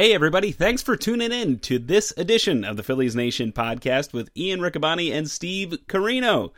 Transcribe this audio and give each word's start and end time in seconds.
Hey, 0.00 0.14
everybody, 0.14 0.50
thanks 0.50 0.80
for 0.80 0.96
tuning 0.96 1.30
in 1.30 1.58
to 1.58 1.78
this 1.78 2.14
edition 2.16 2.64
of 2.64 2.78
the 2.78 2.82
Phillies 2.82 3.14
Nation 3.14 3.52
podcast 3.52 4.14
with 4.14 4.30
Ian 4.34 4.60
Riccaboni 4.60 5.12
and 5.12 5.28
Steve 5.28 5.76
Carino. 5.88 6.54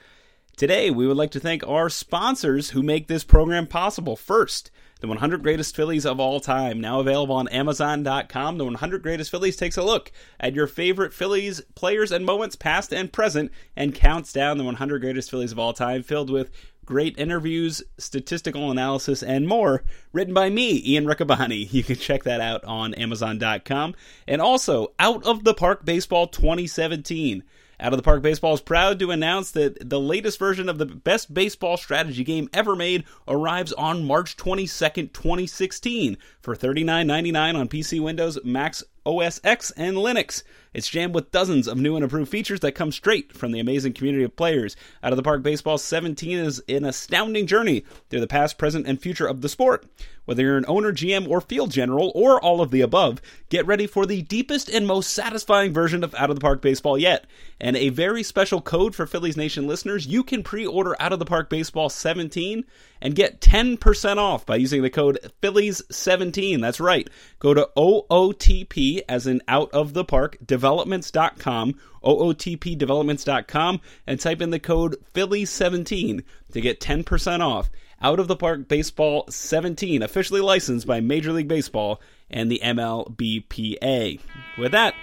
Today, 0.56 0.92
we 0.92 1.08
would 1.08 1.16
like 1.16 1.32
to 1.32 1.40
thank 1.40 1.66
our 1.66 1.88
sponsors 1.88 2.70
who 2.70 2.84
make 2.84 3.08
this 3.08 3.24
program 3.24 3.66
possible. 3.66 4.14
First, 4.14 4.70
the 5.00 5.08
100 5.08 5.42
Greatest 5.42 5.74
Phillies 5.74 6.06
of 6.06 6.20
All 6.20 6.38
Time, 6.38 6.80
now 6.80 7.00
available 7.00 7.34
on 7.34 7.48
Amazon.com. 7.48 8.58
The 8.58 8.64
100 8.64 9.02
Greatest 9.02 9.32
Phillies 9.32 9.56
takes 9.56 9.76
a 9.76 9.82
look 9.82 10.12
at 10.38 10.54
your 10.54 10.68
favorite 10.68 11.12
Phillies 11.12 11.60
players 11.74 12.12
and 12.12 12.24
moments, 12.24 12.54
past 12.54 12.94
and 12.94 13.12
present, 13.12 13.50
and 13.74 13.92
counts 13.92 14.32
down 14.32 14.56
the 14.56 14.62
100 14.62 15.00
Greatest 15.00 15.32
Phillies 15.32 15.50
of 15.50 15.58
All 15.58 15.72
Time, 15.72 16.04
filled 16.04 16.30
with 16.30 16.52
great 16.84 17.18
interviews, 17.18 17.82
statistical 17.98 18.70
analysis, 18.70 19.22
and 19.22 19.46
more, 19.46 19.82
written 20.12 20.34
by 20.34 20.50
me, 20.50 20.82
Ian 20.84 21.06
Riccaboni. 21.06 21.70
You 21.72 21.82
can 21.82 21.96
check 21.96 22.24
that 22.24 22.40
out 22.40 22.64
on 22.64 22.94
Amazon.com. 22.94 23.94
And 24.28 24.42
also, 24.42 24.92
Out 24.98 25.24
of 25.24 25.44
the 25.44 25.54
Park 25.54 25.84
Baseball 25.84 26.26
2017. 26.26 27.42
Out 27.80 27.92
of 27.92 27.96
the 27.96 28.04
Park 28.04 28.22
Baseball 28.22 28.54
is 28.54 28.60
proud 28.60 29.00
to 29.00 29.10
announce 29.10 29.50
that 29.52 29.88
the 29.88 29.98
latest 29.98 30.38
version 30.38 30.68
of 30.68 30.78
the 30.78 30.86
best 30.86 31.34
baseball 31.34 31.76
strategy 31.76 32.22
game 32.22 32.48
ever 32.52 32.76
made 32.76 33.02
arrives 33.26 33.72
on 33.72 34.04
March 34.04 34.36
22nd, 34.36 35.12
2016 35.12 36.16
for 36.40 36.54
$39.99 36.54 37.56
on 37.56 37.68
PC, 37.68 38.00
Windows, 38.00 38.38
Macs, 38.44 38.84
OS 39.04 39.40
X, 39.42 39.72
and 39.72 39.96
Linux. 39.96 40.44
It's 40.74 40.88
jammed 40.88 41.14
with 41.14 41.30
dozens 41.30 41.68
of 41.68 41.78
new 41.78 41.96
and 41.96 42.02
improved 42.02 42.30
features 42.30 42.60
that 42.60 42.72
come 42.72 42.92
straight 42.92 43.32
from 43.32 43.52
the 43.52 43.60
amazing 43.60 43.92
community 43.92 44.24
of 44.24 44.36
players. 44.36 44.76
Out 45.02 45.12
of 45.12 45.16
the 45.16 45.22
Park 45.22 45.42
Baseball 45.42 45.78
17 45.78 46.38
is 46.38 46.62
an 46.68 46.84
astounding 46.84 47.46
journey 47.46 47.84
through 48.08 48.20
the 48.20 48.26
past, 48.26 48.58
present, 48.58 48.86
and 48.86 49.00
future 49.00 49.26
of 49.26 49.40
the 49.40 49.48
sport. 49.48 49.86
Whether 50.24 50.44
you're 50.44 50.56
an 50.56 50.64
owner, 50.68 50.92
GM, 50.92 51.28
or 51.28 51.40
field 51.40 51.72
general, 51.72 52.12
or 52.14 52.40
all 52.40 52.60
of 52.60 52.70
the 52.70 52.80
above, 52.80 53.20
get 53.48 53.66
ready 53.66 53.88
for 53.88 54.06
the 54.06 54.22
deepest 54.22 54.68
and 54.68 54.86
most 54.86 55.10
satisfying 55.10 55.72
version 55.72 56.04
of 56.04 56.14
Out 56.14 56.30
of 56.30 56.36
the 56.36 56.40
Park 56.40 56.62
Baseball 56.62 56.96
yet. 56.96 57.26
And 57.60 57.76
a 57.76 57.88
very 57.88 58.22
special 58.22 58.60
code 58.60 58.94
for 58.94 59.04
Phillies 59.04 59.36
Nation 59.36 59.66
listeners 59.66 60.06
you 60.06 60.22
can 60.22 60.44
pre 60.44 60.64
order 60.64 60.94
Out 61.00 61.12
of 61.12 61.18
the 61.18 61.24
Park 61.24 61.50
Baseball 61.50 61.88
17 61.88 62.64
and 63.00 63.16
get 63.16 63.40
10% 63.40 64.16
off 64.16 64.46
by 64.46 64.56
using 64.56 64.82
the 64.82 64.90
code 64.90 65.18
Phillies17. 65.42 66.60
That's 66.60 66.80
right. 66.80 67.10
Go 67.40 67.52
to 67.52 67.68
OOTP, 67.76 69.02
as 69.08 69.26
in 69.26 69.42
out 69.48 69.70
of 69.72 69.92
the 69.92 70.04
park, 70.04 70.38
developments.com, 70.62 71.74
OOTPdevelopments.com, 72.04 73.80
and 74.06 74.20
type 74.20 74.40
in 74.40 74.50
the 74.50 74.60
code 74.60 74.96
Philly17 75.12 76.22
to 76.52 76.60
get 76.60 76.80
10% 76.80 77.40
off. 77.40 77.68
Out 78.00 78.20
of 78.20 78.28
the 78.28 78.36
Park 78.36 78.68
Baseball 78.68 79.24
17, 79.28 80.02
officially 80.02 80.40
licensed 80.40 80.86
by 80.86 81.00
Major 81.00 81.32
League 81.32 81.48
Baseball 81.48 82.00
and 82.30 82.50
the 82.50 82.60
MLBPA. 82.62 84.20
With 84.56 84.72
that, 84.72 84.94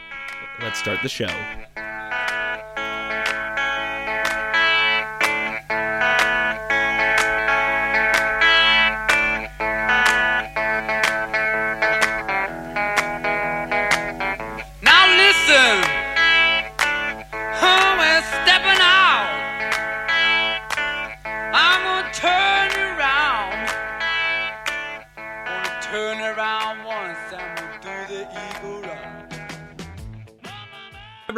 let's 0.61 0.79
start 0.79 0.99
the 1.03 1.09
show. 1.09 1.29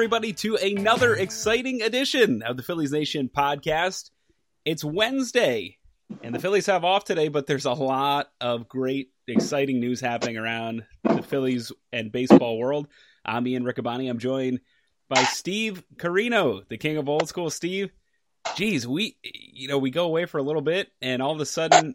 Everybody 0.02 0.34
to 0.34 0.56
another 0.56 1.14
exciting 1.14 1.84
edition 1.84 2.42
of 2.42 2.58
the 2.58 2.64
Phillies 2.64 2.92
Nation 2.92 3.30
podcast. 3.30 4.10
It's 4.66 4.84
Wednesday, 4.84 5.78
and 6.24 6.34
the 6.34 6.40
Phillies 6.40 6.66
have 6.66 6.84
off 6.84 7.04
today, 7.04 7.28
but 7.28 7.46
there's 7.46 7.66
a 7.66 7.74
lot 7.74 8.32
of 8.42 8.68
great, 8.68 9.12
exciting 9.28 9.80
news 9.80 10.02
happening 10.02 10.38
around 10.38 10.86
the 11.04 11.22
Phillies 11.22 11.72
and 11.94 12.12
baseball 12.12 12.58
world. 12.58 12.88
I'm 13.24 13.46
Ian 13.46 13.64
Riccaboni. 13.64 14.10
I'm 14.10 14.18
joined 14.18 14.62
by 15.08 15.22
Steve 15.22 15.84
Carino, 16.00 16.64
the 16.68 16.80
king 16.80 16.98
of 16.98 17.08
old 17.08 17.30
school. 17.30 17.52
Steve, 17.52 17.92
geez, 18.56 18.88
we, 18.88 19.18
you 19.24 19.68
know, 19.68 19.78
we 19.78 19.92
go 19.92 20.06
away 20.06 20.26
for 20.26 20.40
a 20.40 20.44
little 20.44 20.64
bit, 20.64 20.92
and 21.04 21.22
all 21.22 21.34
of 21.34 21.40
a 21.42 21.46
sudden, 21.46 21.94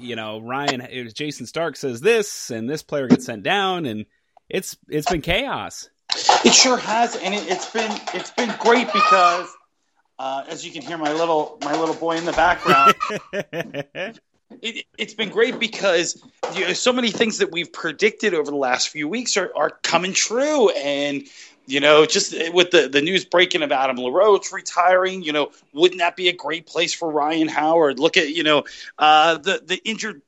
you 0.00 0.16
know, 0.16 0.40
Ryan, 0.40 0.80
it 0.80 1.04
was 1.04 1.14
Jayson 1.14 1.46
Stark 1.46 1.76
says 1.76 2.00
this, 2.00 2.50
and 2.50 2.68
this 2.68 2.82
player 2.82 3.06
gets 3.06 3.26
sent 3.26 3.44
down, 3.44 3.86
and 3.86 4.06
it's 4.48 4.76
it's 4.88 5.08
been 5.08 5.22
chaos. 5.22 5.88
It 6.44 6.54
sure 6.54 6.76
has, 6.76 7.16
and 7.16 7.34
it, 7.34 7.50
it's 7.50 7.70
been 7.70 7.90
it's 8.12 8.30
been 8.30 8.52
great 8.60 8.92
because, 8.92 9.48
uh, 10.18 10.44
as 10.48 10.64
you 10.64 10.72
can 10.72 10.82
hear, 10.82 10.96
my 10.98 11.12
little 11.12 11.58
my 11.62 11.78
little 11.78 11.94
boy 11.94 12.16
in 12.16 12.24
the 12.24 12.32
background. 12.32 12.94
it, 14.62 14.86
it's 14.98 15.14
been 15.14 15.30
great 15.30 15.58
because 15.58 16.22
you 16.54 16.66
know, 16.66 16.72
so 16.72 16.92
many 16.92 17.10
things 17.10 17.38
that 17.38 17.50
we've 17.50 17.72
predicted 17.72 18.34
over 18.34 18.50
the 18.50 18.56
last 18.56 18.90
few 18.90 19.08
weeks 19.08 19.36
are, 19.36 19.50
are 19.56 19.70
coming 19.82 20.12
true, 20.12 20.70
and 20.70 21.24
you 21.66 21.80
know, 21.80 22.04
just 22.06 22.34
with 22.52 22.70
the 22.70 22.88
the 22.88 23.00
news 23.00 23.24
breaking 23.24 23.62
of 23.62 23.72
Adam 23.72 23.96
LaRoche 23.96 24.52
retiring, 24.52 25.22
you 25.22 25.32
know, 25.32 25.50
wouldn't 25.72 25.98
that 26.00 26.16
be 26.16 26.28
a 26.28 26.32
great 26.32 26.66
place 26.66 26.94
for 26.94 27.10
Ryan 27.10 27.48
Howard? 27.48 27.98
Look 27.98 28.16
at 28.16 28.28
you 28.28 28.42
know 28.42 28.64
uh, 28.98 29.38
the 29.38 29.62
the 29.64 29.80
injured 29.84 30.22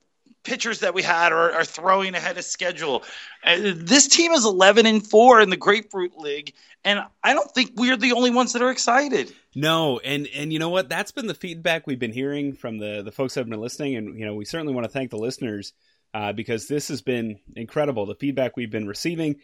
pitchers 0.46 0.80
that 0.80 0.94
we 0.94 1.02
had 1.02 1.32
are, 1.32 1.52
are 1.52 1.64
throwing 1.64 2.14
ahead 2.14 2.38
of 2.38 2.44
schedule. 2.44 3.02
Uh, 3.44 3.72
this 3.74 4.06
team 4.06 4.32
is 4.32 4.44
11 4.44 4.86
and 4.86 5.06
4 5.06 5.40
in 5.40 5.50
the 5.50 5.56
Grapefruit 5.56 6.16
League, 6.16 6.54
and 6.84 7.00
I 7.22 7.34
don't 7.34 7.50
think 7.50 7.72
we're 7.76 7.96
the 7.96 8.12
only 8.12 8.30
ones 8.30 8.52
that 8.52 8.62
are 8.62 8.70
excited. 8.70 9.32
No, 9.54 9.98
and 9.98 10.28
and 10.34 10.52
you 10.52 10.58
know 10.58 10.68
what? 10.68 10.88
That's 10.88 11.10
been 11.10 11.26
the 11.26 11.34
feedback 11.34 11.86
we've 11.86 11.98
been 11.98 12.12
hearing 12.12 12.52
from 12.52 12.78
the 12.78 13.02
the 13.02 13.12
folks 13.12 13.34
that 13.34 13.40
have 13.40 13.50
been 13.50 13.60
listening, 13.60 13.96
and 13.96 14.18
you 14.18 14.24
know 14.24 14.34
we 14.34 14.44
certainly 14.44 14.72
want 14.72 14.84
to 14.84 14.92
thank 14.92 15.10
the 15.10 15.18
listeners 15.18 15.72
uh, 16.14 16.32
because 16.32 16.68
this 16.68 16.88
has 16.88 17.02
been 17.02 17.40
incredible. 17.56 18.06
The 18.06 18.14
feedback 18.14 18.56
we've 18.56 18.70
been 18.70 18.86
receiving, 18.86 19.36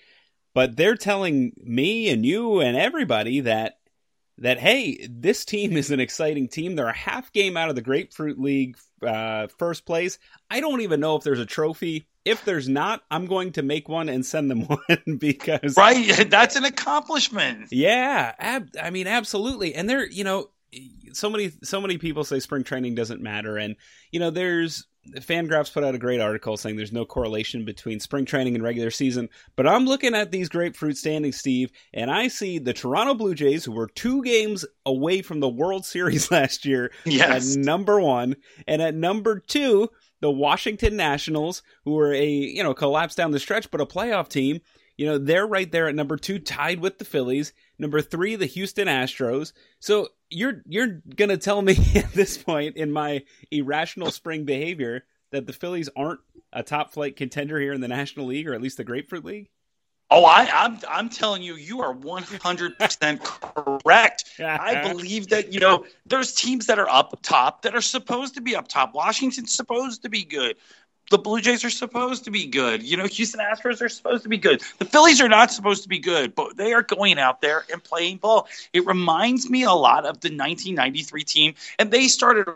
but 0.55 0.77
they're 0.77 0.97
telling 0.97 1.53
me 1.57 2.11
and 2.11 2.25
you 2.25 2.61
and 2.61 2.77
everybody 2.77 3.41
that 3.41 3.79
that 4.43 4.59
hey, 4.59 5.07
this 5.11 5.45
team 5.45 5.77
is 5.77 5.91
an 5.91 6.01
exciting 6.01 6.49
team. 6.49 6.77
They're 6.77 6.89
a 6.89 6.93
half 6.97 7.33
game 7.33 7.57
out 7.57 7.71
of 7.71 7.77
the 7.77 7.83
Grapefruit 7.83 8.39
League 8.39 8.77
uh, 9.07 9.47
first 9.59 9.87
place. 9.87 10.19
I 10.51 10.61
don't 10.61 10.83
even 10.83 11.01
know 11.01 11.17
if 11.17 11.23
there's 11.25 11.41
a 11.41 11.47
trophy. 11.47 12.09
If 12.25 12.45
there's 12.45 12.69
not, 12.69 13.03
I'm 13.11 13.27
going 13.27 13.53
to 13.53 13.63
make 13.63 13.89
one 13.89 14.09
and 14.09 14.25
send 14.27 14.51
them 14.51 14.63
one 14.67 15.17
because 15.19 15.77
Right? 15.77 16.27
That's 16.31 16.57
an 16.57 16.65
accomplishment. 16.65 17.69
yeah, 17.71 18.35
ab- 18.39 18.77
I 18.81 18.91
mean, 18.91 19.07
absolutely. 19.07 19.75
And 19.75 19.89
there, 19.89 20.07
you 20.07 20.25
know, 20.25 20.51
so 21.13 21.29
many 21.31 21.53
so 21.63 21.81
many 21.81 21.99
people 21.99 22.25
say 22.25 22.41
spring 22.41 22.65
training 22.65 22.95
doesn't 22.95 23.21
matter, 23.21 23.57
and 23.59 23.77
you 24.11 24.21
know, 24.21 24.31
there's 24.31 24.87
Fangraphs 25.17 25.73
put 25.73 25.83
out 25.85 25.95
a 25.95 25.99
great 25.99 26.21
article 26.21 26.57
saying 26.57 26.77
there's 26.77 26.93
no 26.93 27.05
correlation 27.05 27.65
between 27.65 27.99
spring 28.01 28.25
training 28.25 28.55
and 28.55 28.63
regular 28.63 28.91
season. 28.91 29.29
But 29.57 29.67
I'm 29.67 29.85
looking 29.85 30.15
at 30.15 30.31
these 30.31 30.49
grapefruit 30.49 30.97
standings, 30.97 31.37
Steve, 31.37 31.73
and 31.93 32.11
I 32.11 32.29
see 32.29 32.59
the 32.59 32.73
Toronto 32.73 33.15
Blue 33.15 33.35
Jays, 33.35 33.65
who 33.65 33.73
were 33.73 33.89
two 33.89 34.23
games 34.23 34.65
away 34.87 35.21
from 35.23 35.41
the 35.41 35.49
World 35.49 35.85
Series 35.85 36.31
last 36.31 36.65
year, 36.65 36.93
Yes. 37.05 37.57
at 37.57 37.63
number 37.63 38.01
one, 38.01 38.37
and 38.67 38.81
at 38.81 38.95
number 38.95 39.41
two, 39.41 39.89
the 40.21 40.31
Washington 40.31 40.97
Nationals, 40.97 41.63
who 41.85 41.93
were 41.93 42.13
a 42.13 42.27
you 42.29 42.63
know 42.63 42.75
collapse 42.75 43.17
down 43.17 43.33
the 43.33 43.41
stretch, 43.41 43.71
but 43.71 43.81
a 43.81 43.87
playoff 43.87 44.29
team. 44.29 44.61
You 45.03 45.09
know 45.09 45.19
they're 45.19 45.49
right 45.49 45.69
there 45.69 45.89
at 45.89 45.97
number 45.97 46.17
two, 46.17 46.39
tied 46.39 46.79
with 46.79 46.99
the 46.99 47.05
Phillies. 47.05 47.53
Number 47.77 48.01
three, 48.01 48.37
the 48.37 48.47
Houston 48.47 48.87
Astros. 48.87 49.53
So 49.81 50.11
you're 50.31 50.63
you're 50.65 51.03
gonna 51.17 51.39
tell 51.39 51.61
me 51.61 51.77
at 51.97 52.13
this 52.13 52.39
point 52.39 52.77
in 52.77 52.93
my 52.93 53.25
irrational 53.51 54.13
spring 54.13 54.45
behavior 54.45 55.05
that 55.33 55.49
the 55.49 55.53
Phillies 55.53 55.89
aren't 55.97 56.21
a 56.53 56.63
top 56.63 56.93
flight 56.93 57.17
contender 57.17 57.59
here 57.59 57.73
in 57.73 57.81
the 57.81 57.89
National 57.89 58.27
League 58.27 58.47
or 58.47 58.55
at 58.55 58.63
least 58.63 58.77
the 58.77 58.85
Grapefruit 58.85 59.25
League? 59.25 59.49
Oh, 60.09 60.27
I, 60.27 60.47
I'm 60.53 60.79
I'm 60.89 61.09
telling 61.09 61.43
you, 61.43 61.55
you 61.57 61.81
are 61.81 61.91
100 61.91 62.79
percent 62.79 63.25
correct. 63.25 64.25
I 64.39 64.89
believe 64.89 65.31
that 65.31 65.53
you 65.53 65.59
know 65.59 65.85
there's 66.07 66.33
teams 66.33 66.67
that 66.67 66.79
are 66.79 66.89
up 66.89 67.19
top 67.23 67.63
that 67.63 67.75
are 67.75 67.81
supposed 67.81 68.35
to 68.35 68.41
be 68.41 68.55
up 68.55 68.69
top. 68.69 68.95
Washington's 68.95 69.53
supposed 69.53 70.03
to 70.03 70.11
be 70.11 70.23
good. 70.23 70.57
The 71.11 71.19
Blue 71.19 71.41
Jays 71.41 71.65
are 71.65 71.71
supposed 71.71 72.25
to 72.25 72.31
be 72.31 72.47
good. 72.47 72.83
You 72.83 72.97
know, 72.97 73.07
Houston 73.07 73.41
Astros 73.41 73.83
are 73.83 73.89
supposed 73.89 74.23
to 74.23 74.29
be 74.29 74.39
good. 74.39 74.63
The 74.79 74.87
Phillies 74.87 75.21
are 75.21 75.29
not 75.29 75.51
supposed 75.51 75.83
to 75.83 75.89
be 75.89 75.99
good, 75.99 76.35
but 76.35 76.57
they 76.57 76.73
are 76.73 76.83
going 76.83 77.19
out 77.19 77.41
there 77.43 77.65
and 77.71 77.83
playing 77.83 78.19
ball. 78.19 78.49
It 78.73 78.87
reminds 78.87 79.51
me 79.51 79.65
a 79.65 79.73
lot 79.73 80.07
of 80.07 80.21
the 80.21 80.29
1993 80.29 81.25
team, 81.25 81.55
and 81.79 81.91
they 81.91 82.09
started 82.09 82.49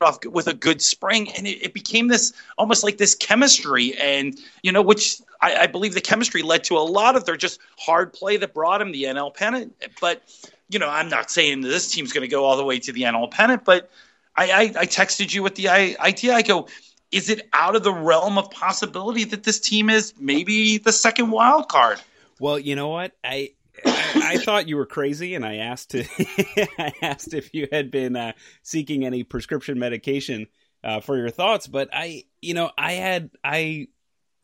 off 0.00 0.24
with 0.26 0.46
a 0.46 0.54
good 0.54 0.82
spring, 0.82 1.30
and 1.32 1.46
it, 1.46 1.62
it 1.62 1.74
became 1.74 2.08
this 2.08 2.32
almost 2.58 2.84
like 2.84 2.98
this 2.98 3.14
chemistry, 3.14 3.94
and 3.94 4.38
you 4.62 4.70
know, 4.70 4.82
which 4.82 5.20
I, 5.40 5.56
I 5.56 5.66
believe 5.66 5.94
the 5.94 6.00
chemistry 6.00 6.42
led 6.42 6.64
to 6.64 6.76
a 6.76 6.80
lot 6.80 7.16
of 7.16 7.24
their 7.24 7.36
just 7.36 7.60
hard 7.78 8.12
play 8.12 8.36
that 8.36 8.52
brought 8.54 8.80
him 8.80 8.92
the 8.92 9.04
NL 9.04 9.34
pennant. 9.34 9.74
But 10.00 10.22
you 10.68 10.78
know, 10.78 10.88
I'm 10.88 11.08
not 11.08 11.30
saying 11.30 11.62
that 11.62 11.68
this 11.68 11.90
team's 11.90 12.12
going 12.12 12.22
to 12.22 12.28
go 12.28 12.44
all 12.44 12.56
the 12.56 12.64
way 12.64 12.78
to 12.80 12.92
the 12.92 13.02
NL 13.02 13.30
pennant, 13.30 13.64
but 13.64 13.90
I, 14.36 14.50
I, 14.50 14.60
I 14.80 14.86
texted 14.86 15.32
you 15.32 15.42
with 15.42 15.54
the 15.54 15.68
idea. 15.68 16.34
I 16.34 16.42
go, 16.42 16.68
is 17.10 17.28
it 17.30 17.48
out 17.52 17.76
of 17.76 17.82
the 17.82 17.92
realm 17.92 18.38
of 18.38 18.50
possibility 18.50 19.24
that 19.24 19.44
this 19.44 19.60
team 19.60 19.90
is 19.90 20.14
maybe 20.18 20.78
the 20.78 20.92
second 20.92 21.30
wild 21.30 21.68
card? 21.68 22.00
Well, 22.40 22.58
you 22.58 22.76
know 22.76 22.88
what? 22.88 23.12
I 23.22 23.52
I, 23.84 24.38
thought 24.38 24.68
you 24.68 24.76
were 24.76 24.86
crazy, 24.86 25.34
and 25.34 25.44
I 25.44 25.56
asked 25.56 25.90
to 25.90 26.04
I 26.78 26.92
asked 27.02 27.34
if 27.34 27.52
you 27.54 27.68
had 27.70 27.90
been 27.90 28.16
uh, 28.16 28.32
seeking 28.62 29.04
any 29.04 29.24
prescription 29.24 29.78
medication 29.78 30.46
uh, 30.82 31.00
for 31.00 31.16
your 31.16 31.30
thoughts. 31.30 31.66
But 31.66 31.88
I, 31.92 32.24
you 32.40 32.54
know, 32.54 32.70
I 32.76 32.92
had 32.92 33.30
I 33.42 33.88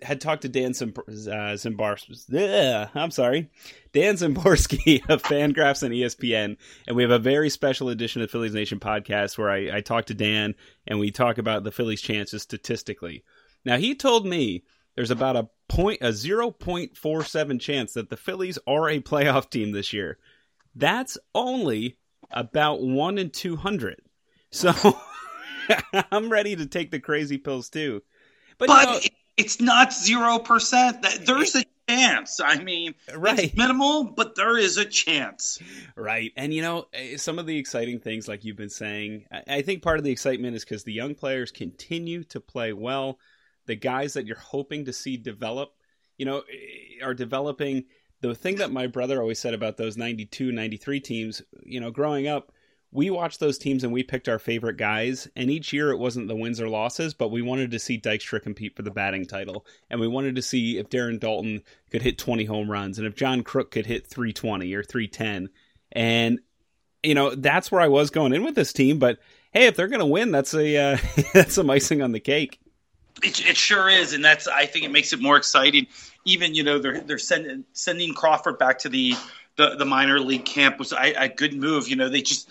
had 0.03 0.21
talked 0.21 0.43
to 0.43 0.49
Dan 0.49 0.73
Zimb- 0.73 0.99
uh, 0.99 1.55
Zimbarski. 1.55 2.91
I'm 2.95 3.11
sorry, 3.11 3.51
Dan 3.93 4.15
Szymborski 4.15 5.09
of 5.09 5.23
Fangraphs 5.25 5.83
and 5.83 5.95
ESPN, 5.95 6.57
and 6.87 6.97
we 6.97 7.03
have 7.03 7.11
a 7.11 7.19
very 7.19 7.51
special 7.51 7.89
edition 7.89 8.23
of 8.23 8.31
Phillies 8.31 8.55
Nation 8.55 8.81
podcast 8.81 9.39
where 9.39 9.51
I, 9.51 9.79
I 9.79 9.81
talk 9.81 10.07
to 10.07 10.15
Dan 10.15 10.55
and 10.87 10.99
we 10.99 11.11
talk 11.11 11.39
about 11.39 11.65
the 11.65 11.73
Phillies' 11.73 12.03
chances 12.03 12.43
statistically. 12.43 13.25
Now 13.65 13.77
he 13.77 13.95
told 13.95 14.27
me 14.27 14.65
there's 14.97 15.11
about 15.11 15.37
a 15.37 15.49
point 15.69 16.01
a 16.03 16.09
0.47 16.09 17.61
chance 17.61 17.93
that 17.95 18.11
the 18.11 18.17
Phillies 18.17 18.59
are 18.67 18.89
a 18.89 19.01
playoff 19.01 19.51
team 19.51 19.73
this 19.73 19.93
year. 19.93 20.19
That's 20.75 21.19
only 21.35 21.97
about 22.31 22.83
1 22.83 23.19
in 23.19 23.31
200. 23.31 24.03
So 24.51 24.73
I'm 26.13 26.31
ready 26.31 26.57
to 26.57 26.67
take 26.67 26.91
the 26.91 27.01
crazy 27.01 27.39
pills 27.39 27.71
too. 27.71 28.03
But, 28.59 28.69
but 28.69 28.79
you 28.79 28.87
know, 28.87 29.01
it's 29.41 29.61
not 29.61 29.91
0%. 29.91 31.25
There's 31.25 31.55
a 31.57 31.65
chance. 31.89 32.41
I 32.43 32.63
mean, 32.63 32.95
right. 33.15 33.57
minimal, 33.57 34.05
but 34.05 34.37
there 34.37 34.57
is 34.57 34.77
a 34.77 34.85
chance. 34.85 35.59
Right. 35.97 36.33
And, 36.37 36.55
you 36.55 36.63
know, 36.63 36.87
eh, 36.93 37.17
some 37.17 37.39
of 37.39 37.47
the 37.47 37.59
exciting 37.59 38.01
things, 38.01 38.29
like 38.29 38.45
you've 38.45 38.57
been 38.57 38.71
saying, 38.71 39.25
I 39.49 39.63
think 39.63 39.83
part 39.83 39.99
of 39.99 40.05
the 40.05 40.11
excitement 40.11 40.55
is 40.55 40.65
because 40.65 40.85
the 40.85 40.93
young 40.93 41.15
players 41.15 41.51
continue 41.51 42.25
to 42.25 42.41
play 42.41 42.73
well 42.73 43.19
the 43.67 43.77
guys 43.77 44.15
that 44.15 44.27
you're 44.27 44.37
hoping 44.37 44.87
to 44.87 44.93
see 44.93 45.17
develop, 45.17 45.75
you 46.19 46.27
know, 46.27 46.39
eh, 46.39 47.05
are 47.05 47.15
developing. 47.15 47.85
The 48.21 48.35
thing 48.35 48.57
that 48.57 48.73
my 48.73 48.87
brother 48.87 49.21
always 49.21 49.39
said 49.39 49.55
about 49.55 49.77
those 49.77 49.97
92, 49.97 50.53
93 50.53 51.01
teams, 51.01 51.43
you 51.65 51.81
know, 51.81 51.91
growing 51.91 52.27
up, 52.27 52.53
we 52.93 53.11
watched 53.11 53.39
those 53.39 53.59
teams 53.59 53.85
and 53.85 53.93
we 53.93 54.03
picked 54.03 54.29
our 54.29 54.39
favorite 54.39 54.77
guys. 54.77 55.29
And 55.37 55.51
each 55.51 55.73
year 55.73 55.91
it 55.91 55.99
wasn't 55.99 56.29
the 56.29 56.35
wins 56.35 56.61
or 56.61 56.69
losses, 56.69 57.15
but 57.15 57.31
we 57.31 57.43
wanted 57.43 57.71
to 57.71 57.79
see 57.79 58.01
Dykstra 58.01 58.43
compete 58.43 58.75
for 58.75 58.83
the 58.83 58.91
batting 58.91 59.27
title. 59.27 59.65
And 59.89 60.01
we 60.01 60.09
wanted 60.09 60.35
to 60.37 60.43
see 60.43 60.79
if 60.79 60.89
Darren 60.89 61.21
Daulton 61.21 61.63
could 61.91 62.03
hit 62.03 62.19
20 62.19 62.45
home 62.45 62.71
runs 62.71 62.99
and 62.99 63.07
if 63.07 63.15
John 63.15 63.45
Kruk 63.45 63.71
could 63.71 63.87
hit 63.87 64.07
320 64.07 64.75
or 64.75 64.83
310. 64.83 65.51
And, 65.93 66.41
you 67.03 67.15
know, 67.15 67.35
that's 67.35 67.71
where 67.71 67.81
I 67.81 67.89
was 67.89 68.11
going 68.11 68.33
in 68.33 68.45
with 68.45 68.57
this 68.57 68.73
team. 68.73 68.99
But 68.99 69.19
hey, 69.53 69.67
if 69.67 69.77
they're 69.77 69.89
going 69.89 70.01
to 70.01 70.07
win, 70.07 70.33
that's 70.33 70.55
a, 70.55 70.77
uh, 70.77 70.99
that's 71.33 71.55
some 71.55 71.71
icing 71.71 72.03
on 72.03 72.13
the 72.13 72.21
cake. 72.21 72.59
It, 73.23 73.47
it 73.47 73.57
sure 73.57 73.89
is, 73.89 74.15
and 74.15 74.25
that's 74.25 74.49
I 74.49 74.67
think 74.67 74.85
it 74.85 74.91
makes 74.91 75.13
it 75.13 75.21
more 75.21 75.37
exciting. 75.37 75.89
Even 76.25 76.55
you 76.55 76.63
know 76.63 76.79
they're 76.79 77.01
they're 77.01 77.19
sending 77.19 77.65
sending 77.73 78.15
Crawford 78.15 78.59
back 78.59 78.79
to 78.79 78.89
the 78.89 79.15
the, 79.57 79.77
the 79.77 79.85
minor 79.85 80.21
league 80.21 80.45
camp 80.45 80.79
was 80.79 80.93
a, 80.93 81.15
a, 81.15 81.29
good 81.29 81.55
move. 81.55 81.89
You 81.89 81.97
know 81.97 82.09
they 82.09 82.23
just 82.23 82.49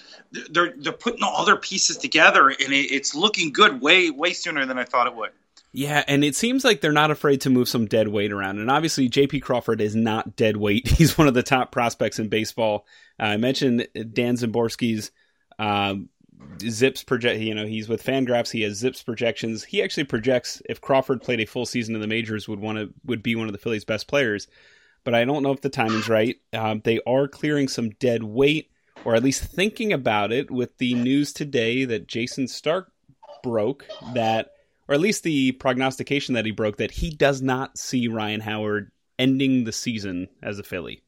they're 0.51 0.73
they're 0.77 0.93
putting 0.93 1.23
all 1.23 1.45
their 1.45 1.55
pieces 1.55 1.97
together, 1.97 2.49
and 2.49 2.73
it, 2.73 2.91
it's 2.91 3.15
looking 3.15 3.51
good 3.51 3.81
way 3.81 4.09
way 4.09 4.33
sooner 4.33 4.65
than 4.65 4.77
I 4.77 4.83
thought 4.83 5.07
it 5.07 5.15
would. 5.15 5.31
Yeah, 5.71 6.03
and 6.07 6.23
it 6.23 6.35
seems 6.35 6.63
like 6.63 6.81
they're 6.81 6.91
not 6.91 7.11
afraid 7.11 7.41
to 7.41 7.49
move 7.49 7.69
some 7.69 7.85
dead 7.85 8.07
weight 8.07 8.31
around. 8.31 8.57
And 8.57 8.71
obviously, 8.71 9.07
J.P. 9.07 9.41
Crawford 9.41 9.81
is 9.81 9.95
not 9.95 10.35
dead 10.35 10.57
weight. 10.57 10.87
He's 10.97 11.17
one 11.17 11.27
of 11.27 11.35
the 11.35 11.43
top 11.43 11.71
prospects 11.71 12.17
in 12.17 12.27
baseball. 12.27 12.85
Uh, 13.19 13.25
I 13.25 13.37
mentioned 13.37 13.87
Dan 13.93 14.35
Szymborski's 14.35 15.11
um, 15.59 16.09
ZiPS 16.57 17.05
project. 17.05 17.41
You 17.41 17.53
know, 17.53 17.65
he's 17.65 17.87
with 17.87 18.03
Fangraphs. 18.03 18.51
He 18.51 18.61
has 18.61 18.81
ZiPS 18.81 19.05
projections. 19.05 19.63
He 19.63 19.83
actually 19.83 20.05
projects 20.05 20.61
if 20.67 20.81
Crawford 20.81 21.21
played 21.21 21.39
a 21.39 21.45
full 21.45 21.65
season 21.65 21.95
in 21.95 22.01
the 22.01 22.07
majors, 22.07 22.47
would 22.47 22.59
want 22.59 22.77
to 22.77 22.93
would 23.05 23.21
be 23.21 23.35
one 23.35 23.47
of 23.47 23.51
the 23.51 23.59
Phillies' 23.59 23.85
best 23.85 24.07
players. 24.07 24.47
But 25.03 25.15
I 25.15 25.25
don't 25.25 25.43
know 25.43 25.51
if 25.51 25.61
the 25.61 25.69
timing's 25.69 26.09
right. 26.09 26.35
Um, 26.53 26.81
they 26.83 26.99
are 27.07 27.27
clearing 27.27 27.67
some 27.67 27.91
dead 27.91 28.23
weight, 28.23 28.69
or 29.05 29.15
at 29.15 29.23
least 29.23 29.43
thinking 29.43 29.93
about 29.93 30.31
it, 30.31 30.51
with 30.51 30.77
the 30.77 30.93
news 30.93 31.33
today 31.33 31.85
that 31.85 32.07
Jayson 32.07 32.47
Stark 32.47 32.91
broke 33.43 33.85
that, 34.13 34.51
or 34.87 34.95
at 34.95 35.01
least 35.01 35.23
the 35.23 35.53
prognostication 35.53 36.35
that 36.35 36.45
he 36.45 36.51
broke 36.51 36.77
that 36.77 36.91
he 36.91 37.09
does 37.09 37.41
not 37.41 37.77
see 37.77 38.07
Ryan 38.07 38.41
Howard 38.41 38.91
ending 39.17 39.63
the 39.63 39.71
season 39.71 40.27
as 40.41 40.59
a 40.59 40.63
Philly. 40.63 41.01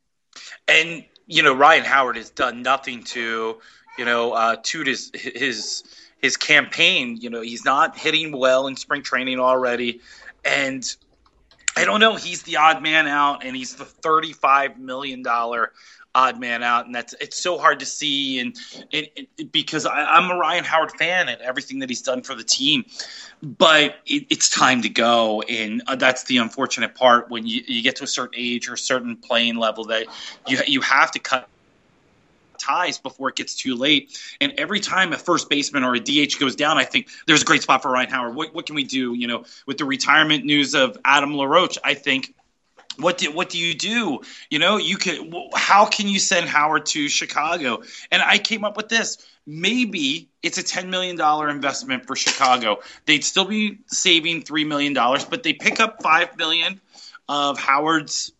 And 0.67 1.05
you 1.27 1.43
know, 1.43 1.53
Ryan 1.53 1.83
Howard 1.83 2.17
has 2.17 2.29
done 2.29 2.61
nothing 2.61 3.03
to 3.03 3.59
you 3.97 4.05
know, 4.05 4.33
uh, 4.33 4.55
to 4.63 4.83
his 4.83 5.11
his 5.13 5.83
his 6.21 6.37
campaign. 6.37 7.17
You 7.17 7.29
know, 7.29 7.41
he's 7.41 7.65
not 7.65 7.97
hitting 7.97 8.31
well 8.31 8.67
in 8.67 8.75
spring 8.75 9.03
training 9.03 9.39
already, 9.39 10.01
and 10.45 10.83
I 11.75 11.85
don't 11.85 11.99
know. 11.99 12.15
He's 12.15 12.43
the 12.43 12.57
odd 12.57 12.81
man 12.81 13.07
out, 13.07 13.45
and 13.45 13.55
he's 13.55 13.75
the 13.75 13.85
thirty-five 13.85 14.77
million 14.77 15.23
dollar 15.23 15.71
odd 16.13 16.39
man 16.39 16.63
out, 16.63 16.85
and 16.85 16.93
that's 16.93 17.13
it's 17.19 17.41
so 17.41 17.57
hard 17.57 17.79
to 17.79 17.85
see. 17.85 18.39
And 18.39 18.55
it, 18.91 19.27
it, 19.37 19.51
because 19.51 19.85
I, 19.85 20.17
am 20.17 20.29
a 20.29 20.35
Ryan 20.35 20.63
Howard 20.63 20.91
fan 20.91 21.29
and 21.29 21.41
everything 21.41 21.79
that 21.79 21.89
he's 21.89 22.01
done 22.01 22.21
for 22.21 22.35
the 22.35 22.43
team, 22.43 22.85
but 23.41 23.95
it, 24.05 24.27
it's 24.29 24.49
time 24.49 24.81
to 24.81 24.89
go, 24.89 25.41
and 25.43 25.81
uh, 25.87 25.95
that's 25.95 26.23
the 26.25 26.37
unfortunate 26.37 26.95
part 26.95 27.29
when 27.29 27.45
you, 27.45 27.63
you 27.65 27.81
get 27.81 27.97
to 27.97 28.03
a 28.03 28.07
certain 28.07 28.37
age 28.37 28.69
or 28.69 28.73
a 28.73 28.77
certain 28.77 29.15
playing 29.15 29.55
level 29.55 29.85
that 29.85 30.07
you 30.47 30.59
you 30.67 30.81
have 30.81 31.11
to 31.11 31.19
cut 31.19 31.47
ties 32.61 32.97
before 32.99 33.29
it 33.29 33.35
gets 33.35 33.55
too 33.55 33.75
late. 33.75 34.17
And 34.39 34.53
every 34.57 34.79
time 34.79 35.13
a 35.13 35.17
first 35.17 35.49
baseman 35.49 35.83
or 35.83 35.95
a 35.95 35.99
DH 35.99 36.39
goes 36.39 36.55
down, 36.55 36.77
I 36.77 36.83
think 36.83 37.07
there's 37.27 37.41
a 37.41 37.45
great 37.45 37.63
spot 37.63 37.81
for 37.81 37.91
Ryan 37.91 38.09
Howard. 38.09 38.35
What, 38.35 38.53
what 38.53 38.65
can 38.65 38.75
we 38.75 38.83
do? 38.83 39.13
You 39.13 39.27
know, 39.27 39.45
with 39.65 39.77
the 39.77 39.85
retirement 39.85 40.45
news 40.45 40.75
of 40.75 40.97
Adam 41.03 41.35
LaRoche, 41.35 41.77
I 41.83 41.93
think 41.93 42.33
what 42.97 43.17
do 43.17 43.31
what 43.31 43.49
do 43.49 43.57
you 43.57 43.73
do? 43.73 44.21
You 44.49 44.59
know, 44.59 44.77
you 44.77 44.97
can 44.97 45.33
how 45.55 45.85
can 45.85 46.07
you 46.07 46.19
send 46.19 46.47
Howard 46.47 46.85
to 46.87 47.09
Chicago? 47.09 47.81
And 48.11 48.21
I 48.21 48.37
came 48.37 48.63
up 48.63 48.77
with 48.77 48.89
this. 48.89 49.17
Maybe 49.47 50.29
it's 50.43 50.57
a 50.57 50.63
ten 50.63 50.89
million 50.89 51.15
dollar 51.15 51.49
investment 51.49 52.05
for 52.05 52.15
Chicago. 52.15 52.79
They'd 53.05 53.23
still 53.23 53.45
be 53.45 53.79
saving 53.87 54.43
three 54.43 54.65
million 54.65 54.93
dollars, 54.93 55.25
but 55.25 55.43
they 55.43 55.53
pick 55.53 55.79
up 55.79 56.03
five 56.03 56.37
million 56.37 56.79
of 57.27 57.57
Howard's 57.57 58.33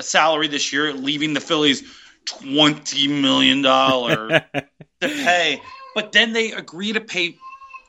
salary 0.00 0.48
this 0.48 0.72
year, 0.72 0.92
leaving 0.92 1.34
the 1.34 1.40
Phillies 1.40 1.82
twenty 2.28 3.08
million 3.08 3.62
dollars 3.62 4.32
to 4.54 5.08
pay, 5.08 5.60
but 5.94 6.12
then 6.12 6.32
they 6.32 6.52
agree 6.52 6.92
to 6.92 7.00
pay 7.00 7.36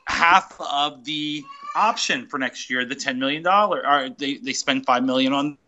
half 0.06 0.60
of 0.60 1.04
the 1.04 1.44
option 1.76 2.26
for 2.26 2.38
next 2.38 2.70
year, 2.70 2.84
the 2.84 2.94
ten 2.94 3.18
million 3.18 3.42
dollar. 3.42 3.86
Or 3.86 4.08
they 4.10 4.38
they 4.38 4.52
spend 4.52 4.86
five 4.86 5.04
million 5.04 5.32
on 5.32 5.58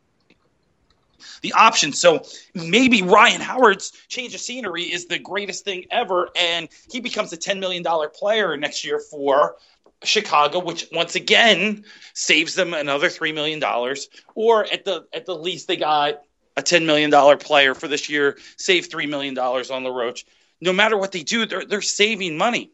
the 1.43 1.53
option. 1.53 1.93
So 1.93 2.25
maybe 2.55 3.03
Ryan 3.03 3.41
Howard's 3.41 3.93
change 4.09 4.35
of 4.35 4.41
scenery 4.41 4.85
is 4.85 5.07
the 5.07 5.19
greatest 5.19 5.65
thing 5.65 5.87
ever, 5.91 6.31
and 6.39 6.69
he 6.91 7.01
becomes 7.01 7.33
a 7.33 7.37
ten 7.37 7.61
million 7.61 7.83
dollar 7.83 8.09
player 8.09 8.57
next 8.57 8.85
year 8.85 8.99
for 8.99 9.57
Chicago, 10.05 10.59
which 10.59 10.89
once 10.93 11.15
again 11.15 11.85
saves 12.15 12.55
them 12.55 12.75
another 12.75 13.09
three 13.09 13.33
million 13.33 13.61
dollars. 13.61 14.09
Or 14.35 14.65
at 14.65 14.85
the 14.85 15.07
at 15.13 15.27
the 15.27 15.35
least, 15.35 15.69
they 15.69 15.77
got 15.77 16.23
a 16.57 16.63
$10 16.63 16.85
million 16.87 17.11
player 17.39 17.75
for 17.75 17.89
this 17.89 18.09
year, 18.09 18.39
save 18.57 18.89
$3 18.89 19.09
million 19.09 19.37
on 19.39 19.85
LaRoche. 19.85 20.25
No 20.61 20.73
matter 20.73 20.97
what 20.97 21.13
they 21.13 21.23
do, 21.23 21.47
they're, 21.47 21.65
they're 21.65 21.83
saving 21.83 22.37
money. 22.37 22.73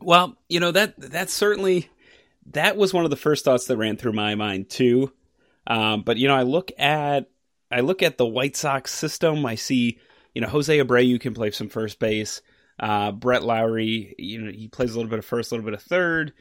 Well, 0.00 0.36
you 0.48 0.60
know, 0.60 0.72
that 0.72 0.94
that's 0.98 1.32
certainly, 1.32 1.90
that 2.52 2.76
was 2.76 2.94
one 2.94 3.04
of 3.04 3.10
the 3.10 3.16
first 3.16 3.44
thoughts 3.44 3.66
that 3.66 3.76
ran 3.76 3.96
through 3.96 4.14
my 4.14 4.34
mind 4.34 4.70
too. 4.70 5.12
Um, 5.66 6.02
but, 6.02 6.16
you 6.16 6.26
know, 6.26 6.34
I 6.34 6.42
look 6.42 6.72
at, 6.78 7.28
I 7.70 7.80
look 7.80 8.02
at 8.02 8.18
the 8.18 8.26
White 8.26 8.56
Sox 8.56 8.92
system. 8.92 9.44
I 9.46 9.54
see, 9.54 9.98
you 10.34 10.40
know, 10.40 10.48
Jose 10.48 10.76
Abreu 10.76 11.20
can 11.20 11.34
play 11.34 11.50
some 11.50 11.68
first 11.68 11.98
base. 11.98 12.40
Uh, 12.80 13.12
Brett 13.12 13.44
Lawrie, 13.44 14.14
you 14.18 14.40
know, 14.40 14.50
he 14.50 14.68
plays 14.68 14.92
a 14.92 14.96
little 14.96 15.10
bit 15.10 15.18
of 15.18 15.24
first, 15.24 15.52
a 15.52 15.54
little 15.54 15.70
bit 15.70 15.74
of 15.74 15.82
third. 15.82 16.32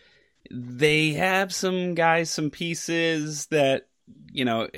They 0.50 1.12
have 1.12 1.54
some 1.54 1.96
guys, 1.96 2.32
some 2.32 2.50
pieces 2.50 3.48
that, 3.48 3.88
you 4.32 4.46
know, 4.46 4.70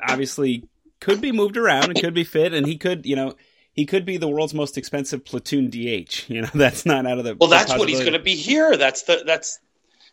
obviously 0.00 0.69
could 1.00 1.20
be 1.20 1.32
moved 1.32 1.56
around 1.56 1.84
and 1.84 2.00
could 2.00 2.14
be 2.14 2.24
fit, 2.24 2.52
and 2.52 2.66
he 2.66 2.76
could, 2.76 3.06
you 3.06 3.16
know, 3.16 3.34
he 3.72 3.86
could 3.86 4.04
be 4.04 4.16
the 4.16 4.28
world's 4.28 4.54
most 4.54 4.76
expensive 4.76 5.24
platoon 5.24 5.70
DH. 5.70 6.28
You 6.28 6.42
know, 6.42 6.50
that's 6.54 6.86
not 6.86 7.06
out 7.06 7.18
of 7.18 7.24
the. 7.24 7.34
Well, 7.34 7.50
that's 7.50 7.76
what 7.76 7.88
he's 7.88 8.00
going 8.00 8.12
to 8.12 8.18
be 8.18 8.34
here. 8.34 8.76
That's 8.76 9.02
the 9.02 9.22
that's. 9.26 9.58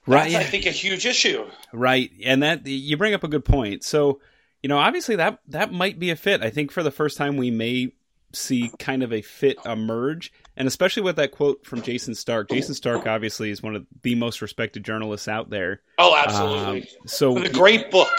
Right, 0.05 0.31
yeah. 0.31 0.39
I 0.39 0.43
think 0.43 0.65
a 0.65 0.71
huge 0.71 1.05
issue. 1.05 1.45
Right, 1.73 2.11
and 2.23 2.41
that 2.41 2.65
you 2.65 2.95
bring 2.95 3.13
up 3.13 3.25
a 3.25 3.27
good 3.27 3.43
point. 3.43 3.83
So, 3.83 4.21
you 4.63 4.69
know, 4.69 4.77
obviously 4.77 5.17
that 5.17 5.39
that 5.49 5.73
might 5.73 5.99
be 5.99 6.11
a 6.11 6.15
fit. 6.15 6.41
I 6.41 6.49
think 6.49 6.71
for 6.71 6.81
the 6.81 6.91
first 6.91 7.17
time 7.17 7.35
we 7.35 7.51
may 7.51 7.91
see 8.33 8.71
kind 8.79 9.03
of 9.03 9.11
a 9.11 9.21
fit 9.21 9.57
emerge, 9.65 10.31
and 10.55 10.67
especially 10.67 11.03
with 11.03 11.17
that 11.17 11.31
quote 11.31 11.65
from 11.65 11.81
Jayson 11.81 12.15
Stark. 12.15 12.49
Jayson 12.49 12.73
Stark 12.73 13.05
obviously 13.05 13.49
is 13.49 13.61
one 13.61 13.75
of 13.75 13.85
the 14.01 14.15
most 14.15 14.41
respected 14.41 14.83
journalists 14.83 15.27
out 15.27 15.49
there. 15.49 15.81
Oh, 15.97 16.15
absolutely. 16.15 16.81
Um, 16.83 16.87
so, 17.05 17.37
a 17.37 17.49
great 17.49 17.91
book. 17.91 18.09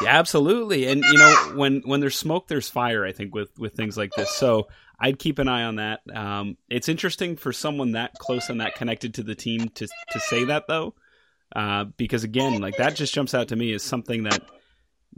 Yeah, 0.00 0.18
absolutely. 0.18 0.86
And 0.86 1.04
you 1.04 1.18
know, 1.18 1.52
when 1.54 1.82
when 1.84 2.00
there's 2.00 2.16
smoke, 2.16 2.48
there's 2.48 2.68
fire. 2.68 3.04
I 3.04 3.12
think 3.12 3.34
with 3.34 3.56
with 3.58 3.74
things 3.74 3.96
like 3.96 4.12
this. 4.16 4.30
So 4.30 4.68
I'd 4.98 5.18
keep 5.18 5.38
an 5.38 5.48
eye 5.48 5.64
on 5.64 5.76
that. 5.76 6.00
Um, 6.12 6.56
it's 6.68 6.88
interesting 6.88 7.36
for 7.36 7.52
someone 7.52 7.92
that 7.92 8.14
close 8.18 8.48
and 8.48 8.60
that 8.60 8.74
connected 8.74 9.14
to 9.14 9.22
the 9.22 9.34
team 9.34 9.68
to 9.70 9.86
to 10.12 10.20
say 10.20 10.44
that 10.44 10.66
though. 10.68 10.94
uh, 11.54 11.84
because 11.96 12.24
again, 12.24 12.60
like 12.60 12.76
that 12.78 12.96
just 12.96 13.14
jumps 13.14 13.34
out 13.34 13.48
to 13.48 13.56
me 13.56 13.72
as 13.74 13.82
something 13.82 14.24
that 14.24 14.42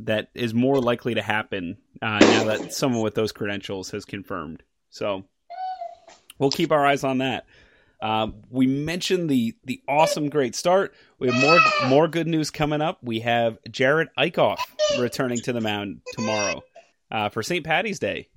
that 0.00 0.28
is 0.34 0.52
more 0.54 0.80
likely 0.80 1.14
to 1.14 1.22
happen 1.22 1.76
uh, 2.02 2.18
now 2.18 2.44
that 2.44 2.72
someone 2.72 3.02
with 3.02 3.14
those 3.14 3.32
credentials 3.32 3.90
has 3.92 4.04
confirmed. 4.04 4.62
So 4.90 5.24
we'll 6.38 6.50
keep 6.50 6.72
our 6.72 6.84
eyes 6.84 7.04
on 7.04 7.18
that. 7.18 7.46
Uh, 8.00 8.28
we 8.50 8.66
mentioned 8.66 9.30
the 9.30 9.54
the 9.64 9.80
awesome 9.88 10.28
great 10.28 10.54
start. 10.54 10.94
We 11.18 11.30
have 11.30 11.40
more 11.40 11.88
more 11.88 12.08
good 12.08 12.26
news 12.26 12.50
coming 12.50 12.80
up. 12.80 12.98
We 13.02 13.20
have 13.20 13.58
Jerad 13.68 14.08
Eickhoff 14.18 14.58
returning 14.98 15.38
to 15.42 15.52
the 15.52 15.60
mound 15.60 16.00
tomorrow 16.12 16.62
uh, 17.10 17.28
for 17.30 17.42
St. 17.42 17.64
Patty's 17.64 17.98
Day. 17.98 18.28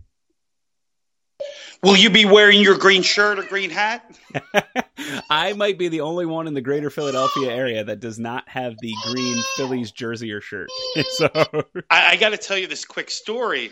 Will 1.84 1.96
you 1.96 2.10
be 2.10 2.26
wearing 2.26 2.60
your 2.60 2.78
green 2.78 3.04
shirt 3.04 3.38
or 3.38 3.44
green 3.44 3.70
hat? 3.70 4.18
I 5.30 5.54
might 5.54 5.78
be 5.78 5.90
the 5.90 6.02
only 6.02 6.26
one 6.26 6.48
in 6.48 6.56
the 6.56 6.62
greater 6.62 6.90
Philadelphia 6.90 7.52
area 7.52 7.84
that 7.84 8.00
does 8.00 8.18
not 8.18 8.50
have 8.50 8.76
the 8.82 8.94
green 9.04 9.44
Phillies 9.56 9.92
jersey 9.92 10.32
or 10.32 10.42
shirt. 10.42 10.70
so 11.12 11.30
I, 11.92 12.14
I 12.14 12.16
got 12.16 12.30
to 12.30 12.38
tell 12.38 12.58
you 12.58 12.66
this 12.66 12.84
quick 12.84 13.12
story 13.12 13.72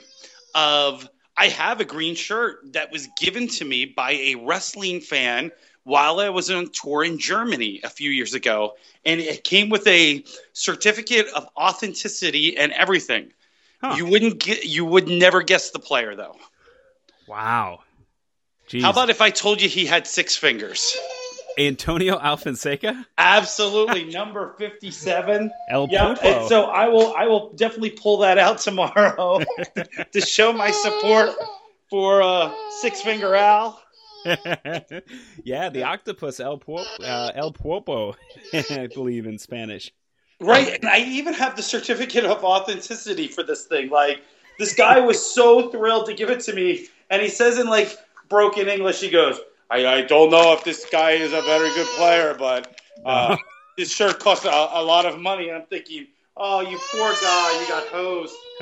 of 0.54 1.10
I 1.36 1.48
have 1.48 1.82
a 1.82 1.86
green 1.86 2.15
shirt 2.15 2.74
that 2.74 2.92
was 2.92 3.10
given 3.20 3.48
to 3.48 3.65
me 3.65 3.86
by 3.86 4.12
a 4.12 4.36
wrestling 4.36 5.01
fan 5.01 5.51
while 5.86 6.20
I 6.20 6.30
was 6.30 6.51
on 6.51 6.70
tour 6.72 7.04
in 7.04 7.18
Germany 7.20 7.80
a 7.84 7.89
few 7.89 8.12
years 8.12 8.34
ago, 8.34 8.74
and 9.06 9.22
it 9.22 9.44
came 9.44 9.70
with 9.70 9.88
a 9.88 10.25
certificate 10.51 11.27
of 11.34 11.48
authenticity 11.56 12.58
and 12.58 12.74
everything. 12.74 13.32
Huh. 13.82 13.96
You 13.98 14.08
wouldn't 14.08 14.39
get, 14.39 14.65
you 14.65 14.84
would 14.84 15.08
never 15.08 15.42
guess 15.44 15.70
the 15.70 15.80
player 15.80 16.15
though. 16.15 16.36
wow. 17.27 17.80
Jeez. 18.68 18.82
How 18.82 18.89
about 18.89 19.12
if 19.12 19.22
I 19.22 19.30
told 19.30 19.62
you 19.62 19.70
he 19.70 19.86
had 19.86 20.08
six 20.08 20.36
fingers? 20.36 20.98
Antonio 21.58 22.18
Alfonseca? 22.18 23.06
Absolutely, 23.18 24.06
number 24.12 24.56
fifty-seven. 24.58 25.51
El 25.70 25.88
Yeah, 25.89 26.48
so 26.48 26.63
I 26.63 26.88
will. 26.88 27.13
I 27.15 27.27
will 27.27 27.54
definitely 27.54 27.92
pull 27.92 28.18
that 28.18 28.39
out 28.39 28.58
tomorrow 28.58 29.39
to 30.12 30.22
show 30.22 30.51
my 30.51 30.72
support 30.72 31.30
for 31.89 32.24
uh, 32.24 32.51
Six 32.82 33.01
Finger 33.01 33.36
Al. 33.36 33.80
yeah, 35.44 35.70
the 35.70 35.84
octopus 35.84 36.39
El 36.39 36.58
Pulpo, 36.58 36.86
uh, 37.03 37.32
El 37.36 37.53
Pulpo, 37.53 38.15
I 38.53 38.88
believe 38.88 39.27
in 39.27 39.38
Spanish. 39.38 39.94
Right, 40.41 40.67
and 40.67 40.89
I 40.89 41.00
even 41.00 41.34
have 41.34 41.55
the 41.55 41.62
certificate 41.62 42.25
of 42.25 42.44
authenticity 42.44 43.27
for 43.27 43.44
this 43.44 43.65
thing. 43.65 43.89
Like 43.89 44.22
this 44.58 44.74
guy 44.74 45.00
was 45.00 45.24
so 45.24 45.70
thrilled 45.70 46.08
to 46.08 46.13
give 46.13 46.29
it 46.29 46.39
to 46.41 46.53
me, 46.53 46.88
and 47.10 47.22
he 47.22 47.29
says 47.29 47.60
in 47.60 47.67
like 47.67 47.96
broken 48.27 48.67
English, 48.67 49.00
he 49.00 49.10
goes, 49.10 49.39
"I, 49.70 49.86
I 49.86 50.01
don't 50.01 50.32
know 50.32 50.53
if 50.53 50.63
this 50.63 50.86
guy 50.91 51.12
is 51.12 51.32
a 51.32 51.41
very 51.44 51.70
good 51.70 51.88
player, 51.98 52.36
but 52.38 52.79
uh, 53.05 53.38
this 53.77 53.91
shirt 53.91 54.20
costs 54.20 54.46
a, 54.46 54.50
a 54.50 54.84
lot 54.84 55.05
of 55.05 55.20
money." 55.20 55.50
And 55.50 55.58
I'm 55.58 55.67
thinking, 55.67 56.08
"Oh, 56.36 56.62
you 56.62 56.79
poor 56.91 57.13
guy, 57.22 57.62
you 57.62 57.67
got 57.67 57.88
hosed." 57.88 58.36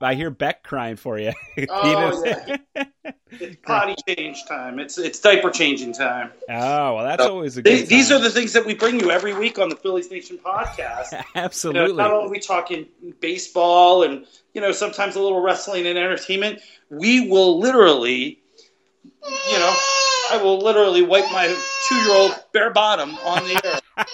I 0.00 0.14
hear 0.14 0.30
Beck 0.30 0.62
crying 0.62 0.96
for 0.96 1.18
you. 1.18 1.32
Oh, 1.68 2.22
does- 2.24 2.84
It's 3.40 3.56
potty 3.62 3.94
change 4.06 4.44
time. 4.46 4.78
It's 4.78 4.98
it's 4.98 5.18
diaper 5.20 5.50
changing 5.50 5.94
time. 5.94 6.30
oh, 6.50 6.94
well, 6.96 7.04
that's 7.04 7.22
So, 7.22 7.30
always 7.32 7.56
a 7.56 7.62
good. 7.62 7.72
These, 7.72 7.88
these 7.88 8.12
are 8.12 8.18
the 8.18 8.28
things 8.30 8.52
that 8.52 8.66
we 8.66 8.74
bring 8.74 9.00
you 9.00 9.10
every 9.10 9.32
week 9.32 9.58
on 9.58 9.68
the 9.70 9.76
Phillies 9.76 10.10
Nation 10.10 10.38
podcast. 10.38 11.12
You 11.12 11.18
know, 11.18 11.24
absolutely. 11.36 11.96
not 11.96 12.12
only 12.12 12.26
are 12.26 12.30
we 12.30 12.40
talking 12.40 12.86
baseball 13.20 14.02
and 14.02 14.26
you 14.54 14.60
know 14.60 14.72
sometimes 14.72 15.16
a 15.16 15.20
little 15.20 15.40
wrestling 15.40 15.86
and 15.86 15.96
entertainment, 15.98 16.60
we 16.90 17.28
will 17.28 17.58
literally, 17.58 18.40
you 19.04 19.58
know, 19.58 19.74
I 20.30 20.40
will 20.42 20.58
literally 20.58 21.02
wipe 21.02 21.30
my 21.32 21.46
two-year-old 21.88 22.34
bare 22.52 22.70
bottom 22.70 23.14
on 23.24 23.44
the 23.44 23.60
air. 23.64 24.06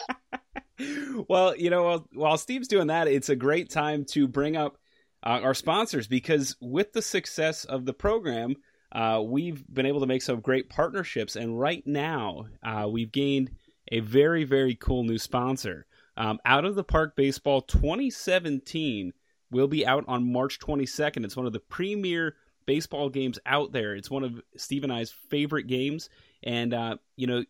Well, 1.28 1.56
you 1.56 1.70
know, 1.70 1.82
while, 1.84 2.08
while 2.12 2.38
Steve's 2.38 2.68
doing 2.68 2.88
that, 2.88 3.08
it's 3.08 3.28
a 3.28 3.36
great 3.36 3.70
time 3.70 4.04
to 4.06 4.28
bring 4.28 4.56
up 4.56 4.78
uh, 5.24 5.40
our 5.42 5.54
sponsors 5.54 6.06
because 6.06 6.56
with 6.60 6.92
the 6.92 7.02
success 7.02 7.64
of 7.64 7.84
the 7.84 7.92
program, 7.92 8.54
uh, 8.92 9.22
we've 9.24 9.64
been 9.72 9.86
able 9.86 10.00
to 10.00 10.06
make 10.06 10.22
some 10.22 10.40
great 10.40 10.68
partnerships. 10.70 11.36
And 11.36 11.58
right 11.58 11.86
now, 11.86 12.46
uh, 12.62 12.88
we've 12.88 13.12
gained 13.12 13.50
a 13.90 14.00
very, 14.00 14.44
very 14.44 14.74
cool 14.74 15.04
new 15.04 15.18
sponsor. 15.18 15.86
Um, 16.16 16.38
Out 16.44 16.64
of 16.64 16.74
the 16.74 16.84
Park 16.84 17.16
Baseball 17.16 17.62
2017 17.62 19.12
will 19.50 19.68
be 19.68 19.86
out 19.86 20.04
on 20.08 20.32
March 20.32 20.58
22nd. 20.58 21.24
It's 21.24 21.36
one 21.36 21.46
of 21.46 21.52
the 21.52 21.60
premier 21.60 22.36
baseball 22.66 23.08
games 23.08 23.38
out 23.46 23.72
there. 23.72 23.94
It's 23.94 24.10
one 24.10 24.24
of 24.24 24.42
Steve 24.56 24.84
and 24.84 24.92
I's 24.92 25.10
favorite 25.30 25.66
games. 25.66 26.10
And, 26.42 26.74
uh, 26.74 26.96
you 27.16 27.26
know, 27.26 27.44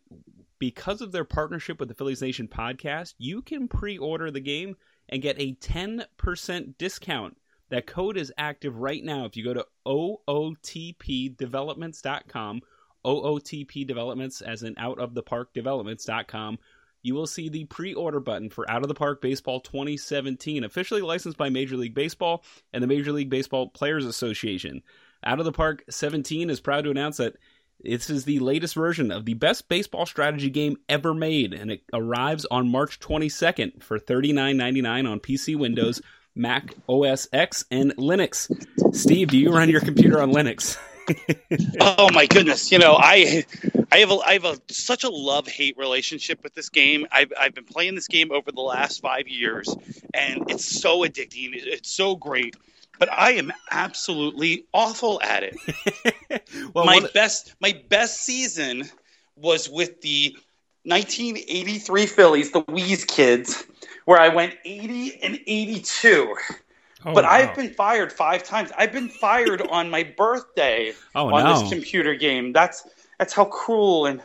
because 0.59 1.01
of 1.01 1.11
their 1.11 1.23
partnership 1.23 1.79
with 1.79 1.89
the 1.89 1.95
Phillies 1.95 2.21
Nation 2.21 2.47
podcast, 2.47 3.15
you 3.17 3.41
can 3.41 3.67
pre 3.67 3.97
order 3.97 4.29
the 4.29 4.39
game 4.39 4.75
and 5.07 5.19
get 5.21 5.39
a 5.39 5.55
10% 5.55 6.77
discount. 6.77 7.37
That 7.69 7.87
code 7.87 8.17
is 8.17 8.33
active 8.37 8.77
right 8.77 9.03
now. 9.03 9.25
If 9.25 9.37
you 9.37 9.43
go 9.43 9.53
to 9.53 9.65
OOTPdevelopments.com, 9.85 12.61
OOTP 13.05 13.87
Developments, 13.87 14.41
as 14.41 14.63
in 14.63 14.73
out 14.77 14.99
of 14.99 15.13
the 15.13 15.23
park 15.23 15.53
developments.com, 15.53 16.59
you 17.01 17.15
will 17.15 17.27
see 17.27 17.47
the 17.47 17.63
pre 17.65 17.93
order 17.93 18.19
button 18.19 18.49
for 18.49 18.69
Out 18.69 18.81
of 18.81 18.89
the 18.89 18.95
Park 18.95 19.21
Baseball 19.21 19.61
2017, 19.61 20.63
officially 20.63 21.01
licensed 21.01 21.37
by 21.37 21.49
Major 21.49 21.77
League 21.77 21.93
Baseball 21.93 22.43
and 22.73 22.83
the 22.83 22.87
Major 22.87 23.11
League 23.11 23.29
Baseball 23.29 23.69
Players 23.69 24.05
Association. 24.05 24.81
Out 25.23 25.39
of 25.39 25.45
the 25.45 25.51
Park 25.51 25.83
17 25.89 26.49
is 26.49 26.59
proud 26.59 26.85
to 26.85 26.91
announce 26.91 27.17
that 27.17 27.35
this 27.81 28.09
is 28.09 28.25
the 28.25 28.39
latest 28.39 28.75
version 28.75 29.11
of 29.11 29.25
the 29.25 29.33
best 29.33 29.69
baseball 29.69 30.05
strategy 30.05 30.49
game 30.49 30.77
ever 30.87 31.13
made, 31.13 31.53
and 31.53 31.71
it 31.71 31.83
arrives 31.93 32.45
on 32.49 32.69
March 32.69 32.99
22nd 32.99 33.83
for 33.83 33.99
$39.99 33.99 35.09
on 35.09 35.19
PC, 35.19 35.57
Windows, 35.57 36.01
Mac 36.35 36.73
OS 36.87 37.27
X, 37.33 37.65
and 37.71 37.95
Linux. 37.97 38.49
Steve, 38.95 39.29
do 39.29 39.37
you 39.37 39.51
run 39.51 39.69
your 39.69 39.81
computer 39.81 40.21
on 40.21 40.31
Linux? 40.31 40.77
oh 41.81 42.11
my 42.11 42.25
goodness! 42.27 42.71
You 42.71 42.79
know, 42.79 42.95
I 42.95 43.45
I 43.91 43.97
have 43.97 44.11
a 44.11 44.17
I 44.17 44.33
have 44.33 44.45
a 44.45 44.57
such 44.69 45.03
a 45.03 45.09
love 45.09 45.47
hate 45.47 45.77
relationship 45.77 46.43
with 46.43 46.53
this 46.53 46.69
game. 46.69 47.07
I've 47.11 47.33
I've 47.37 47.53
been 47.53 47.65
playing 47.65 47.95
this 47.95 48.07
game 48.07 48.31
over 48.31 48.51
the 48.51 48.61
last 48.61 49.01
five 49.01 49.27
years, 49.27 49.75
and 50.13 50.49
it's 50.49 50.65
so 50.65 50.99
addicting. 50.99 51.49
It's 51.53 51.91
so 51.91 52.15
great, 52.15 52.55
but 52.99 53.09
I 53.11 53.31
am 53.31 53.51
absolutely 53.71 54.65
awful 54.73 55.21
at 55.23 55.43
it. 55.43 56.43
well, 56.73 56.85
my 56.85 56.95
one- 56.95 57.09
best 57.13 57.55
my 57.59 57.81
best 57.89 58.23
season 58.23 58.83
was 59.35 59.69
with 59.69 60.01
the 60.01 60.35
1983 60.83 62.05
Phillies, 62.05 62.51
the 62.51 62.61
Wheeze 62.61 63.05
Kids, 63.05 63.65
where 64.05 64.19
I 64.19 64.29
went 64.29 64.55
80 64.65 65.21
and 65.21 65.39
82. 65.45 66.35
oh, 67.05 67.13
but 67.13 67.23
wow. 67.23 67.29
I've 67.29 67.55
been 67.55 67.73
fired 67.73 68.11
five 68.11 68.43
times. 68.43 68.71
I've 68.77 68.91
been 68.91 69.09
fired 69.09 69.61
on 69.69 69.89
my 69.89 70.03
birthday 70.03 70.93
oh, 71.15 71.33
on 71.33 71.43
no. 71.43 71.59
this 71.59 71.71
computer 71.71 72.15
game. 72.15 72.53
That's 72.53 72.87
that's 73.17 73.33
how 73.33 73.45
cruel 73.45 74.05
and 74.05 74.21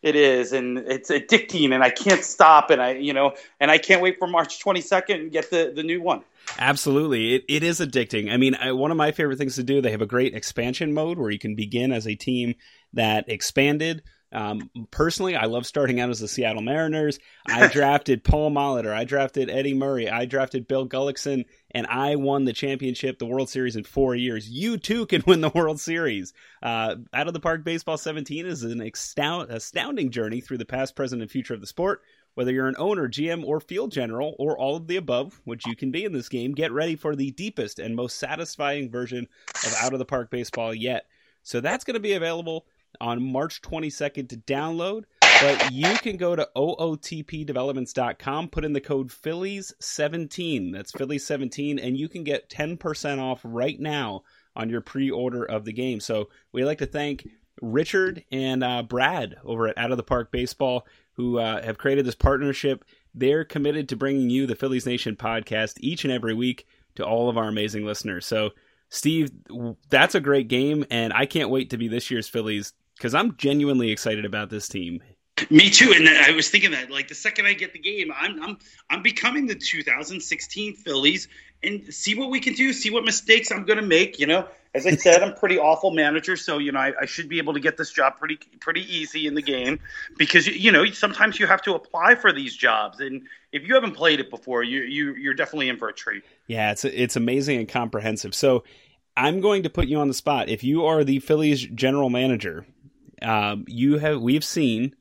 it 0.00 0.14
is, 0.14 0.52
and 0.52 0.78
it's 0.78 1.10
addicting, 1.10 1.72
and 1.74 1.82
I 1.82 1.90
can't 1.90 2.22
stop, 2.22 2.70
and 2.70 2.80
I 2.80 2.92
you 2.92 3.12
know, 3.12 3.34
and 3.60 3.70
I 3.70 3.78
can't 3.78 4.00
wait 4.00 4.18
for 4.18 4.28
March 4.28 4.62
22nd 4.62 5.14
and 5.14 5.32
get 5.32 5.50
the 5.50 5.72
the 5.74 5.82
new 5.82 6.00
one. 6.00 6.22
Absolutely. 6.58 7.34
It, 7.34 7.44
it 7.48 7.62
is 7.62 7.80
addicting. 7.80 8.32
I 8.32 8.36
mean, 8.36 8.54
I, 8.54 8.72
one 8.72 8.90
of 8.90 8.96
my 8.96 9.12
favorite 9.12 9.38
things 9.38 9.56
to 9.56 9.62
do, 9.62 9.80
they 9.80 9.90
have 9.90 10.02
a 10.02 10.06
great 10.06 10.34
expansion 10.34 10.92
mode 10.92 11.18
where 11.18 11.30
you 11.30 11.38
can 11.38 11.54
begin 11.54 11.92
as 11.92 12.06
a 12.06 12.14
team 12.14 12.54
that 12.92 13.28
expanded. 13.28 14.02
Um, 14.30 14.68
personally, 14.90 15.36
I 15.36 15.46
love 15.46 15.66
starting 15.66 16.00
out 16.00 16.10
as 16.10 16.20
the 16.20 16.28
Seattle 16.28 16.60
Mariners. 16.62 17.18
I 17.48 17.66
drafted 17.72 18.24
Paul 18.24 18.50
Molitor. 18.50 18.92
I 18.92 19.04
drafted 19.04 19.48
Eddie 19.48 19.72
Murray. 19.74 20.10
I 20.10 20.26
drafted 20.26 20.68
Bill 20.68 20.86
Gullickson, 20.86 21.46
and 21.70 21.86
I 21.86 22.16
won 22.16 22.44
the 22.44 22.52
championship, 22.52 23.18
the 23.18 23.26
World 23.26 23.48
Series 23.48 23.76
in 23.76 23.84
four 23.84 24.14
years. 24.14 24.48
You 24.48 24.76
too 24.76 25.06
can 25.06 25.22
win 25.26 25.40
the 25.40 25.48
World 25.48 25.80
Series. 25.80 26.34
Uh, 26.62 26.96
Out 27.14 27.28
of 27.28 27.32
the 27.32 27.40
Park 27.40 27.64
Baseball 27.64 27.96
17 27.96 28.44
is 28.46 28.64
an 28.64 28.82
astound- 28.82 29.50
astounding 29.50 30.10
journey 30.10 30.40
through 30.42 30.58
the 30.58 30.66
past, 30.66 30.94
present, 30.94 31.22
and 31.22 31.30
future 31.30 31.54
of 31.54 31.60
the 31.60 31.66
sport. 31.66 32.02
Whether 32.38 32.52
you're 32.52 32.68
an 32.68 32.76
owner, 32.78 33.08
GM, 33.08 33.44
or 33.44 33.58
field 33.58 33.90
general, 33.90 34.36
or 34.38 34.56
all 34.56 34.76
of 34.76 34.86
the 34.86 34.94
above, 34.94 35.40
which 35.42 35.66
you 35.66 35.74
can 35.74 35.90
be 35.90 36.04
in 36.04 36.12
this 36.12 36.28
game, 36.28 36.52
get 36.52 36.70
ready 36.70 36.94
for 36.94 37.16
the 37.16 37.32
deepest 37.32 37.80
and 37.80 37.96
most 37.96 38.16
satisfying 38.16 38.92
version 38.92 39.26
of 39.66 39.74
Out 39.82 39.92
of 39.92 39.98
the 39.98 40.04
Park 40.04 40.30
Baseball 40.30 40.72
yet. 40.72 41.08
So 41.42 41.60
that's 41.60 41.82
going 41.82 41.94
to 41.94 42.00
be 42.00 42.12
available 42.12 42.66
on 43.00 43.20
March 43.20 43.60
22nd 43.60 44.28
to 44.28 44.36
download. 44.36 45.02
But 45.20 45.72
you 45.72 45.92
can 45.96 46.16
go 46.16 46.36
to 46.36 46.48
OOTPdevelopments.com, 46.54 48.50
put 48.50 48.64
in 48.64 48.72
the 48.72 48.80
code 48.80 49.08
Phillies17. 49.08 50.72
That's 50.72 50.92
Phillies17, 50.92 51.84
and 51.84 51.98
you 51.98 52.08
can 52.08 52.22
get 52.22 52.48
10% 52.48 53.18
off 53.18 53.40
right 53.42 53.80
now 53.80 54.22
on 54.54 54.70
your 54.70 54.80
pre 54.80 55.10
order 55.10 55.42
of 55.42 55.64
the 55.64 55.72
game. 55.72 55.98
So 55.98 56.28
we'd 56.52 56.66
like 56.66 56.78
to 56.78 56.86
thank 56.86 57.26
Richard 57.60 58.22
and 58.30 58.62
uh, 58.62 58.84
Brad 58.84 59.34
over 59.44 59.66
at 59.66 59.76
Out 59.76 59.90
of 59.90 59.96
the 59.96 60.04
Park 60.04 60.30
Baseball 60.30 60.86
who 61.18 61.38
uh, 61.38 61.60
have 61.62 61.76
created 61.76 62.06
this 62.06 62.14
partnership. 62.14 62.84
They're 63.12 63.44
committed 63.44 63.88
to 63.88 63.96
bringing 63.96 64.30
you 64.30 64.46
the 64.46 64.54
Phillies 64.54 64.86
Nation 64.86 65.16
podcast 65.16 65.74
each 65.80 66.04
and 66.04 66.12
every 66.12 66.32
week 66.32 66.66
to 66.94 67.04
all 67.04 67.28
of 67.28 67.36
our 67.36 67.48
amazing 67.48 67.84
listeners. 67.84 68.24
So, 68.24 68.50
Steve, 68.88 69.32
that's 69.90 70.14
a 70.14 70.20
great 70.20 70.46
game, 70.46 70.86
and 70.90 71.12
I 71.12 71.26
can't 71.26 71.50
wait 71.50 71.70
to 71.70 71.76
be 71.76 71.88
this 71.88 72.08
year's 72.10 72.28
Phillies 72.28 72.72
because 72.96 73.14
I'm 73.14 73.36
genuinely 73.36 73.90
excited 73.90 74.24
about 74.24 74.48
this 74.48 74.68
team. 74.68 75.02
Me 75.50 75.70
too, 75.70 75.92
and 75.94 76.08
I 76.08 76.30
was 76.30 76.50
thinking 76.50 76.70
that 76.70 76.90
like 76.90 77.08
the 77.08 77.14
second 77.14 77.46
I 77.46 77.52
get 77.52 77.72
the 77.72 77.78
game, 77.80 78.12
I'm 78.16 78.40
I'm 78.42 78.58
I'm 78.88 79.02
becoming 79.02 79.46
the 79.46 79.54
2016 79.56 80.76
Phillies, 80.76 81.28
and 81.64 81.92
see 81.92 82.14
what 82.14 82.30
we 82.30 82.38
can 82.38 82.54
do, 82.54 82.72
see 82.72 82.90
what 82.90 83.04
mistakes 83.04 83.50
I'm 83.50 83.64
going 83.64 83.78
to 83.78 83.86
make. 83.86 84.18
You 84.20 84.26
know, 84.26 84.48
as 84.74 84.86
I 84.86 84.96
said, 84.96 85.22
I'm 85.22 85.34
pretty 85.34 85.58
awful 85.58 85.90
manager, 85.90 86.36
so 86.36 86.58
you 86.58 86.72
know 86.72 86.80
I, 86.80 86.92
I, 87.00 87.06
should 87.06 87.28
be 87.28 87.38
able 87.38 87.54
to 87.54 87.60
get 87.60 87.76
this 87.76 87.90
job 87.90 88.18
pretty 88.18 88.38
pretty 88.60 88.82
easy 88.82 89.26
in 89.26 89.34
the 89.34 89.42
game 89.42 89.80
because 90.16 90.46
you 90.46 90.70
know 90.70 90.84
sometimes 90.86 91.38
you 91.40 91.46
have 91.46 91.62
to 91.62 91.74
apply 91.74 92.14
for 92.14 92.32
these 92.32 92.54
jobs, 92.54 93.00
and 93.00 93.22
if 93.52 93.66
you 93.66 93.74
haven't 93.74 93.92
played 93.92 94.20
it 94.20 94.30
before, 94.30 94.62
you 94.62 94.82
you 94.82 95.14
you're 95.14 95.34
definitely 95.34 95.68
in 95.68 95.78
for 95.78 95.88
a 95.88 95.92
treat. 95.92 96.22
Yeah, 96.46 96.72
it's 96.72 96.84
it's 96.84 97.16
amazing 97.16 97.58
and 97.58 97.68
comprehensive. 97.68 98.34
So 98.34 98.64
I'm 99.16 99.40
going 99.40 99.62
to 99.62 99.70
put 99.70 99.88
you 99.88 99.98
on 99.98 100.08
the 100.08 100.14
spot. 100.14 100.48
If 100.48 100.62
you 100.62 100.84
are 100.84 101.02
the 101.02 101.20
Phillies 101.20 101.64
general 101.66 102.10
manager, 102.10 102.66
um, 103.22 103.64
you 103.66 103.98
have 103.98 104.20
we've 104.20 104.44
seen. 104.44 104.94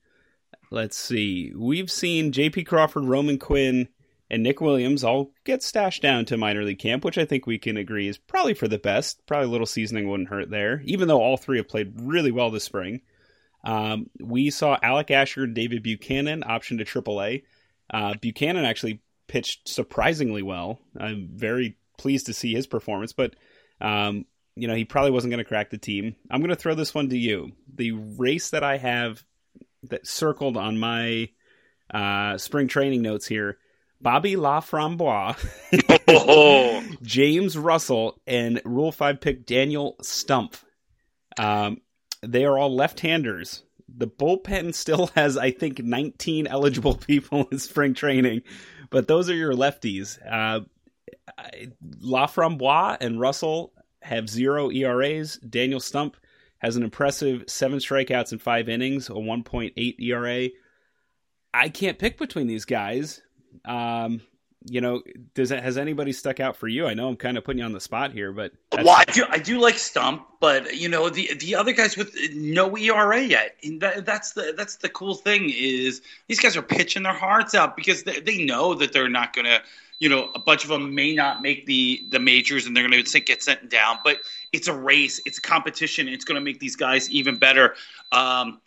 Let's 0.69 0.97
see, 0.97 1.53
we've 1.55 1.89
seen 1.89 2.33
J.P. 2.33 2.65
Crawford, 2.65 3.05
Roman 3.05 3.39
Quinn 3.39 3.87
and 4.29 4.43
Nick 4.43 4.59
Williams 4.59 5.03
all 5.03 5.31
get 5.45 5.63
stashed 5.63 6.01
down 6.01 6.25
to 6.25 6.37
minor 6.37 6.63
league 6.63 6.79
camp, 6.79 7.05
which 7.05 7.17
I 7.17 7.25
think 7.25 7.45
we 7.45 7.57
can 7.57 7.77
agree 7.77 8.07
is 8.07 8.17
probably 8.17 8.53
for 8.53 8.67
the 8.67 8.77
best. 8.77 9.25
Probably 9.25 9.47
a 9.47 9.51
little 9.51 9.65
seasoning 9.65 10.09
wouldn't 10.09 10.29
hurt 10.29 10.49
there, 10.49 10.81
even 10.85 11.07
though 11.07 11.21
all 11.21 11.37
three 11.37 11.57
have 11.57 11.69
played 11.69 11.93
really 12.01 12.31
well 12.31 12.49
this 12.49 12.65
spring. 12.65 13.01
Um, 13.63 14.09
we 14.19 14.49
saw 14.49 14.77
Alec 14.81 15.11
Asher 15.11 15.43
and 15.43 15.55
David 15.55 15.83
Buchanan 15.83 16.43
option 16.45 16.77
to 16.77 16.85
AAA. 16.85 17.43
Uh, 17.89 18.13
Buchanan 18.19 18.65
actually 18.65 19.01
pitched 19.27 19.67
surprisingly 19.67 20.41
well. 20.41 20.79
I'm 20.97 21.29
very 21.33 21.77
pleased 21.97 22.27
to 22.27 22.33
see 22.33 22.53
his 22.53 22.67
performance, 22.67 23.13
but 23.13 23.35
um, 23.79 24.25
you 24.55 24.67
know 24.67 24.75
he 24.75 24.85
probably 24.85 25.11
wasn't 25.11 25.31
going 25.31 25.43
to 25.43 25.47
crack 25.47 25.69
the 25.69 25.77
team. 25.77 26.15
I'm 26.29 26.41
going 26.41 26.49
to 26.49 26.55
throw 26.55 26.75
this 26.75 26.93
one 26.93 27.09
to 27.09 27.17
you. 27.17 27.53
The 27.73 27.91
race 27.91 28.49
that 28.49 28.63
I 28.63 28.77
have 28.77 29.23
that 29.83 30.05
circled 30.05 30.57
on 30.57 30.77
my 30.77 31.29
uh, 31.93 32.37
spring 32.37 32.67
training 32.67 33.01
notes 33.01 33.25
here 33.25 33.57
Bobby 34.01 34.35
Laframboise, 34.35 35.43
oh. 36.07 36.83
James 37.01 37.57
Russell, 37.57 38.21
and 38.27 38.61
Rule 38.63 38.91
5 38.91 39.19
pick 39.19 39.45
Daniel 39.45 39.95
Stumpf. 40.01 40.63
Um, 41.39 41.81
they 42.21 42.45
are 42.45 42.57
all 42.57 42.73
left 42.73 42.99
handers. 42.99 43.63
The 43.87 44.07
bullpen 44.07 44.73
still 44.73 45.07
has, 45.15 45.37
I 45.37 45.51
think, 45.51 45.79
19 45.83 46.47
eligible 46.47 46.95
people 47.07 47.47
in 47.51 47.59
spring 47.59 47.93
training, 47.93 48.41
but 48.89 49.07
those 49.07 49.29
are 49.29 49.35
your 49.35 49.53
lefties. 49.53 50.19
Uh, 50.29 50.61
Laframboise 52.01 52.97
and 53.01 53.19
Russell 53.19 53.73
have 54.01 54.29
zero 54.29 54.71
ERAs. 54.71 55.37
Daniel 55.37 55.79
Stumpf 55.79 56.15
has 56.59 56.75
an 56.75 56.83
impressive 56.83 57.43
seven 57.47 57.79
strikeouts 57.79 58.31
in 58.31 58.39
five 58.39 58.69
innings, 58.69 59.09
a 59.09 59.13
1.8 59.13 59.99
ERA. 59.99 60.49
I 61.53 61.69
can't 61.69 61.99
pick 61.99 62.17
between 62.17 62.47
these 62.47 62.65
guys. 62.65 63.21
Um, 63.65 64.21
you 64.69 64.81
know, 64.81 65.01
does 65.33 65.51
it, 65.51 65.63
has 65.63 65.77
anybody 65.77 66.11
stuck 66.11 66.39
out 66.39 66.57
for 66.57 66.67
you? 66.67 66.87
I 66.87 66.93
know 66.93 67.07
I'm 67.07 67.15
kind 67.15 67.37
of 67.37 67.43
putting 67.43 67.59
you 67.59 67.65
on 67.65 67.71
the 67.71 67.79
spot 67.79 68.11
here, 68.11 68.31
but 68.31 68.51
well, 68.73 68.89
I 68.89 69.05
do 69.05 69.25
I 69.29 69.39
do 69.39 69.59
like 69.59 69.75
Stumpf, 69.75 70.23
but 70.39 70.75
you 70.75 70.89
know 70.89 71.09
the 71.09 71.33
the 71.35 71.55
other 71.55 71.71
guys 71.71 71.95
with 71.95 72.15
no 72.33 72.75
ERA 72.77 73.21
yet. 73.21 73.55
That, 73.79 74.05
that's 74.05 74.33
the 74.33 74.53
that's 74.57 74.77
the 74.77 74.89
cool 74.89 75.15
thing 75.15 75.51
is 75.55 76.01
these 76.27 76.39
guys 76.39 76.57
are 76.57 76.61
pitching 76.61 77.03
their 77.03 77.13
hearts 77.13 77.55
out 77.55 77.75
because 77.75 78.03
they, 78.03 78.19
they 78.19 78.43
know 78.43 78.73
that 78.75 78.93
they're 78.93 79.09
not 79.09 79.33
going 79.33 79.45
to. 79.45 79.61
You 79.99 80.09
know, 80.09 80.29
a 80.35 80.39
bunch 80.39 80.63
of 80.63 80.69
them 80.69 80.93
may 80.93 81.15
not 81.15 81.41
make 81.41 81.65
the 81.65 82.05
the 82.11 82.19
majors, 82.19 82.67
and 82.67 82.77
they're 82.77 82.87
going 82.87 83.03
to 83.03 83.19
get 83.19 83.41
sent 83.41 83.67
down. 83.67 83.97
But 84.03 84.17
it's 84.53 84.67
a 84.67 84.73
race, 84.73 85.19
it's 85.25 85.39
a 85.39 85.41
competition. 85.41 86.07
It's 86.07 86.23
going 86.23 86.35
to 86.35 86.41
make 86.41 86.59
these 86.59 86.75
guys 86.75 87.09
even 87.09 87.37
better. 87.37 87.73
Um, 88.11 88.61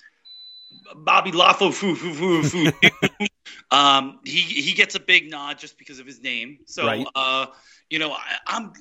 Bobby 0.96 1.30
Lafo, 1.30 1.72
foo, 1.72 1.94
foo, 1.94 2.42
foo, 2.42 2.70
foo. 2.70 3.26
Um, 3.70 4.20
he 4.24 4.40
he 4.40 4.72
gets 4.72 4.94
a 4.94 5.00
big 5.00 5.30
nod 5.30 5.58
just 5.58 5.78
because 5.78 5.98
of 5.98 6.06
his 6.06 6.20
name. 6.22 6.58
So, 6.66 6.86
right. 6.86 7.06
uh, 7.14 7.46
you 7.88 7.98
know, 7.98 8.12
I, 8.12 8.38
I'm 8.46 8.72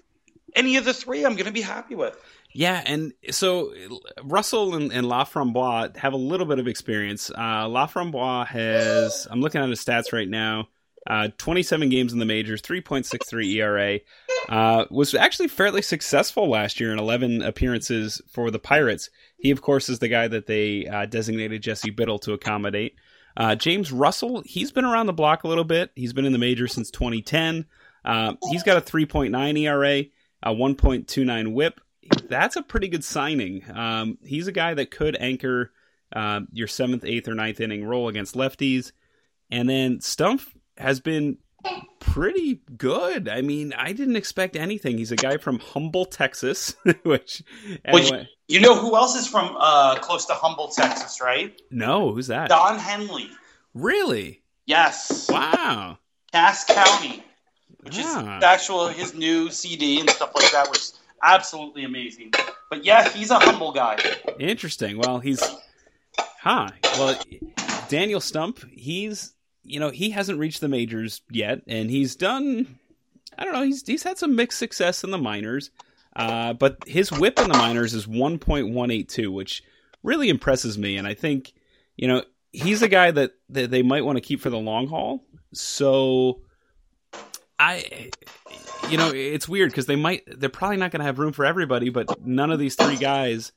any 0.56 0.78
of 0.78 0.86
the 0.86 0.94
three, 0.94 1.26
I'm 1.26 1.34
going 1.34 1.46
to 1.46 1.52
be 1.52 1.62
happy 1.62 1.96
with. 1.96 2.18
Yeah, 2.52 2.82
and 2.84 3.14
so 3.30 3.74
Russell 4.24 4.76
and, 4.76 4.92
and 4.92 5.06
Laframboise 5.06 5.96
have 5.98 6.14
a 6.14 6.18
little 6.18 6.48
bit 6.48 6.58
of 6.58 6.68
experience. 6.68 7.30
Uh, 7.30 7.68
Laframboise 7.68 8.48
has, 8.48 9.28
I'm 9.30 9.42
looking 9.42 9.62
at 9.62 9.70
his 9.70 9.84
stats 9.84 10.12
right 10.12 10.28
now, 10.28 10.68
uh, 11.06 11.30
27 11.38 11.90
games 11.90 12.12
in 12.12 12.20
the 12.20 12.26
majors, 12.26 12.62
3.63 12.62 13.54
ERA. 13.56 14.00
Uh, 14.48 14.86
was 14.90 15.14
actually 15.14 15.48
fairly 15.48 15.82
successful 15.82 16.50
last 16.50 16.80
year 16.80 16.92
in 16.92 16.98
11 16.98 17.44
appearances 17.44 18.20
for 18.32 18.50
the 18.50 18.58
Pirates. 18.58 19.12
He, 19.38 19.52
of 19.52 19.62
course, 19.62 19.90
is 19.90 20.00
the 20.00 20.08
guy 20.08 20.28
that 20.28 20.48
they 20.48 20.88
uh, 20.88 21.06
designated 21.06 21.62
Jesse 21.62 21.92
Biddle 21.92 22.18
to 22.20 22.34
accommodate. 22.34 22.96
Uh, 23.40 23.56
James 23.56 23.92
Russell, 23.94 24.44
he's 24.46 24.74
been 24.74 24.84
around 24.84 25.06
the 25.06 25.14
block 25.14 25.46
a 25.46 25.48
little 25.48 25.64
bit. 25.64 25.92
He's 25.96 26.12
been 26.12 26.26
in 26.26 26.34
the 26.34 26.38
major 26.38 26.68
since 26.68 26.92
2010. 26.92 27.66
Uh, 28.04 28.34
he's 28.50 28.64
got 28.64 28.78
a 28.78 28.82
3.9 28.82 29.60
ERA, 29.60 30.04
a 30.44 30.54
1.29 30.54 31.54
WHIP. 31.54 31.80
That's 32.28 32.58
a 32.58 32.62
pretty 32.62 32.90
good 32.90 33.04
signing. 33.04 33.64
Um, 33.74 34.18
he's 34.24 34.48
a 34.48 34.52
guy 34.52 34.74
that 34.74 34.92
could 34.92 35.16
anchor 35.18 35.72
uh, 36.14 36.42
your 36.52 36.68
seventh, 36.68 37.06
eighth, 37.06 37.30
or 37.30 37.34
ninth 37.34 37.62
inning 37.62 37.86
role 37.86 38.10
against 38.10 38.36
lefties. 38.36 38.92
And 39.50 39.70
then 39.70 40.00
Stumpf 40.00 40.48
has 40.78 41.00
been 41.00 41.38
pretty 42.00 42.62
good. 42.78 43.30
I 43.30 43.42
mean, 43.42 43.74
I 43.74 43.94
didn't 43.94 44.16
expect 44.16 44.56
anything. 44.56 44.98
He's 44.98 45.12
a 45.12 45.16
guy 45.16 45.38
from 45.38 45.60
Humble, 45.60 46.06
Texas, 46.06 46.76
which 47.04 47.44
anyway. 47.86 48.10
Well, 48.12 48.26
you, 48.48 48.60
know 48.60 48.76
who 48.76 48.96
else 48.96 49.16
is 49.16 49.28
from 49.28 49.56
uh, 49.60 50.00
close 50.00 50.26
to 50.26 50.34
Humble, 50.34 50.70
Texas, 50.70 51.22
right? 51.22 51.60
No, 51.72 52.14
who's 52.14 52.28
that? 52.28 52.50
Don 52.50 52.80
Henley. 52.80 53.30
Really? 53.74 54.42
Yes. 54.66 55.30
Wow. 55.32 55.98
Cass 56.32 56.66
County, 56.66 57.24
which 57.82 57.96
ah. 58.00 58.38
is 58.38 58.44
actual 58.44 58.88
his 58.88 59.14
new 59.14 59.50
CD 59.50 60.00
and 60.00 60.10
stuff 60.10 60.32
like 60.36 60.52
that, 60.52 60.70
which 60.70 60.80
is 60.80 61.00
absolutely 61.24 61.84
amazing. 61.84 62.34
But 62.70 62.86
yeah, 62.86 63.10
he's 63.10 63.32
a 63.32 63.40
humble 63.40 63.72
guy. 63.72 63.98
Interesting. 64.40 64.98
Well, 64.98 65.20
he's 65.20 65.42
huh. 66.42 66.70
Well, 66.98 67.20
Daniel 67.90 68.20
Stumpf, 68.20 68.68
he's 68.72 69.34
you 69.70 69.80
know, 69.80 69.92
he 69.92 70.10
hasn't 70.10 70.40
reached 70.40 70.62
the 70.62 70.68
majors 70.68 71.22
yet, 71.30 71.62
and 71.68 71.90
he's 71.90 72.16
done. 72.16 72.80
I 73.38 73.44
don't 73.46 73.54
know. 73.54 73.64
He's 73.64 73.86
he's 73.86 74.04
had 74.04 74.18
some 74.18 74.36
mixed 74.36 74.58
success 74.60 75.04
in 75.04 75.12
the 75.12 75.18
minors, 75.18 75.70
uh, 76.16 76.54
but 76.54 76.78
his 76.88 77.12
WHIP 77.12 77.40
in 77.40 77.48
the 77.48 77.58
minors 77.58 77.94
is 77.94 78.08
one 78.08 78.40
point 78.40 78.74
one 78.74 78.92
eight 78.92 79.10
two, 79.10 79.32
which 79.32 79.64
really 80.04 80.30
impresses 80.30 80.78
me. 80.78 80.98
And 80.98 81.08
I 81.08 81.14
think 81.14 81.54
you 81.96 82.08
know 82.08 82.24
he's 82.52 82.82
a 82.82 82.88
guy 82.88 83.12
that, 83.12 83.34
that 83.50 83.70
they 83.70 83.84
might 83.84 84.04
want 84.04 84.18
to 84.18 84.22
keep 84.22 84.42
for 84.42 84.50
the 84.50 84.58
long 84.58 84.88
haul. 84.88 85.24
So 85.54 86.42
I, 87.60 88.10
you 88.90 88.98
know, 88.98 89.12
it's 89.14 89.48
weird 89.48 89.70
because 89.70 89.86
they 89.86 89.96
might 89.96 90.24
they're 90.28 90.50
probably 90.50 90.78
not 90.78 90.92
going 90.92 91.02
to 91.02 91.06
have 91.06 91.20
room 91.20 91.34
for 91.34 91.46
everybody, 91.46 91.90
but 91.90 92.26
none 92.26 92.52
of 92.52 92.60
these 92.60 92.76
three 92.76 92.98
guys 92.98 93.52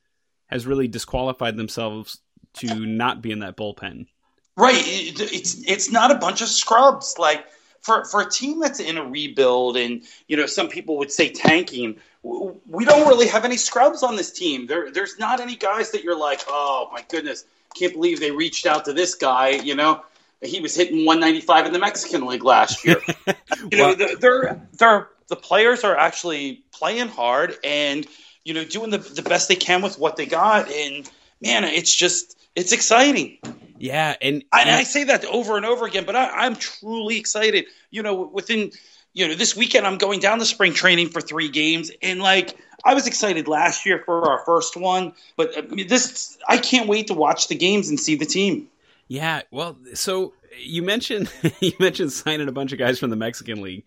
has 0.45 0.67
really 0.67 0.87
disqualified 0.87 1.57
themselves 1.57 2.19
to 2.55 2.85
not 2.85 3.23
be 3.23 3.31
in 3.31 3.39
that 3.39 3.57
bullpen. 3.57 4.05
Right. 4.55 4.75
It, 4.75 5.19
it's 5.19 5.63
it's 5.67 5.91
not 5.91 6.11
a 6.11 6.15
bunch 6.15 6.41
of 6.41 6.47
scrubs. 6.47 7.15
Like 7.17 7.45
for 7.81 8.05
for 8.05 8.21
a 8.21 8.29
team 8.29 8.59
that's 8.59 8.79
in 8.79 8.97
a 8.97 9.03
rebuild, 9.03 9.77
and 9.77 10.01
you 10.27 10.37
know, 10.37 10.45
some 10.45 10.69
people 10.69 10.97
would 10.97 11.11
say 11.11 11.29
tanking. 11.29 11.97
We 12.23 12.85
don't 12.85 13.07
really 13.07 13.27
have 13.27 13.43
any 13.43 13.57
scrubs 13.57 14.01
on 14.01 14.15
this 14.15 14.31
team. 14.31 14.65
There, 14.65 14.89
there's 14.91 15.19
not 15.19 15.41
any 15.41 15.57
guys 15.57 15.91
that 15.91 16.03
you're 16.05 16.17
like, 16.17 16.39
oh 16.47 16.89
my 16.93 17.03
goodness, 17.09 17.43
can't 17.75 17.91
believe 17.91 18.21
they 18.21 18.31
reached 18.31 18.65
out 18.65 18.85
to 18.85 18.93
this 18.93 19.15
guy. 19.15 19.49
You 19.49 19.75
know, 19.75 20.03
he 20.41 20.61
was 20.61 20.73
hitting 20.73 21.05
195 21.05 21.65
in 21.65 21.73
the 21.73 21.79
Mexican 21.79 22.25
League 22.25 22.45
last 22.45 22.85
year. 22.85 23.01
you 23.71 23.77
know, 23.77 23.95
they're 23.95 24.61
they're 24.73 25.09
the 25.27 25.35
players 25.35 25.83
are 25.83 25.97
actually 25.97 26.63
playing 26.71 27.07
hard 27.07 27.57
and 27.63 28.05
you 28.43 28.53
know 28.53 28.63
doing 28.63 28.91
the 28.91 28.99
the 28.99 29.21
best 29.21 29.49
they 29.49 29.55
can 29.55 29.81
with 29.81 29.99
what 29.99 30.15
they 30.15 30.25
got. 30.25 30.69
And 30.71 31.09
man, 31.41 31.63
it's 31.65 31.93
just 31.93 32.37
it's 32.55 32.71
exciting. 32.71 33.39
Yeah, 33.83 34.15
and, 34.21 34.45
and 34.53 34.69
I, 34.69 34.77
I, 34.77 34.83
say 34.83 35.03
that 35.03 35.25
over 35.25 35.57
and 35.57 35.65
over 35.65 35.85
again, 35.85 36.05
but 36.05 36.15
I, 36.15 36.45
I'm 36.45 36.55
truly 36.55 37.17
excited. 37.17 37.65
You 37.91 38.01
know, 38.01 38.13
within 38.13 38.71
you 39.11 39.27
know 39.27 39.35
this 39.35 39.57
weekend, 39.57 39.85
I'm 39.85 39.97
going 39.97 40.21
down 40.21 40.39
to 40.39 40.45
spring 40.45 40.73
training 40.73 41.09
for 41.09 41.19
three 41.19 41.49
games, 41.49 41.91
and 42.01 42.21
like 42.21 42.55
I 42.85 42.93
was 42.93 43.07
excited 43.07 43.49
last 43.49 43.85
year 43.85 44.01
for 44.05 44.25
our 44.31 44.45
first 44.45 44.77
one, 44.77 45.11
but 45.35 45.57
I 45.57 45.63
mean, 45.63 45.89
this 45.89 46.37
I 46.47 46.59
can't 46.59 46.87
wait 46.87 47.07
to 47.07 47.13
watch 47.13 47.49
the 47.49 47.55
games 47.55 47.89
and 47.89 47.99
see 47.99 48.15
the 48.15 48.25
team. 48.25 48.69
Yeah, 49.09 49.41
well, 49.51 49.75
so 49.95 50.31
you 50.57 50.81
mentioned 50.81 51.29
you 51.59 51.73
mentioned 51.77 52.13
signing 52.13 52.47
a 52.47 52.53
bunch 52.53 52.71
of 52.71 52.79
guys 52.79 52.99
from 52.99 53.09
the 53.09 53.17
Mexican 53.17 53.61
League. 53.61 53.83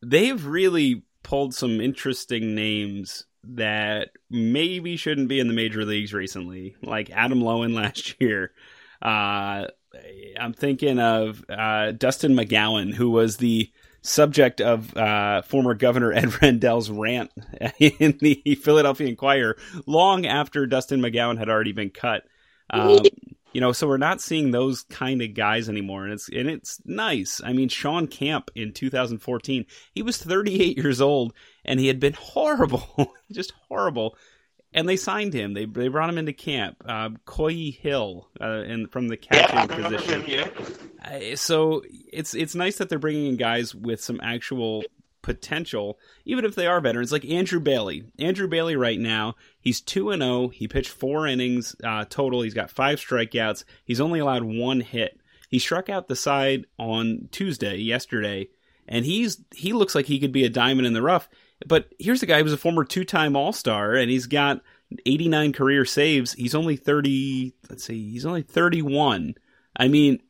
They've 0.00 0.46
really 0.46 1.02
pulled 1.24 1.56
some 1.56 1.80
interesting 1.80 2.54
names 2.54 3.24
that 3.42 4.10
maybe 4.30 4.96
shouldn't 4.96 5.26
be 5.26 5.40
in 5.40 5.48
the 5.48 5.54
major 5.54 5.84
leagues 5.84 6.14
recently, 6.14 6.76
like 6.82 7.10
Adam 7.10 7.40
Loewen 7.40 7.74
last 7.82 8.14
year. 8.20 8.52
Uh, 9.02 9.66
I'm 10.38 10.52
thinking 10.52 10.98
of 10.98 11.44
uh, 11.48 11.92
Dustin 11.92 12.34
McGowan, 12.34 12.94
who 12.94 13.10
was 13.10 13.36
the 13.36 13.70
subject 14.02 14.60
of 14.60 14.96
uh, 14.96 15.42
former 15.42 15.74
Governor 15.74 16.12
Ed 16.14 16.40
Rendell's 16.40 16.90
rant 16.90 17.30
in 17.78 18.18
the 18.20 18.58
Philadelphia 18.62 19.08
Inquirer 19.08 19.56
long 19.86 20.26
after 20.26 20.66
Dustin 20.66 21.00
McGowan 21.00 21.38
had 21.38 21.48
already 21.48 21.72
been 21.72 21.90
cut. 21.90 22.24
Um, 22.70 23.00
you 23.52 23.60
know, 23.60 23.72
so 23.72 23.88
we're 23.88 23.96
not 23.96 24.20
seeing 24.20 24.50
those 24.50 24.82
kind 24.84 25.22
of 25.22 25.34
guys 25.34 25.68
anymore, 25.68 26.04
and 26.04 26.12
it's 26.12 26.28
and 26.28 26.48
it's 26.48 26.80
nice. 26.84 27.40
I 27.44 27.52
mean, 27.52 27.68
Shawn 27.68 28.06
Camp 28.06 28.50
in 28.54 28.72
2014, 28.72 29.66
he 29.92 30.02
was 30.02 30.18
38 30.18 30.76
years 30.76 31.00
old, 31.00 31.34
and 31.64 31.80
he 31.80 31.88
had 31.88 32.00
been 32.00 32.12
horrible, 32.18 33.14
just 33.32 33.52
horrible. 33.68 34.16
And 34.72 34.88
they 34.88 34.96
signed 34.96 35.34
him. 35.34 35.54
They 35.54 35.64
they 35.64 35.88
brought 35.88 36.08
him 36.08 36.18
into 36.18 36.32
camp. 36.32 36.76
Uh, 36.86 37.10
Koyie 37.26 37.76
Hill, 37.76 38.28
uh, 38.40 38.44
and 38.44 38.90
from 38.90 39.08
the 39.08 39.16
catching 39.16 39.56
yeah, 39.56 39.66
position. 39.66 40.22
Him, 40.22 40.30
yeah. 40.30 41.32
uh, 41.32 41.36
so 41.36 41.82
it's 42.12 42.34
it's 42.34 42.54
nice 42.54 42.78
that 42.78 42.88
they're 42.88 43.00
bringing 43.00 43.26
in 43.26 43.36
guys 43.36 43.74
with 43.74 44.00
some 44.00 44.20
actual 44.22 44.84
potential, 45.22 45.98
even 46.24 46.44
if 46.44 46.54
they 46.54 46.66
are 46.66 46.80
veterans, 46.80 47.12
like 47.12 47.24
Andrew 47.24 47.60
Bailey. 47.60 48.04
Andrew 48.18 48.48
Bailey, 48.48 48.76
right 48.76 48.98
now, 48.98 49.34
he's 49.60 49.80
2 49.80 50.10
and 50.10 50.22
0. 50.22 50.48
He 50.48 50.68
pitched 50.68 50.90
four 50.90 51.26
innings 51.26 51.76
uh, 51.84 52.04
total. 52.08 52.42
He's 52.42 52.54
got 52.54 52.70
five 52.70 52.98
strikeouts. 52.98 53.64
He's 53.84 54.00
only 54.00 54.20
allowed 54.20 54.44
one 54.44 54.80
hit. 54.80 55.20
He 55.48 55.58
struck 55.58 55.88
out 55.88 56.08
the 56.08 56.16
side 56.16 56.66
on 56.78 57.28
Tuesday, 57.32 57.76
yesterday, 57.76 58.48
and 58.86 59.04
he's 59.04 59.42
he 59.52 59.72
looks 59.72 59.94
like 59.94 60.06
he 60.06 60.20
could 60.20 60.32
be 60.32 60.44
a 60.44 60.48
diamond 60.48 60.86
in 60.86 60.92
the 60.92 61.02
rough. 61.02 61.28
But 61.66 61.92
here's 61.98 62.22
a 62.22 62.26
guy 62.26 62.42
who's 62.42 62.52
a 62.52 62.58
former 62.58 62.84
two 62.84 63.04
time 63.04 63.36
All 63.36 63.52
Star, 63.52 63.94
and 63.94 64.10
he's 64.10 64.26
got 64.26 64.62
89 65.06 65.52
career 65.52 65.84
saves. 65.84 66.32
He's 66.32 66.54
only 66.54 66.76
30. 66.76 67.54
Let's 67.68 67.84
see, 67.84 68.12
he's 68.12 68.26
only 68.26 68.42
31. 68.42 69.34
I 69.76 69.88
mean, 69.88 70.20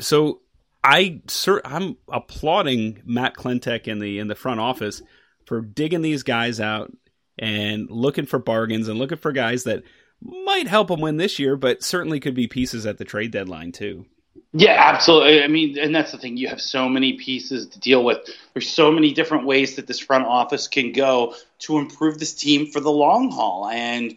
so 0.00 0.40
I 0.82 1.20
sir, 1.28 1.60
I'm 1.64 1.96
applauding 2.08 3.02
Matt 3.04 3.34
Klentak 3.34 3.86
in 3.86 3.98
the 3.98 4.18
in 4.18 4.28
the 4.28 4.34
front 4.34 4.60
office 4.60 5.02
for 5.46 5.60
digging 5.60 6.02
these 6.02 6.22
guys 6.22 6.60
out 6.60 6.92
and 7.38 7.90
looking 7.90 8.26
for 8.26 8.38
bargains 8.38 8.88
and 8.88 8.98
looking 8.98 9.18
for 9.18 9.32
guys 9.32 9.64
that 9.64 9.82
might 10.20 10.68
help 10.68 10.88
them 10.88 11.00
win 11.00 11.16
this 11.16 11.38
year, 11.38 11.56
but 11.56 11.82
certainly 11.82 12.20
could 12.20 12.34
be 12.34 12.46
pieces 12.46 12.86
at 12.86 12.98
the 12.98 13.04
trade 13.04 13.30
deadline 13.30 13.72
too. 13.72 14.06
Yeah, 14.54 14.76
absolutely. 14.78 15.42
I 15.42 15.48
mean, 15.48 15.78
and 15.78 15.94
that's 15.94 16.12
the 16.12 16.18
thing. 16.18 16.36
You 16.36 16.48
have 16.48 16.60
so 16.60 16.88
many 16.88 17.14
pieces 17.14 17.68
to 17.68 17.80
deal 17.80 18.04
with. 18.04 18.18
There's 18.52 18.68
so 18.68 18.90
many 18.92 19.12
different 19.14 19.46
ways 19.46 19.76
that 19.76 19.86
this 19.86 19.98
front 19.98 20.26
office 20.26 20.68
can 20.68 20.92
go 20.92 21.34
to 21.60 21.78
improve 21.78 22.18
this 22.18 22.34
team 22.34 22.66
for 22.66 22.80
the 22.80 22.90
long 22.90 23.30
haul. 23.30 23.68
And 23.68 24.12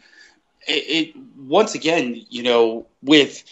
it, 0.68 0.72
it 0.72 1.16
once 1.38 1.76
again, 1.76 2.26
you 2.30 2.44
know, 2.44 2.86
with 3.02 3.44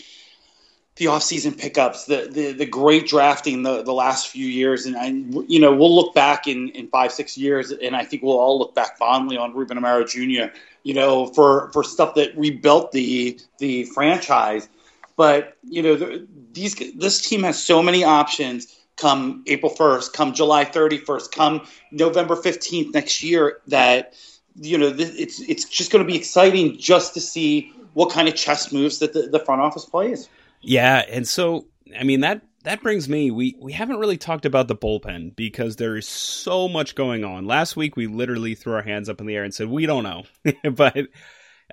the 0.95 1.05
offseason 1.05 1.57
pickups, 1.57 2.05
the, 2.05 2.27
the 2.31 2.51
the 2.53 2.65
great 2.65 3.07
drafting 3.07 3.63
the, 3.63 3.81
the 3.81 3.93
last 3.93 4.27
few 4.27 4.45
years, 4.45 4.85
and 4.85 4.95
I, 4.95 5.07
you 5.47 5.59
know 5.59 5.73
we'll 5.75 5.95
look 5.95 6.13
back 6.13 6.47
in, 6.47 6.69
in 6.69 6.87
five 6.87 7.11
six 7.11 7.37
years, 7.37 7.71
and 7.71 7.95
I 7.95 8.05
think 8.05 8.21
we'll 8.21 8.37
all 8.37 8.59
look 8.59 8.75
back 8.75 8.97
fondly 8.97 9.37
on 9.37 9.55
Ruben 9.55 9.77
Amaro 9.79 10.07
Jr. 10.07 10.55
You 10.83 10.93
know 10.93 11.25
for 11.27 11.71
for 11.73 11.83
stuff 11.83 12.15
that 12.15 12.37
rebuilt 12.37 12.91
the 12.91 13.39
the 13.57 13.85
franchise, 13.85 14.69
but 15.15 15.57
you 15.63 15.81
know 15.81 15.95
the, 15.95 16.27
these 16.51 16.75
this 16.95 17.21
team 17.21 17.43
has 17.43 17.61
so 17.61 17.81
many 17.81 18.03
options. 18.03 18.67
Come 18.95 19.43
April 19.47 19.71
first, 19.71 20.13
come 20.13 20.33
July 20.33 20.65
thirty 20.65 20.97
first, 20.97 21.31
come 21.31 21.65
November 21.91 22.35
fifteenth 22.35 22.93
next 22.93 23.23
year. 23.23 23.59
That 23.67 24.13
you 24.55 24.77
know 24.77 24.93
it's 24.97 25.39
it's 25.39 25.65
just 25.65 25.91
going 25.91 26.05
to 26.05 26.11
be 26.11 26.17
exciting 26.17 26.77
just 26.77 27.13
to 27.15 27.21
see 27.21 27.71
what 27.93 28.11
kind 28.11 28.27
of 28.27 28.35
chess 28.35 28.71
moves 28.71 28.99
that 28.99 29.13
the, 29.13 29.23
the 29.23 29.39
front 29.39 29.61
office 29.61 29.85
plays. 29.85 30.29
Yeah, 30.61 31.03
and 31.09 31.27
so 31.27 31.65
I 31.99 32.03
mean 32.03 32.21
that 32.21 32.41
that 32.63 32.81
brings 32.81 33.09
me 33.09 33.31
we 33.31 33.55
we 33.59 33.73
haven't 33.73 33.97
really 33.97 34.17
talked 34.17 34.45
about 34.45 34.67
the 34.67 34.75
bullpen 34.75 35.35
because 35.35 35.75
there 35.75 35.95
is 35.95 36.07
so 36.07 36.67
much 36.67 36.95
going 36.95 37.23
on. 37.23 37.45
Last 37.45 37.75
week 37.75 37.95
we 37.95 38.07
literally 38.07 38.55
threw 38.55 38.73
our 38.73 38.81
hands 38.81 39.09
up 39.09 39.19
in 39.19 39.27
the 39.27 39.35
air 39.35 39.43
and 39.43 39.53
said 39.53 39.69
we 39.69 39.85
don't 39.85 40.03
know, 40.03 40.23
but 40.71 41.07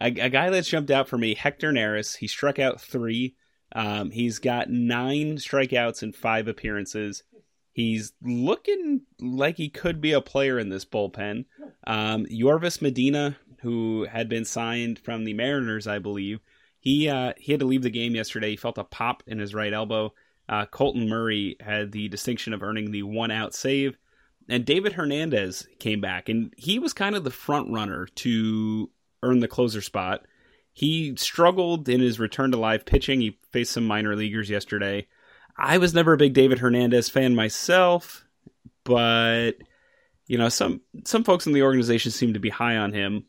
a, 0.00 0.06
a, 0.06 0.28
guy 0.30 0.50
that's 0.50 0.68
jumped 0.68 0.90
out 0.90 1.08
for 1.08 1.18
me, 1.18 1.34
Hector 1.34 1.72
Neris, 1.72 2.16
he 2.16 2.26
struck 2.26 2.58
out 2.58 2.80
three. 2.80 3.36
Um, 3.72 4.10
he's 4.10 4.38
got 4.38 4.70
nine 4.70 5.36
strikeouts 5.36 6.02
in 6.02 6.12
five 6.12 6.48
appearances. 6.48 7.22
He's 7.72 8.12
looking 8.22 9.02
like 9.20 9.56
he 9.56 9.68
could 9.68 10.00
be 10.00 10.12
a 10.12 10.20
player 10.20 10.58
in 10.58 10.70
this 10.70 10.84
bullpen. 10.84 11.44
Um, 11.86 12.26
Yoervis 12.26 12.82
Medina, 12.82 13.36
who 13.60 14.06
had 14.10 14.28
been 14.28 14.44
signed 14.44 14.98
from 14.98 15.24
the 15.24 15.34
Mariners, 15.34 15.86
I 15.86 15.98
believe, 15.98 16.40
he 16.80 17.08
uh, 17.08 17.34
he 17.36 17.52
had 17.52 17.60
to 17.60 17.66
leave 17.66 17.82
the 17.82 17.90
game 17.90 18.14
yesterday. 18.14 18.50
He 18.50 18.56
felt 18.56 18.78
a 18.78 18.84
pop 18.84 19.22
in 19.26 19.38
his 19.38 19.54
right 19.54 19.72
elbow. 19.72 20.14
Uh, 20.48 20.66
Colton 20.66 21.08
Murray 21.08 21.56
had 21.60 21.92
the 21.92 22.08
distinction 22.08 22.52
of 22.52 22.62
earning 22.62 22.90
the 22.90 23.04
one 23.04 23.30
out 23.30 23.54
save, 23.54 23.96
and 24.48 24.64
David 24.64 24.94
Hernandez 24.94 25.68
came 25.78 26.00
back, 26.00 26.28
and 26.28 26.52
he 26.56 26.78
was 26.78 26.92
kind 26.92 27.14
of 27.14 27.22
the 27.22 27.30
front 27.30 27.70
runner 27.70 28.06
to 28.16 28.90
earn 29.22 29.40
the 29.40 29.48
closer 29.48 29.80
spot. 29.80 30.24
He 30.72 31.14
struggled 31.16 31.88
in 31.88 32.00
his 32.00 32.20
return 32.20 32.52
to 32.52 32.58
live 32.58 32.86
pitching. 32.86 33.20
He 33.20 33.38
faced 33.50 33.72
some 33.72 33.86
minor 33.86 34.16
leaguers 34.16 34.48
yesterday. 34.48 35.06
I 35.56 35.78
was 35.78 35.94
never 35.94 36.14
a 36.14 36.18
big 36.18 36.32
David 36.32 36.58
Hernandez 36.58 37.08
fan 37.08 37.34
myself, 37.34 38.24
but 38.84 39.52
you 40.26 40.38
know 40.38 40.48
some 40.48 40.80
some 41.04 41.24
folks 41.24 41.46
in 41.46 41.52
the 41.52 41.62
organization 41.62 42.12
seem 42.12 42.34
to 42.34 42.40
be 42.40 42.50
high 42.50 42.76
on 42.76 42.92
him. 42.92 43.24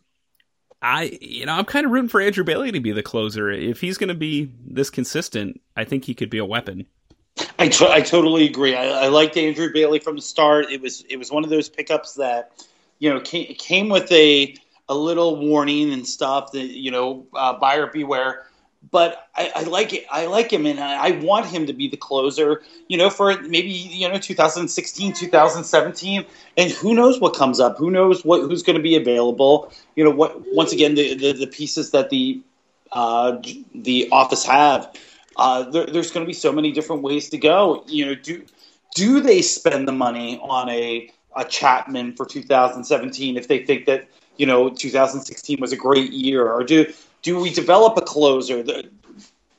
I, 0.82 1.18
you 1.22 1.46
know, 1.46 1.54
I'm 1.54 1.66
kind 1.66 1.86
of 1.86 1.92
rooting 1.92 2.10
for 2.10 2.22
Andrew 2.22 2.44
Bailey 2.44 2.72
to 2.72 2.80
be 2.80 2.92
the 2.92 3.04
closer. 3.04 3.52
If 3.52 3.82
he's 3.82 4.00
going 4.00 4.08
to 4.08 4.16
be 4.16 4.52
this 4.66 4.90
consistent, 4.90 5.62
I 5.78 5.84
think 5.84 6.06
he 6.06 6.16
could 6.16 6.32
be 6.32 6.40
a 6.40 6.46
weapon. 6.46 6.88
I, 7.60 7.68
t- 7.68 7.88
I 7.88 8.02
totally 8.02 8.46
agree. 8.46 8.76
I, 8.76 9.06
I 9.06 9.08
liked 9.10 9.38
Andrew 9.38 9.72
Bailey 9.72 10.00
from 10.00 10.16
the 10.16 10.22
start. 10.22 10.72
It 10.72 10.82
was 10.82 11.02
it 11.10 11.18
was 11.18 11.32
one 11.32 11.44
of 11.44 11.50
those 11.50 11.70
pickups 11.70 12.16
that 12.16 12.52
you 13.00 13.14
know 13.14 13.20
came, 13.20 13.54
came 13.56 13.90
with 13.90 14.12
a 14.12 14.56
a 14.92 14.96
little 14.96 15.38
warning 15.38 15.94
and 15.94 16.06
stuff 16.06 16.52
that 16.52 16.68
you 16.68 16.92
know 16.92 17.26
uh, 17.34 17.54
buyer 17.54 17.88
beware 17.88 18.46
but 18.90 19.30
I, 19.36 19.52
I, 19.58 19.64
like 19.64 19.94
it. 19.94 20.06
I 20.10 20.26
like 20.26 20.52
him, 20.52 20.66
and 20.66 20.80
I 20.80 21.12
want 21.12 21.46
him 21.46 21.68
to 21.68 21.74
be 21.74 21.88
the 21.88 21.98
closer. 21.98 22.64
You 22.88 22.98
know, 22.98 23.12
for 23.12 23.40
maybe 23.44 23.70
you 23.70 24.10
know 24.10 24.18
2016, 24.18 25.14
2017, 25.14 26.26
and 26.58 26.72
who 26.72 26.96
knows 26.96 27.20
what 27.20 27.36
comes 27.36 27.60
up? 27.60 27.78
Who 27.78 27.92
knows 27.92 28.26
what 28.26 28.42
who's 28.42 28.64
going 28.64 28.78
to 28.78 28.82
be 28.82 28.96
available? 28.96 29.72
You 29.96 30.04
know, 30.04 30.10
what 30.10 30.42
once 30.54 30.74
again 30.74 30.96
the 30.96 31.14
the, 31.14 31.34
the 31.34 31.48
pieces 31.48 31.92
that 31.92 32.10
the 32.10 32.42
uh, 32.92 33.38
the 33.76 34.10
office 34.12 34.44
have. 34.46 34.96
Uh, 35.38 35.64
there, 35.70 35.86
there's 35.86 36.12
going 36.12 36.26
to 36.26 36.28
be 36.28 36.34
so 36.34 36.52
many 36.52 36.72
different 36.72 37.04
ways 37.04 37.30
to 37.30 37.38
go. 37.38 37.84
You 37.88 38.08
know, 38.08 38.16
do 38.16 38.44
do 38.96 39.22
they 39.22 39.44
spend 39.44 39.88
the 39.88 39.94
money 39.94 40.40
on 40.42 40.70
a 40.70 41.12
a 41.36 41.46
Chapman 41.46 42.16
for 42.16 42.26
2017 42.26 43.38
if 43.38 43.48
they 43.48 43.64
think 43.64 43.86
that 43.86 44.08
you 44.38 44.46
know 44.46 44.70
2016 44.70 45.60
was 45.60 45.72
a 45.72 45.78
great 45.78 46.12
year, 46.12 46.52
or 46.52 46.63
do 46.63 46.91
do 47.22 47.39
we 47.39 47.52
develop 47.52 47.98
a 47.98 48.02
closer? 48.02 48.63
The, 48.63 48.89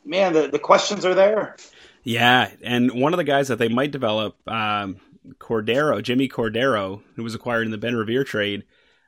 man, 0.04 0.32
the, 0.32 0.48
the 0.48 0.58
questions 0.58 1.04
are 1.04 1.14
there. 1.14 1.56
Yeah, 2.04 2.50
and 2.62 3.00
one 3.00 3.12
of 3.12 3.18
the 3.18 3.24
guys 3.24 3.48
that 3.48 3.58
they 3.58 3.68
might 3.68 3.92
develop, 3.92 4.36
um, 4.48 4.96
Cordero, 5.38 6.02
Jimmy 6.02 6.28
Cordero, 6.28 7.00
who 7.14 7.22
was 7.22 7.34
acquired 7.34 7.66
in 7.66 7.70
the 7.70 7.78
Ben 7.78 7.94
Revere 7.94 8.24
trade, 8.24 8.64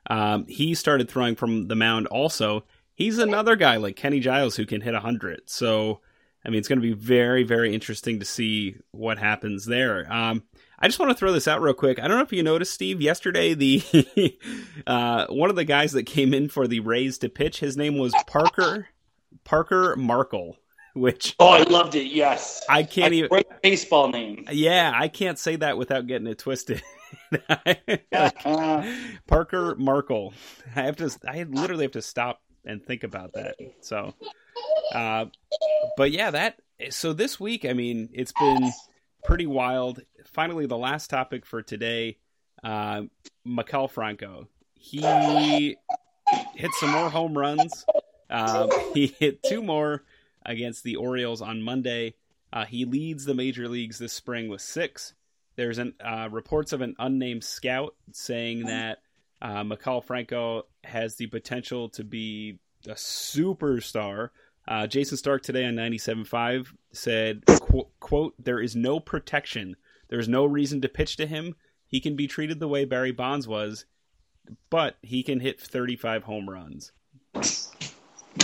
um, 0.09 0.45
he 0.47 0.73
started 0.75 1.09
throwing 1.09 1.35
from 1.35 1.67
the 1.67 1.75
mound 1.75 2.07
also. 2.07 2.63
He's 2.93 3.17
another 3.17 3.57
guy 3.57 3.75
like 3.75 3.97
Kenny 3.97 4.21
Giles 4.21 4.55
who 4.55 4.65
can 4.65 4.79
hit 4.79 4.93
100. 4.93 5.49
So, 5.49 5.99
I 6.45 6.49
mean, 6.49 6.59
it's 6.59 6.69
going 6.69 6.79
to 6.79 6.87
be 6.87 6.93
very, 6.93 7.43
very 7.43 7.73
interesting 7.73 8.19
to 8.19 8.25
see 8.25 8.77
what 8.91 9.17
happens 9.17 9.65
there. 9.65 10.11
Um, 10.11 10.43
I 10.79 10.87
just 10.87 10.99
want 10.99 11.11
to 11.11 11.17
throw 11.17 11.31
this 11.31 11.47
out 11.47 11.61
real 11.61 11.73
quick. 11.73 11.99
I 11.99 12.07
don't 12.07 12.17
know 12.17 12.23
if 12.23 12.33
you 12.33 12.43
noticed, 12.43 12.73
Steve. 12.73 13.01
Yesterday, 13.01 13.53
the 13.53 14.37
uh, 14.87 15.27
one 15.29 15.49
of 15.49 15.55
the 15.55 15.63
guys 15.63 15.93
that 15.93 16.03
came 16.03 16.33
in 16.33 16.49
for 16.49 16.67
the 16.67 16.81
Rays 16.81 17.17
to 17.19 17.29
pitch, 17.29 17.59
his 17.59 17.77
name 17.77 17.97
was 17.97 18.13
Parker 18.27 18.89
Parker 19.43 19.95
Markel. 19.95 20.57
Which 20.93 21.35
oh, 21.41 21.49
I 21.49 21.63
loved 21.63 21.95
it. 21.95 22.07
Yes, 22.07 22.63
I 22.69 22.83
can't 22.83 23.13
even 23.13 23.29
great 23.29 23.47
baseball 23.61 24.07
name. 24.07 24.45
Yeah, 24.49 24.93
I 24.95 25.09
can't 25.09 25.37
say 25.37 25.57
that 25.57 25.77
without 25.77 26.07
getting 26.07 26.25
it 26.25 26.37
twisted. 26.39 26.81
like, 27.49 28.05
Parker 29.27 29.75
Markel. 29.75 30.33
I 30.73 30.83
have 30.83 30.95
to. 30.97 31.11
I 31.27 31.43
literally 31.43 31.83
have 31.83 31.91
to 31.93 32.01
stop 32.01 32.41
and 32.63 32.81
think 32.81 33.03
about 33.03 33.33
that. 33.33 33.57
So, 33.81 34.13
uh, 34.93 35.25
but 35.97 36.11
yeah, 36.11 36.31
that. 36.31 36.61
So 36.91 37.11
this 37.11 37.41
week, 37.41 37.65
I 37.65 37.73
mean, 37.73 38.07
it's 38.13 38.31
been 38.31 38.71
pretty 39.25 39.45
wild. 39.45 40.01
Finally, 40.25 40.67
the 40.67 40.77
last 40.77 41.09
topic 41.09 41.45
for 41.45 41.61
today, 41.61 42.17
uh, 42.63 43.03
Maikel 43.45 43.89
Franco. 43.89 44.47
He 44.75 45.77
hit 46.53 46.71
some 46.79 46.91
more 46.91 47.09
home 47.09 47.37
runs. 47.37 47.85
Um, 48.29 48.69
he 48.93 49.07
hit 49.07 49.43
two 49.43 49.61
more 49.61 50.03
against 50.45 50.83
the 50.83 50.95
Orioles 50.95 51.41
on 51.41 51.61
Monday. 51.61 52.15
Uh, 52.53 52.65
he 52.65 52.85
leads 52.85 53.25
the 53.25 53.33
major 53.33 53.67
leagues 53.67 53.97
this 53.97 54.13
spring 54.13 54.47
with 54.47 54.61
six. 54.61 55.13
There's 55.55 55.77
an, 55.77 55.93
uh, 56.03 56.29
reports 56.31 56.73
of 56.73 56.81
an 56.81 56.95
unnamed 56.99 57.43
scout 57.43 57.95
saying 58.11 58.65
that 58.65 58.99
uh, 59.41 59.63
Maikel 59.63 60.03
Franco 60.03 60.63
has 60.83 61.15
the 61.15 61.27
potential 61.27 61.89
to 61.89 62.03
be 62.03 62.59
a 62.85 62.93
superstar. 62.93 64.29
Uh, 64.67 64.87
Jayson 64.87 65.17
Stark 65.17 65.43
today 65.43 65.65
on 65.65 65.75
97.5 65.75 66.73
said, 66.91 67.43
qu- 67.45 67.87
quote, 67.99 68.33
there 68.43 68.59
is 68.59 68.75
no 68.75 68.99
protection. 68.99 69.75
There's 70.09 70.27
no 70.27 70.45
reason 70.45 70.81
to 70.81 70.89
pitch 70.89 71.17
to 71.17 71.27
him. 71.27 71.55
He 71.87 71.99
can 71.99 72.15
be 72.15 72.27
treated 72.27 72.59
the 72.59 72.67
way 72.67 72.85
Barry 72.85 73.11
Bonds 73.11 73.47
was, 73.47 73.85
but 74.69 74.97
he 75.01 75.23
can 75.23 75.39
hit 75.39 75.61
35 75.61 76.23
home 76.23 76.49
runs. 76.49 76.91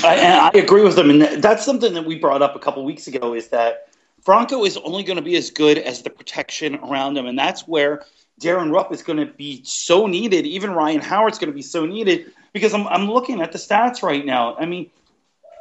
I, 0.04 0.52
I 0.54 0.58
agree 0.58 0.84
with 0.84 0.96
them, 0.96 1.10
and 1.10 1.44
that's 1.44 1.66
something 1.66 1.94
that 1.94 2.06
we 2.06 2.18
brought 2.18 2.42
up 2.42 2.56
a 2.56 2.60
couple 2.60 2.84
weeks 2.86 3.08
ago. 3.08 3.34
Is 3.34 3.50
that 3.50 3.90
Franco 4.24 4.64
is 4.64 4.78
only 4.78 5.04
going 5.04 5.18
to 5.18 5.24
be 5.24 5.36
as 5.36 5.50
good 5.50 5.78
as 5.78 6.02
the 6.02 6.10
protection 6.10 6.76
around 6.76 7.18
him, 7.18 7.26
and 7.26 7.38
that's 7.38 7.68
where 7.68 8.06
Darin 8.40 8.72
Ruf 8.72 8.92
is 8.92 9.04
going 9.04 9.20
to 9.20 9.26
be 9.26 9.62
so 9.64 10.08
needed. 10.08 10.46
Even 10.46 10.72
Ryan 10.72 11.02
Howard's 11.02 11.40
going 11.40 11.52
to 11.52 11.56
be 11.56 11.62
so 11.62 11.86
needed 11.86 12.32
because 12.54 12.74
I'm, 12.74 12.88
I'm 12.88 13.10
looking 13.10 13.42
at 13.42 13.52
the 13.52 13.58
stats 13.58 14.02
right 14.02 14.26
now. 14.26 14.56
I 14.56 14.66
mean, 14.66 14.90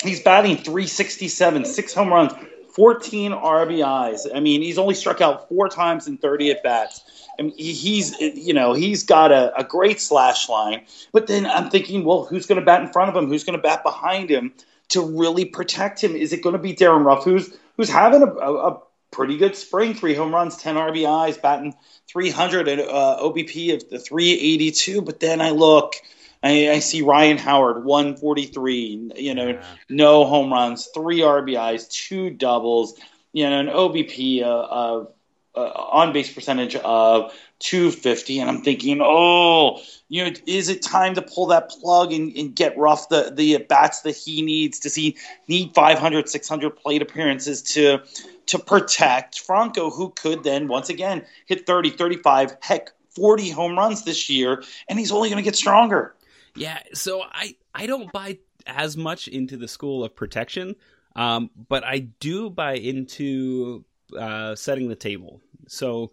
he's 0.02 0.20
batting 0.20 0.56
367, 0.56 1.64
six 1.64 1.94
home 1.94 2.08
runs, 2.08 2.32
14 2.74 3.32
RBIs. 3.32 4.26
I 4.34 4.40
mean, 4.40 4.62
he's 4.62 4.78
only 4.78 4.94
struck 4.94 5.20
out 5.20 5.48
four 5.48 5.68
times 5.68 6.06
in 6.06 6.18
30 6.18 6.52
at 6.52 6.62
bats. 6.62 7.02
I 7.38 7.42
mean, 7.42 7.54
he's 7.56 8.18
you 8.20 8.52
know 8.52 8.74
he's 8.74 9.04
got 9.04 9.32
a, 9.32 9.60
a 9.60 9.64
great 9.64 10.00
slash 10.00 10.48
line. 10.48 10.84
But 11.12 11.26
then 11.26 11.46
I'm 11.46 11.70
thinking, 11.70 12.04
well, 12.04 12.24
who's 12.24 12.46
going 12.46 12.60
to 12.60 12.64
bat 12.64 12.82
in 12.82 12.92
front 12.92 13.10
of 13.10 13.16
him? 13.16 13.28
Who's 13.28 13.44
going 13.44 13.58
to 13.58 13.62
bat 13.62 13.82
behind 13.82 14.30
him 14.30 14.52
to 14.90 15.00
really 15.00 15.44
protect 15.46 16.02
him? 16.02 16.14
Is 16.14 16.32
it 16.32 16.42
going 16.42 16.52
to 16.52 16.58
be 16.58 16.74
Darin 16.74 17.04
Ruf, 17.04 17.24
who's 17.24 17.56
who's 17.76 17.88
having 17.88 18.22
a, 18.22 18.26
a, 18.26 18.72
a 18.72 18.82
pretty 19.10 19.38
good 19.38 19.56
spring? 19.56 19.94
Three 19.94 20.14
home 20.14 20.34
runs, 20.34 20.56
10 20.58 20.76
RBIs, 20.76 21.40
batting 21.40 21.74
300 22.08 22.68
at 22.68 22.78
uh, 22.80 23.18
OBP 23.22 23.74
of 23.74 23.88
the 23.88 23.98
382. 23.98 25.02
But 25.02 25.20
then 25.20 25.40
I 25.40 25.50
look. 25.50 25.94
I, 26.42 26.70
I, 26.70 26.78
see 26.78 27.02
Ryan 27.02 27.36
Howard, 27.36 27.84
143, 27.84 29.12
you 29.16 29.34
know, 29.34 29.48
yeah. 29.48 29.64
no 29.88 30.24
home 30.24 30.52
runs, 30.52 30.86
three 30.86 31.18
RBIs, 31.18 31.88
two 31.90 32.30
doubles, 32.30 32.98
you 33.32 33.48
know, 33.48 33.60
an 33.60 33.66
OBP 33.66 34.42
uh, 34.42 34.46
of 34.46 35.12
uh, 35.54 35.60
on 35.60 36.12
base 36.12 36.32
percentage 36.32 36.76
of 36.76 37.32
250, 37.58 38.38
and 38.38 38.48
I'm 38.48 38.62
thinking, 38.62 39.00
oh, 39.02 39.80
you 40.08 40.24
know, 40.24 40.32
is 40.46 40.68
it 40.68 40.80
time 40.80 41.14
to 41.14 41.22
pull 41.22 41.46
that 41.46 41.70
plug 41.70 42.12
and, 42.12 42.34
and 42.36 42.54
get 42.54 42.78
Ruf 42.78 43.08
the 43.08 43.32
the 43.34 43.58
bats 43.58 44.02
that 44.02 44.16
he 44.16 44.42
needs? 44.42 44.78
Does 44.78 44.94
he 44.94 45.18
need 45.48 45.74
500, 45.74 46.28
600 46.28 46.70
plate 46.70 47.02
appearances 47.02 47.62
to 47.74 48.00
to 48.46 48.58
protect 48.58 49.40
Franco, 49.40 49.90
who 49.90 50.10
could 50.10 50.42
then 50.42 50.68
once 50.68 50.88
again 50.88 51.24
hit 51.46 51.66
30, 51.66 51.90
35, 51.90 52.56
heck, 52.60 52.90
40 53.10 53.50
home 53.50 53.76
runs 53.76 54.04
this 54.04 54.30
year, 54.30 54.62
and 54.88 54.98
he's 54.98 55.12
only 55.12 55.28
going 55.28 55.42
to 55.42 55.44
get 55.44 55.56
stronger. 55.56 56.14
Yeah, 56.56 56.78
so 56.92 57.22
I 57.22 57.56
I 57.74 57.86
don't 57.86 58.12
buy 58.12 58.38
as 58.66 58.96
much 58.96 59.28
into 59.28 59.56
the 59.56 59.68
school 59.68 60.04
of 60.04 60.14
protection, 60.14 60.76
um, 61.16 61.50
but 61.68 61.84
I 61.84 61.98
do 61.98 62.50
buy 62.50 62.74
into 62.74 63.84
uh, 64.16 64.54
setting 64.54 64.88
the 64.88 64.96
table. 64.96 65.40
So 65.68 66.10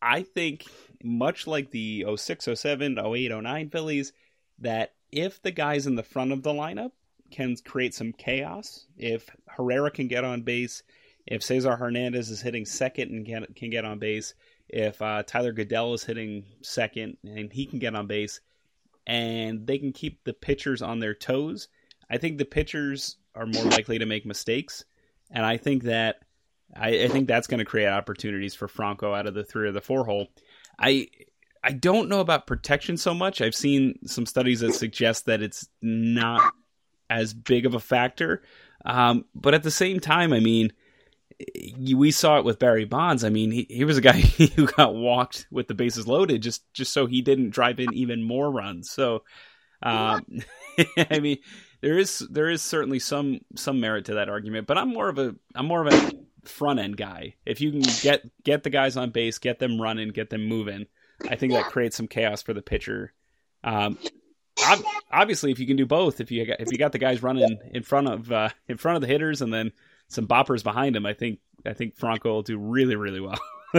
I 0.00 0.22
think, 0.22 0.66
much 1.02 1.46
like 1.46 1.70
the 1.70 2.04
06, 2.16 2.48
07, 2.54 2.98
08, 2.98 3.32
09 3.42 3.70
Phillies, 3.70 4.12
that 4.60 4.94
if 5.10 5.40
the 5.42 5.50
guys 5.50 5.86
in 5.86 5.94
the 5.94 6.02
front 6.02 6.32
of 6.32 6.42
the 6.42 6.52
lineup 6.52 6.92
can 7.30 7.56
create 7.64 7.94
some 7.94 8.12
chaos, 8.12 8.86
if 8.96 9.28
Herrera 9.46 9.90
can 9.90 10.08
get 10.08 10.24
on 10.24 10.42
base, 10.42 10.82
if 11.26 11.42
Cesar 11.42 11.76
Hernandez 11.76 12.30
is 12.30 12.40
hitting 12.40 12.64
second 12.64 13.10
and 13.10 13.26
can, 13.26 13.46
can 13.54 13.70
get 13.70 13.84
on 13.84 13.98
base, 13.98 14.34
if 14.68 15.00
uh, 15.00 15.22
Tyler 15.26 15.52
Goeddel 15.52 15.94
is 15.94 16.04
hitting 16.04 16.44
second 16.62 17.16
and 17.24 17.52
he 17.52 17.66
can 17.66 17.78
get 17.78 17.94
on 17.94 18.06
base, 18.06 18.40
and 19.08 19.66
they 19.66 19.78
can 19.78 19.92
keep 19.92 20.22
the 20.24 20.34
pitchers 20.34 20.82
on 20.82 21.00
their 21.00 21.14
toes, 21.14 21.68
I 22.10 22.18
think 22.18 22.38
the 22.38 22.44
pitchers 22.44 23.16
are 23.34 23.46
more 23.46 23.64
likely 23.64 23.98
to 23.98 24.06
make 24.06 24.26
mistakes. 24.26 24.84
And 25.30 25.44
I 25.44 25.56
think 25.56 25.84
that 25.84 26.16
I, 26.76 27.04
I 27.04 27.08
think 27.08 27.26
that's 27.26 27.46
going 27.46 27.58
to 27.58 27.64
create 27.64 27.88
opportunities 27.88 28.54
for 28.54 28.68
Franco 28.68 29.14
out 29.14 29.26
of 29.26 29.34
the 29.34 29.44
three 29.44 29.68
or 29.68 29.72
the 29.72 29.80
four 29.80 30.04
hole. 30.04 30.28
I 30.78 31.08
I 31.64 31.72
don't 31.72 32.08
know 32.08 32.20
about 32.20 32.46
protection 32.46 32.96
so 32.96 33.14
much. 33.14 33.40
I've 33.40 33.54
seen 33.54 33.98
some 34.06 34.26
studies 34.26 34.60
that 34.60 34.74
suggest 34.74 35.26
that 35.26 35.42
it's 35.42 35.66
not 35.82 36.52
as 37.10 37.34
big 37.34 37.66
of 37.66 37.74
a 37.74 37.80
factor. 37.80 38.42
Um, 38.84 39.24
but 39.34 39.54
at 39.54 39.62
the 39.62 39.70
same 39.70 39.98
time, 39.98 40.32
I 40.32 40.40
mean, 40.40 40.72
we 41.78 42.10
saw 42.10 42.38
it 42.38 42.44
with 42.44 42.58
Barry 42.58 42.84
Bonds. 42.84 43.24
I 43.24 43.28
mean, 43.28 43.50
he, 43.50 43.66
he 43.68 43.84
was 43.84 43.98
a 43.98 44.02
guy 44.02 44.20
who 44.56 44.66
got 44.66 44.94
walked 44.94 45.46
with 45.50 45.68
the 45.68 45.74
bases 45.74 46.06
loaded 46.06 46.42
just 46.42 46.72
just 46.72 46.92
so 46.92 47.06
he 47.06 47.22
didn't 47.22 47.50
drive 47.50 47.80
in 47.80 47.92
even 47.94 48.22
more 48.22 48.50
runs. 48.50 48.90
So, 48.90 49.24
um, 49.82 50.24
I 51.10 51.20
mean, 51.20 51.38
there 51.80 51.98
is 51.98 52.18
there 52.30 52.48
is 52.50 52.62
certainly 52.62 52.98
some 52.98 53.40
some 53.54 53.80
merit 53.80 54.06
to 54.06 54.14
that 54.14 54.28
argument. 54.28 54.66
But 54.66 54.78
I'm 54.78 54.92
more 54.92 55.08
of 55.08 55.18
a 55.18 55.34
I'm 55.54 55.66
more 55.66 55.86
of 55.86 55.92
a 55.92 56.12
front 56.44 56.80
end 56.80 56.96
guy. 56.96 57.34
If 57.46 57.60
you 57.60 57.70
can 57.70 57.82
get 58.02 58.22
get 58.42 58.62
the 58.64 58.70
guys 58.70 58.96
on 58.96 59.10
base, 59.10 59.38
get 59.38 59.58
them 59.58 59.80
running, 59.80 60.08
get 60.10 60.30
them 60.30 60.46
moving, 60.46 60.86
I 61.28 61.36
think 61.36 61.52
that 61.52 61.66
creates 61.66 61.96
some 61.96 62.08
chaos 62.08 62.42
for 62.42 62.52
the 62.52 62.62
pitcher. 62.62 63.12
Um, 63.64 63.98
obviously, 65.10 65.50
if 65.50 65.58
you 65.58 65.66
can 65.66 65.76
do 65.76 65.86
both, 65.86 66.20
if 66.20 66.30
you 66.30 66.46
got, 66.46 66.60
if 66.60 66.70
you 66.70 66.78
got 66.78 66.92
the 66.92 66.98
guys 66.98 67.22
running 67.22 67.58
in 67.72 67.82
front 67.82 68.08
of 68.08 68.30
uh, 68.30 68.50
in 68.68 68.76
front 68.76 68.96
of 68.96 69.02
the 69.02 69.08
hitters 69.08 69.42
and 69.42 69.52
then 69.52 69.72
some 70.08 70.26
boppers 70.26 70.62
behind 70.62 70.96
him, 70.96 71.06
I 71.06 71.14
think 71.14 71.38
I 71.66 71.72
think 71.72 71.96
Franco 71.96 72.32
will 72.32 72.42
do 72.42 72.58
really 72.58 72.96
really 72.96 73.20
well. 73.20 73.38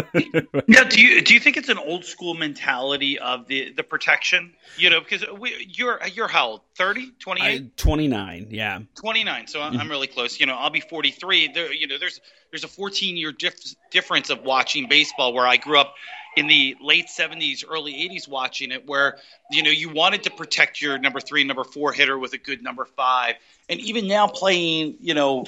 now, 0.68 0.84
do 0.84 1.02
you 1.02 1.22
do 1.22 1.34
you 1.34 1.40
think 1.40 1.58
it's 1.58 1.70
an 1.70 1.80
old 1.80 2.06
school 2.06 2.36
mentality 2.36 3.18
of 3.18 3.48
the 3.48 3.74
the 3.74 3.84
protection? 3.84 4.54
You 4.78 4.92
know, 4.92 5.00
because 5.00 5.26
we, 5.40 5.68
you're 5.68 6.00
you're 6.14 6.28
how 6.28 6.48
old? 6.48 6.62
30, 6.76 7.12
28? 7.20 7.76
29, 7.76 8.48
yeah. 8.52 8.80
29. 8.96 9.48
So 9.48 9.62
I'm, 9.62 9.74
I'm 9.74 9.80
mm-hmm. 9.80 9.90
really 9.90 10.08
close. 10.08 10.40
You 10.40 10.46
know, 10.46 10.56
I'll 10.56 10.70
be 10.70 10.80
43. 10.80 11.52
There, 11.54 11.74
you 11.74 11.88
know, 11.88 11.98
there's 11.98 12.22
there's 12.52 12.64
a 12.64 12.68
14 12.68 13.18
year 13.18 13.32
dif- 13.32 13.76
difference 13.90 14.30
of 14.30 14.44
watching 14.44 14.88
baseball 14.88 15.34
where 15.34 15.48
I 15.48 15.58
grew 15.58 15.80
up 15.80 15.96
in 16.38 16.48
the 16.48 16.78
late 16.80 17.08
70s, 17.08 17.66
early 17.68 17.94
80s 17.94 18.28
watching 18.28 18.72
it, 18.72 18.88
where 18.88 19.18
you 19.50 19.64
know 19.64 19.72
you 19.72 19.90
wanted 19.90 20.24
to 20.24 20.30
protect 20.30 20.82
your 20.82 21.00
number 21.00 21.20
three, 21.20 21.44
number 21.44 21.64
four 21.64 21.94
hitter 21.94 22.18
with 22.18 22.34
a 22.34 22.38
good 22.38 22.62
number 22.62 22.86
five, 22.86 23.36
and 23.68 23.80
even 23.80 24.08
now 24.08 24.28
playing, 24.28 24.98
you 25.02 25.16
know, 25.16 25.46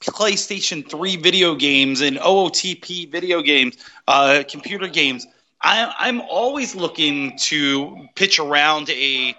PlayStation 0.00 0.88
3 0.88 1.16
video 1.16 1.54
games 1.54 2.00
and 2.00 2.16
OOTP 2.16 3.10
video 3.10 3.42
games, 3.42 3.76
uh, 4.06 4.42
computer 4.48 4.88
games. 4.88 5.26
I, 5.60 5.92
I'm 5.98 6.20
always 6.20 6.74
looking 6.74 7.36
to 7.38 8.08
pitch 8.14 8.38
around 8.38 8.88
a 8.90 9.34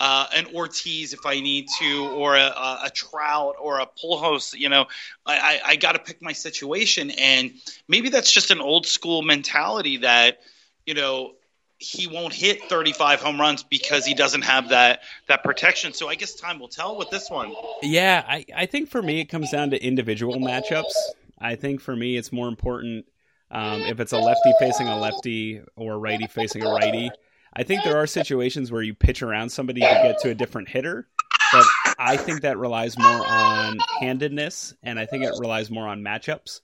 uh, 0.00 0.26
an 0.34 0.46
Ortiz 0.52 1.12
if 1.12 1.26
I 1.26 1.38
need 1.38 1.68
to, 1.78 2.08
or 2.08 2.34
a, 2.34 2.80
a 2.84 2.90
Trout, 2.92 3.54
or 3.60 3.78
a 3.78 3.86
Pujols. 3.86 4.52
You 4.52 4.68
know, 4.68 4.86
I, 5.24 5.60
I 5.64 5.76
got 5.76 5.92
to 5.92 6.00
pick 6.00 6.20
my 6.20 6.32
situation, 6.32 7.12
and 7.12 7.52
maybe 7.86 8.08
that's 8.08 8.32
just 8.32 8.50
an 8.50 8.60
old 8.60 8.84
school 8.86 9.22
mentality 9.22 9.98
that 9.98 10.40
you 10.86 10.94
know 10.94 11.34
he 11.82 12.06
won't 12.06 12.32
hit 12.32 12.68
35 12.68 13.20
home 13.20 13.40
runs 13.40 13.62
because 13.62 14.06
he 14.06 14.14
doesn't 14.14 14.42
have 14.42 14.70
that 14.70 15.00
that 15.28 15.42
protection. 15.42 15.92
So 15.92 16.08
I 16.08 16.14
guess 16.14 16.34
time 16.34 16.58
will 16.58 16.68
tell 16.68 16.96
with 16.96 17.10
this 17.10 17.28
one. 17.28 17.52
Yeah, 17.82 18.24
I, 18.26 18.44
I 18.54 18.66
think 18.66 18.88
for 18.88 19.02
me 19.02 19.20
it 19.20 19.26
comes 19.26 19.50
down 19.50 19.70
to 19.70 19.84
individual 19.84 20.36
matchups. 20.36 20.92
I 21.38 21.56
think 21.56 21.80
for 21.80 21.96
me 21.96 22.16
it's 22.16 22.32
more 22.32 22.48
important 22.48 23.06
um, 23.50 23.82
if 23.82 24.00
it's 24.00 24.12
a 24.12 24.18
lefty 24.18 24.52
facing 24.58 24.88
a 24.88 24.98
lefty 24.98 25.60
or 25.76 25.94
a 25.94 25.98
righty 25.98 26.26
facing 26.26 26.64
a 26.64 26.70
righty. 26.70 27.10
I 27.54 27.64
think 27.64 27.84
there 27.84 27.98
are 27.98 28.06
situations 28.06 28.72
where 28.72 28.80
you 28.80 28.94
pitch 28.94 29.22
around 29.22 29.50
somebody 29.50 29.80
to 29.82 29.86
get 29.86 30.20
to 30.20 30.30
a 30.30 30.34
different 30.34 30.70
hitter, 30.70 31.06
but 31.52 31.66
I 31.98 32.16
think 32.16 32.42
that 32.42 32.56
relies 32.56 32.96
more 32.98 33.26
on 33.26 33.78
handedness, 34.00 34.74
and 34.82 34.98
I 34.98 35.04
think 35.04 35.24
it 35.24 35.34
relies 35.38 35.70
more 35.70 35.86
on 35.86 36.00
matchups. 36.00 36.62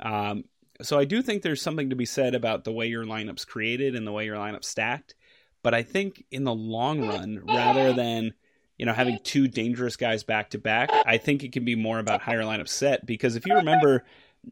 Um, 0.00 0.44
so 0.82 0.98
I 0.98 1.04
do 1.04 1.22
think 1.22 1.42
there's 1.42 1.62
something 1.62 1.90
to 1.90 1.96
be 1.96 2.04
said 2.04 2.34
about 2.34 2.64
the 2.64 2.72
way 2.72 2.86
your 2.86 3.04
lineup's 3.04 3.44
created 3.44 3.94
and 3.94 4.06
the 4.06 4.12
way 4.12 4.24
your 4.24 4.36
lineup's 4.36 4.68
stacked. 4.68 5.14
But 5.62 5.74
I 5.74 5.82
think 5.82 6.24
in 6.30 6.44
the 6.44 6.54
long 6.54 7.06
run, 7.06 7.42
rather 7.46 7.92
than 7.92 8.34
you 8.78 8.86
know 8.86 8.92
having 8.92 9.18
two 9.22 9.48
dangerous 9.48 9.96
guys 9.96 10.24
back 10.24 10.50
to 10.50 10.58
back, 10.58 10.90
I 11.06 11.18
think 11.18 11.44
it 11.44 11.52
can 11.52 11.64
be 11.64 11.76
more 11.76 11.98
about 11.98 12.20
higher 12.20 12.42
lineup 12.42 12.68
set. 12.68 13.06
Because 13.06 13.36
if 13.36 13.46
you 13.46 13.54
remember 13.54 14.04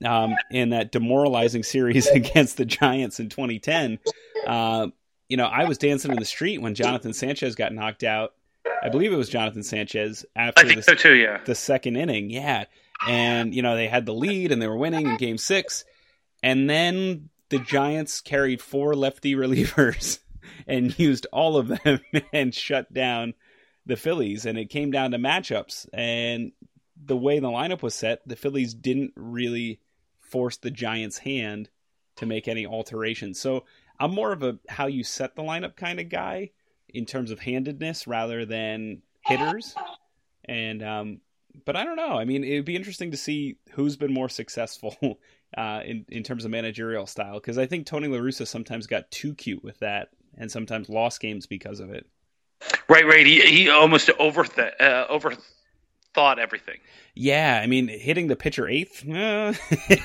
um, 0.04 0.34
in 0.50 0.70
that 0.70 0.92
demoralizing 0.92 1.62
series 1.62 2.06
against 2.14 2.56
the 2.56 2.64
Giants 2.64 3.18
in 3.18 3.28
2010, 3.28 3.98
uh, 4.46 4.88
you 5.28 5.36
know 5.36 5.46
I 5.46 5.64
was 5.64 5.78
dancing 5.78 6.12
in 6.12 6.18
the 6.18 6.24
street 6.24 6.62
when 6.62 6.74
Jonathan 6.74 7.12
Sanchez 7.12 7.54
got 7.54 7.72
knocked 7.72 8.04
out. 8.04 8.34
I 8.82 8.88
believe 8.88 9.12
it 9.12 9.16
was 9.16 9.28
Jonathan 9.28 9.62
Sanchez 9.62 10.24
after 10.36 10.66
the, 10.66 10.82
so 10.82 10.94
too, 10.94 11.14
yeah. 11.14 11.40
the 11.44 11.54
second 11.54 11.96
inning. 11.96 12.30
Yeah. 12.30 12.64
And, 13.06 13.54
you 13.54 13.62
know, 13.62 13.76
they 13.76 13.88
had 13.88 14.06
the 14.06 14.14
lead 14.14 14.52
and 14.52 14.60
they 14.60 14.68
were 14.68 14.76
winning 14.76 15.06
in 15.06 15.16
game 15.16 15.38
six. 15.38 15.84
And 16.42 16.68
then 16.68 17.30
the 17.48 17.58
Giants 17.58 18.20
carried 18.20 18.60
four 18.60 18.94
lefty 18.94 19.34
relievers 19.36 20.20
and 20.66 20.96
used 20.98 21.26
all 21.32 21.56
of 21.56 21.68
them 21.68 22.00
and 22.32 22.54
shut 22.54 22.92
down 22.92 23.34
the 23.86 23.96
Phillies. 23.96 24.46
And 24.46 24.58
it 24.58 24.70
came 24.70 24.90
down 24.90 25.10
to 25.10 25.18
matchups. 25.18 25.88
And 25.92 26.52
the 27.02 27.16
way 27.16 27.38
the 27.38 27.48
lineup 27.48 27.82
was 27.82 27.94
set, 27.94 28.26
the 28.26 28.36
Phillies 28.36 28.74
didn't 28.74 29.12
really 29.16 29.80
force 30.18 30.56
the 30.56 30.70
Giants' 30.70 31.18
hand 31.18 31.68
to 32.16 32.26
make 32.26 32.46
any 32.46 32.66
alterations. 32.66 33.40
So 33.40 33.64
I'm 33.98 34.14
more 34.14 34.32
of 34.32 34.42
a 34.42 34.58
how 34.68 34.86
you 34.86 35.04
set 35.04 35.34
the 35.34 35.42
lineup 35.42 35.76
kind 35.76 36.00
of 36.00 36.08
guy 36.08 36.50
in 36.88 37.06
terms 37.06 37.30
of 37.30 37.40
handedness 37.40 38.06
rather 38.06 38.44
than 38.44 39.02
hitters. 39.24 39.74
And 40.44 40.82
um, 40.82 41.20
but 41.64 41.76
I 41.76 41.84
don't 41.84 41.96
know. 41.96 42.18
I 42.18 42.24
mean, 42.24 42.44
it 42.44 42.56
would 42.56 42.64
be 42.64 42.76
interesting 42.76 43.10
to 43.10 43.16
see 43.16 43.56
who's 43.72 43.96
been 43.96 44.12
more 44.12 44.28
successful 44.28 44.96
uh, 45.56 45.80
in 45.84 46.04
in 46.08 46.22
terms 46.22 46.44
of 46.44 46.50
managerial 46.50 47.06
style 47.06 47.34
because 47.34 47.58
I 47.58 47.66
think 47.66 47.86
Tony 47.86 48.08
La 48.08 48.18
Russa 48.18 48.46
sometimes 48.46 48.86
got 48.86 49.10
too 49.10 49.34
cute 49.34 49.62
with 49.62 49.78
that 49.80 50.08
and 50.36 50.50
sometimes 50.50 50.88
lost 50.88 51.20
games 51.20 51.46
because 51.46 51.80
of 51.80 51.90
it. 51.90 52.06
Right, 52.88 53.06
right. 53.06 53.26
He 53.26 53.40
he 53.40 53.68
almost 53.68 54.10
over 54.18 54.42
uh, 54.42 55.06
overthought 55.08 56.38
everything. 56.38 56.78
Yeah, 57.14 57.60
I 57.62 57.66
mean, 57.66 57.88
hitting 57.88 58.28
the 58.28 58.36
pitcher 58.36 58.68
eighth. 58.68 59.04
Uh, 59.08 59.54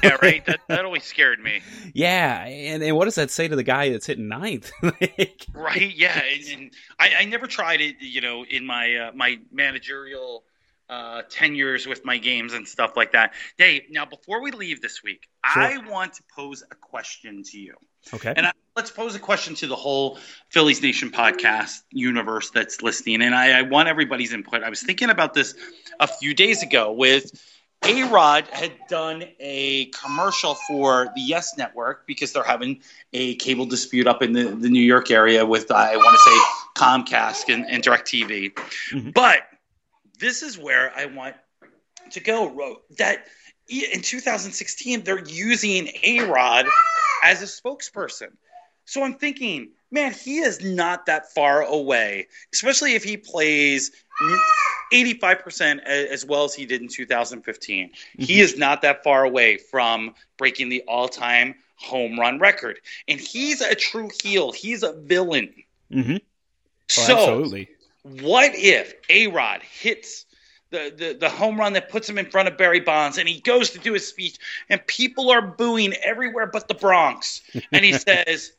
Yeah, 0.03 0.17
right. 0.21 0.45
That 0.45 0.59
that 0.67 0.85
always 0.85 1.03
scared 1.03 1.39
me. 1.39 1.61
yeah, 1.93 2.45
and, 2.45 2.83
and 2.83 2.95
what 2.95 3.05
does 3.05 3.15
that 3.15 3.31
say 3.31 3.47
to 3.47 3.55
the 3.55 3.63
guy 3.63 3.89
that's 3.89 4.05
hitting 4.05 4.27
ninth? 4.27 4.71
like, 4.81 5.45
Right. 5.53 5.93
Yeah. 5.95 6.19
And, 6.19 6.43
and 6.61 6.73
I, 6.99 7.15
I 7.19 7.25
never 7.25 7.47
tried 7.47 7.81
it. 7.81 7.95
You 7.99 8.21
know, 8.21 8.45
in 8.45 8.65
my 8.65 8.95
uh, 8.95 9.11
my 9.13 9.39
managerial 9.51 10.43
uh, 10.89 11.23
tenures 11.29 11.87
with 11.87 12.05
my 12.05 12.17
games 12.17 12.53
and 12.53 12.67
stuff 12.67 12.95
like 12.95 13.13
that. 13.13 13.33
Hey, 13.57 13.85
now 13.89 14.05
before 14.05 14.41
we 14.41 14.51
leave 14.51 14.81
this 14.81 15.01
week, 15.03 15.27
Sure. 15.53 15.61
I 15.63 15.77
want 15.77 16.13
to 16.13 16.23
pose 16.35 16.63
a 16.69 16.75
question 16.75 17.43
to 17.43 17.59
you. 17.59 17.75
okay, 18.13 18.33
And 18.35 18.47
I, 18.47 18.51
let's 18.75 18.91
pose 18.91 19.15
a 19.15 19.19
question 19.19 19.55
to 19.55 19.67
the 19.67 19.75
whole 19.75 20.17
Phillies 20.49 20.81
Nation 20.81 21.11
podcast 21.11 21.81
universe 21.91 22.49
that's 22.51 22.81
listening. 22.81 23.21
And 23.21 23.33
I, 23.35 23.59
I 23.59 23.61
want 23.63 23.87
everybody's 23.89 24.33
input. 24.33 24.63
I 24.63 24.69
was 24.69 24.81
thinking 24.81 25.09
about 25.09 25.33
this 25.33 25.55
a 25.99 26.07
few 26.07 26.33
days 26.33 26.61
ago 26.63 26.91
with 26.91 27.31
A 27.83 28.03
Rod 28.03 28.45
had 28.51 28.71
done 28.89 29.23
a 29.39 29.85
commercial 29.85 30.55
for 30.67 31.09
the 31.15 31.21
Yes 31.21 31.57
Network 31.57 32.05
because 32.07 32.33
they're 32.33 32.43
having 32.43 32.81
a 33.13 33.35
cable 33.35 33.65
dispute 33.65 34.07
up 34.07 34.21
in 34.23 34.33
the, 34.33 34.45
the 34.45 34.69
New 34.69 34.81
York 34.83 35.09
area 35.11 35.45
with, 35.45 35.71
I 35.71 35.95
want 35.95 36.15
to 36.15 36.31
say, 36.31 36.37
Comcast 36.75 37.53
and, 37.53 37.65
and 37.69 37.83
DirecTV. 37.83 38.53
Mhm. 38.91 39.13
But 39.13 39.39
this 40.19 40.41
is 40.41 40.57
where 40.57 40.91
I 40.95 41.05
want 41.05 41.35
to 42.11 42.19
go. 42.19 42.49
Ro- 42.49 42.81
That 42.97 43.25
in 43.67 44.01
2016, 44.01 45.03
they're 45.03 45.23
using 45.25 45.89
A 46.03 46.21
Rod 46.21 46.67
as 47.23 47.41
a 47.41 47.45
spokesperson. 47.45 48.29
So 48.85 49.03
I'm 49.03 49.15
thinking, 49.15 49.69
man, 49.89 50.13
he 50.13 50.37
is 50.37 50.63
not 50.63 51.07
that 51.07 51.33
far 51.33 51.63
away, 51.63 52.27
especially 52.53 52.93
if 52.93 53.03
he 53.03 53.17
plays 53.17 53.91
85% 54.93 55.79
as 55.83 56.25
well 56.25 56.43
as 56.43 56.53
he 56.53 56.65
did 56.65 56.81
in 56.81 56.87
2015. 56.87 57.91
He 58.17 58.39
is 58.39 58.57
not 58.57 58.83
that 58.83 59.03
far 59.03 59.23
away 59.23 59.57
from 59.57 60.13
breaking 60.37 60.69
the 60.69 60.83
all 60.87 61.07
time 61.07 61.55
home 61.77 62.19
run 62.19 62.39
record. 62.39 62.79
And 63.07 63.19
he's 63.19 63.61
a 63.61 63.75
true 63.75 64.09
heel, 64.21 64.51
he's 64.51 64.83
a 64.83 64.93
villain. 64.93 65.53
hmm 65.91 66.17
so, 66.87 67.13
absolutely. 67.13 67.67
What 68.05 68.51
if 68.53 68.93
A 69.09 69.27
Rod 69.27 69.63
hits 69.63 70.25
the, 70.69 70.93
the, 70.95 71.17
the 71.19 71.29
home 71.29 71.59
run 71.59 71.73
that 71.73 71.89
puts 71.89 72.07
him 72.07 72.19
in 72.19 72.27
front 72.27 72.47
of 72.47 72.55
Barry 72.55 72.79
Bonds 72.79 73.17
and 73.17 73.27
he 73.27 73.39
goes 73.39 73.71
to 73.71 73.79
do 73.79 73.93
his 73.93 74.07
speech 74.07 74.37
and 74.69 74.85
people 74.85 75.31
are 75.31 75.41
booing 75.41 75.93
everywhere 76.03 76.45
but 76.45 76.67
the 76.67 76.75
Bronx? 76.75 77.41
And 77.71 77.83
he 77.83 77.93
says, 77.97 78.53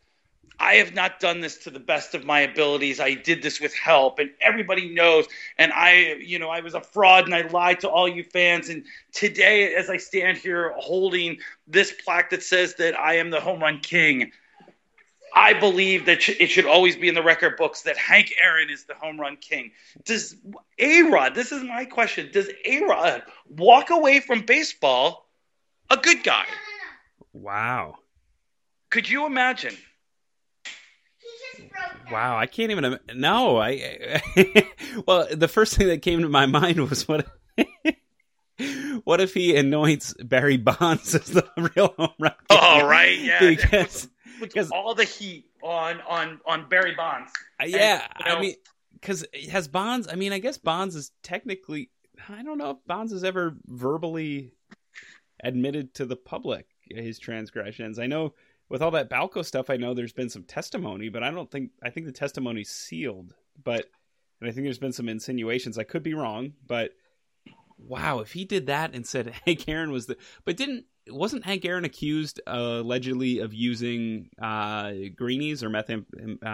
I 0.59 0.75
have 0.75 0.95
not 0.95 1.21
done 1.21 1.41
this 1.41 1.59
to 1.59 1.71
the 1.71 1.79
best 1.79 2.15
of 2.15 2.25
my 2.25 2.41
abilities. 2.41 2.99
I 2.99 3.15
did 3.15 3.43
this 3.43 3.61
with 3.61 3.75
help, 3.75 4.19
and 4.19 4.31
everybody 4.41 4.93
knows. 4.93 5.27
And 5.59 5.73
I, 5.73 6.15
you 6.15 6.39
know, 6.39 6.49
I 6.49 6.61
was 6.61 6.75
a 6.75 6.81
fraud 6.81 7.27
and 7.27 7.35
I 7.35 7.43
lied 7.43 7.81
to 7.81 7.89
all 7.91 8.09
you 8.09 8.25
fans. 8.25 8.69
And 8.69 8.85
today, 9.13 9.75
as 9.75 9.91
I 9.91 9.99
stand 9.99 10.39
here 10.39 10.73
holding 10.77 11.39
this 11.69 11.93
plaque 11.93 12.31
that 12.31 12.43
says 12.43 12.75
that 12.77 12.99
I 12.99 13.17
am 13.19 13.31
the 13.31 13.41
home 13.41 13.61
run 13.61 13.81
king, 13.81 14.33
I 15.37 15.53
believe 15.53 16.07
that 16.07 16.27
it 16.29 16.46
should 16.49 16.64
always 16.64 16.96
be 16.96 17.09
in 17.09 17.14
the 17.14 17.22
record 17.22 17.57
books 17.59 17.83
that 17.83 17.96
Hank 17.99 18.33
Aaron 18.42 18.70
is 18.70 18.85
the 18.87 18.94
home 18.94 19.20
run 19.20 19.37
king. 19.37 19.70
Does 20.05 20.35
A 20.79 21.03
Rod, 21.03 21.35
this 21.35 21.53
is 21.53 21.62
my 21.62 21.85
question, 21.85 22.31
does 22.33 22.49
A 22.64 22.83
Rod 22.85 23.22
walk 23.49 23.90
away 23.90 24.20
from 24.20 24.40
baseball 24.46 25.29
a 25.90 25.96
good 25.99 26.25
guy? 26.25 26.46
Wow, 27.35 27.99
Could 28.90 29.09
you 29.11 29.27
imagine? 29.27 29.77
wow, 32.11 32.37
I 32.38 32.46
can't 32.46 32.70
even. 32.70 32.99
No, 33.14 33.59
I. 33.59 34.22
well, 35.07 35.27
the 35.31 35.49
first 35.49 35.77
thing 35.77 35.88
that 35.88 36.01
came 36.03 36.22
to 36.22 36.29
my 36.29 36.46
mind 36.46 36.88
was 36.88 37.07
what. 37.07 37.27
What 39.05 39.20
if 39.20 39.35
he 39.35 39.55
anoints 39.55 40.14
Barry 40.14 40.57
Bonds 40.57 41.14
as 41.14 41.27
the 41.27 41.46
real 41.77 41.94
home 41.99 42.09
run? 42.18 42.33
Oh, 42.49 42.57
king? 42.57 42.83
Oh, 42.83 42.87
right, 42.88 43.18
yeah. 43.18 43.38
because 43.40 44.09
Puts 44.38 44.55
because- 44.55 44.70
all 44.70 44.94
the 44.94 45.05
heat 45.05 45.46
on 45.62 46.01
on 46.03 46.40
on 46.46 46.68
Barry 46.68 46.94
Bonds. 46.94 47.31
Uh, 47.61 47.66
yeah, 47.66 48.07
you 48.18 48.25
know- 48.27 48.37
I 48.37 48.40
mean, 48.40 48.55
because 48.94 49.25
has 49.51 49.68
Bonds? 49.68 50.09
I 50.11 50.14
mean, 50.14 50.33
I 50.33 50.38
guess 50.38 50.59
Bonds 50.59 50.94
is 50.94 51.12
technically. 51.22 51.90
I 52.29 52.42
don't 52.42 52.59
know 52.59 52.70
if 52.70 52.77
Bonds 52.87 53.12
has 53.12 53.25
ever 53.25 53.57
verbally 53.66 54.53
admitted 55.44 55.94
to 55.94 56.07
the 56.07 56.16
public 56.16 56.66
his 56.88 57.18
transgressions. 57.18 57.99
I 57.99 58.07
know 58.07 58.35
with 58.68 58.83
all 58.83 58.90
that 58.92 59.11
Balco 59.11 59.44
stuff, 59.44 59.70
I 59.70 59.77
know 59.77 59.94
there's 59.94 60.12
been 60.12 60.31
some 60.31 60.44
testimony, 60.44 61.09
but 61.09 61.22
I 61.22 61.31
don't 61.31 61.51
think 61.51 61.72
I 61.83 61.90
think 61.90 62.07
the 62.07 62.12
testimony's 62.12 62.70
sealed. 62.70 63.35
But 63.62 63.87
and 64.40 64.49
I 64.49 64.53
think 64.53 64.64
there's 64.64 64.79
been 64.79 64.92
some 64.92 65.09
insinuations. 65.09 65.79
I 65.79 65.85
could 65.85 66.03
be 66.03 66.14
wrong, 66.14 66.55
but 66.66 66.92
wow, 67.79 68.20
if 68.20 68.33
he 68.33 68.44
did 68.44 68.66
that 68.66 68.94
and 68.94 69.07
said 69.07 69.35
"Hey, 69.44 69.55
Karen 69.57 69.90
was 69.90 70.07
the, 70.07 70.16
but 70.44 70.57
didn't 70.57 70.87
wasn't 71.09 71.45
Hank 71.45 71.64
Aaron 71.64 71.85
accused 71.85 72.40
uh, 72.47 72.81
allegedly 72.83 73.38
of 73.38 73.55
using 73.55 74.29
uh, 74.40 74.92
greenies 75.14 75.62
or 75.62 75.69
uh, 75.69 75.83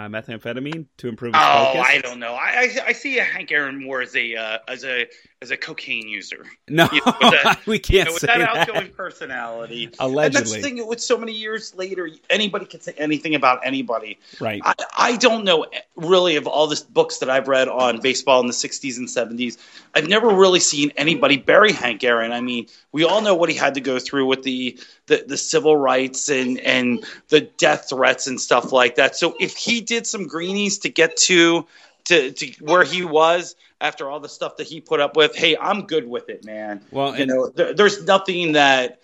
methamphetamine 0.09 0.87
to 0.99 1.09
improve 1.09 1.35
his 1.35 1.43
Oh, 1.45 1.65
focus? 1.75 1.87
I 1.89 1.99
don't 2.01 2.19
know. 2.19 2.35
I, 2.35 2.71
I 2.79 2.85
I 2.89 2.93
see 2.93 3.17
Hank 3.17 3.51
Aaron 3.53 3.83
more 3.83 4.03
as 4.03 4.15
a 4.17 4.37
uh, 4.37 4.59
as 4.69 4.85
a 4.85 5.07
as 5.41 5.51
a 5.51 5.57
cocaine 5.57 6.09
user. 6.09 6.45
No, 6.69 6.89
You 6.93 7.01
know, 7.05 7.13
that- 7.21 7.61
we 7.67 7.79
can't 7.79 8.07
know, 8.09 8.13
with 8.15 8.21
say 8.21 8.29
that 8.29 8.39
that. 8.39 8.69
outgoing 8.71 8.91
personality. 8.93 9.91
And 10.01 10.17
that's 10.35 10.53
the 10.53 10.61
thing 10.63 10.87
with 10.87 11.01
so 11.01 11.19
many 11.19 11.33
years 11.33 11.75
later, 11.75 12.09
anybody 12.31 12.65
can 12.65 12.81
say 12.81 12.95
anything 12.97 13.35
about 13.35 13.61
anybody. 13.65 14.19
right? 14.41 14.61
I, 14.65 14.75
I 14.97 15.17
don't 15.17 15.45
know 15.45 15.67
really 15.97 16.37
of 16.37 16.47
all 16.47 16.67
the 16.67 16.81
books 16.91 17.19
that 17.19 17.29
I've 17.29 17.49
read 17.49 17.69
on 17.69 18.01
baseball 18.01 18.41
in 18.41 18.47
the 18.47 18.53
60s 18.53 18.97
and 18.99 19.09
70s. 19.09 19.59
I've 19.95 20.09
never 20.09 20.29
really 20.29 20.61
seen 20.61 20.93
anybody 20.97 21.37
bury 21.37 21.73
Hank 21.73 22.03
Aaron. 22.05 22.33
I 22.33 22.41
mean, 22.41 22.67
we 22.93 23.05
all 23.05 23.21
know 23.21 23.35
what 23.35 23.49
he 23.51 23.57
had 23.57 23.75
to 23.75 23.81
go 23.81 23.99
through 23.99 24.27
with 24.27 24.42
the, 24.43 24.79
the, 25.07 25.25
the 25.27 25.37
civil 25.37 25.77
rights 25.77 26.29
and, 26.29 26.59
and 26.61 27.05
the 27.29 27.41
death 27.41 27.89
threats 27.89 28.27
and 28.27 28.41
stuff 28.41 28.73
like 28.73 28.97
that. 28.97 29.17
So 29.17 29.35
if 29.41 29.57
he 29.57 29.81
did 29.81 30.07
some 30.07 30.27
greenies 30.27 30.79
to 30.79 30.89
get 30.89 31.17
to, 31.19 31.67
to, 32.05 32.33
to 32.33 32.53
where 32.61 32.85
he 32.85 33.05
was 33.05 33.57
after 33.81 34.09
all 34.09 34.21
the 34.21 34.29
stuff 34.29 34.57
that 34.57 34.67
he 34.67 34.81
put 34.81 35.01
up 35.01 35.17
with, 35.17 35.35
hey, 35.35 35.57
I'm 35.57 35.87
good 35.87 36.09
with 36.09 36.29
it, 36.29 36.45
man. 36.45 36.83
Well, 36.91 37.19
You 37.19 37.27
know, 37.27 37.49
there, 37.49 37.75
there's 37.75 38.05
nothing 38.05 38.53
that 38.53 39.01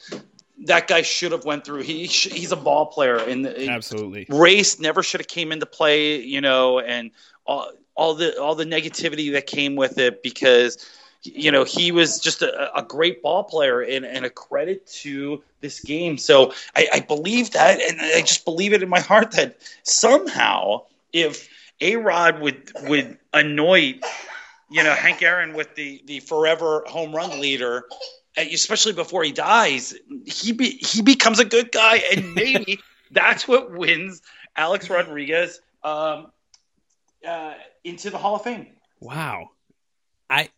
that 0.65 0.89
guy 0.89 1.03
should 1.03 1.33
have 1.33 1.45
went 1.45 1.65
through. 1.65 1.83
He 1.83 2.09
sh- 2.09 2.33
he's 2.33 2.53
a 2.53 2.57
ball 2.57 2.87
player, 2.87 3.17
and 3.17 3.47
absolutely, 3.47 4.27
race 4.29 4.81
never 4.81 5.03
should 5.03 5.21
have 5.21 5.29
came 5.29 5.53
into 5.53 5.67
play, 5.67 6.21
you 6.21 6.41
know, 6.41 6.81
and 6.81 7.11
all, 7.47 7.71
all 7.95 8.15
the 8.15 8.41
all 8.41 8.55
the 8.55 8.65
negativity 8.65 9.33
that 9.33 9.47
came 9.47 9.77
with 9.77 9.99
it 9.99 10.23
because 10.23 10.85
you 11.23 11.51
know 11.51 11.65
he 11.65 11.93
was 11.93 12.19
just 12.21 12.43
a, 12.43 12.77
a 12.77 12.83
great 12.83 13.23
ball 13.23 13.45
player 13.45 13.81
and, 13.81 14.05
and 14.05 14.25
a 14.25 14.31
credit 14.31 14.87
to 14.87 15.43
this 15.61 15.81
game. 15.81 16.19
So 16.19 16.53
I, 16.77 16.89
I 16.95 17.01
believe 17.01 17.53
that, 17.53 17.81
and 17.81 18.01
I 18.01 18.21
just 18.21 18.45
believe 18.45 18.73
it 18.73 18.83
in 18.83 18.89
my 18.89 19.01
heart 19.01 19.33
that 19.33 19.57
somehow 19.83 20.83
if 21.13 21.49
A 21.81 21.97
Rod 21.97 22.41
would 22.41 22.73
would 22.83 23.19
anoint 23.33 24.05
you 24.71 24.83
know 24.83 24.95
Hank 24.95 25.23
Aaron 25.23 25.55
with 25.55 25.75
the 25.75 26.03
the 26.07 26.21
forever 26.21 26.85
home 26.87 27.15
run 27.15 27.41
leader. 27.41 27.85
Especially 28.37 28.93
before 28.93 29.25
he 29.25 29.33
dies, 29.33 29.95
he 30.25 30.53
be, 30.53 30.71
he 30.71 31.03
becomes 31.03 31.41
a 31.41 31.45
good 31.45 31.73
guy, 31.73 31.97
and 32.13 32.35
maybe 32.35 32.79
that's 33.11 33.49
what 33.49 33.73
wins 33.73 34.23
Alex 34.55 34.89
Rodriguez 34.89 35.61
um, 35.83 36.31
uh, 37.27 37.55
into 37.83 38.11
the 38.11 38.19
Hall 38.19 38.37
of 38.37 38.43
Fame. 38.43 38.69
wow. 39.01 39.51
I 40.31 40.51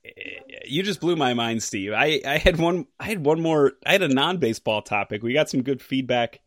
you 0.64 0.82
just 0.82 1.00
blew 1.00 1.16
my 1.16 1.34
mind, 1.34 1.62
Steve. 1.62 1.92
I 1.92 2.20
I 2.26 2.38
had 2.38 2.58
one 2.58 2.86
I 2.98 3.04
had 3.04 3.24
one 3.24 3.40
more 3.40 3.74
I 3.86 3.92
had 3.92 4.02
a 4.02 4.08
non-baseball 4.08 4.82
topic. 4.82 5.22
We 5.22 5.32
got 5.32 5.48
some 5.48 5.62
good 5.62 5.80
feedback 5.80 6.40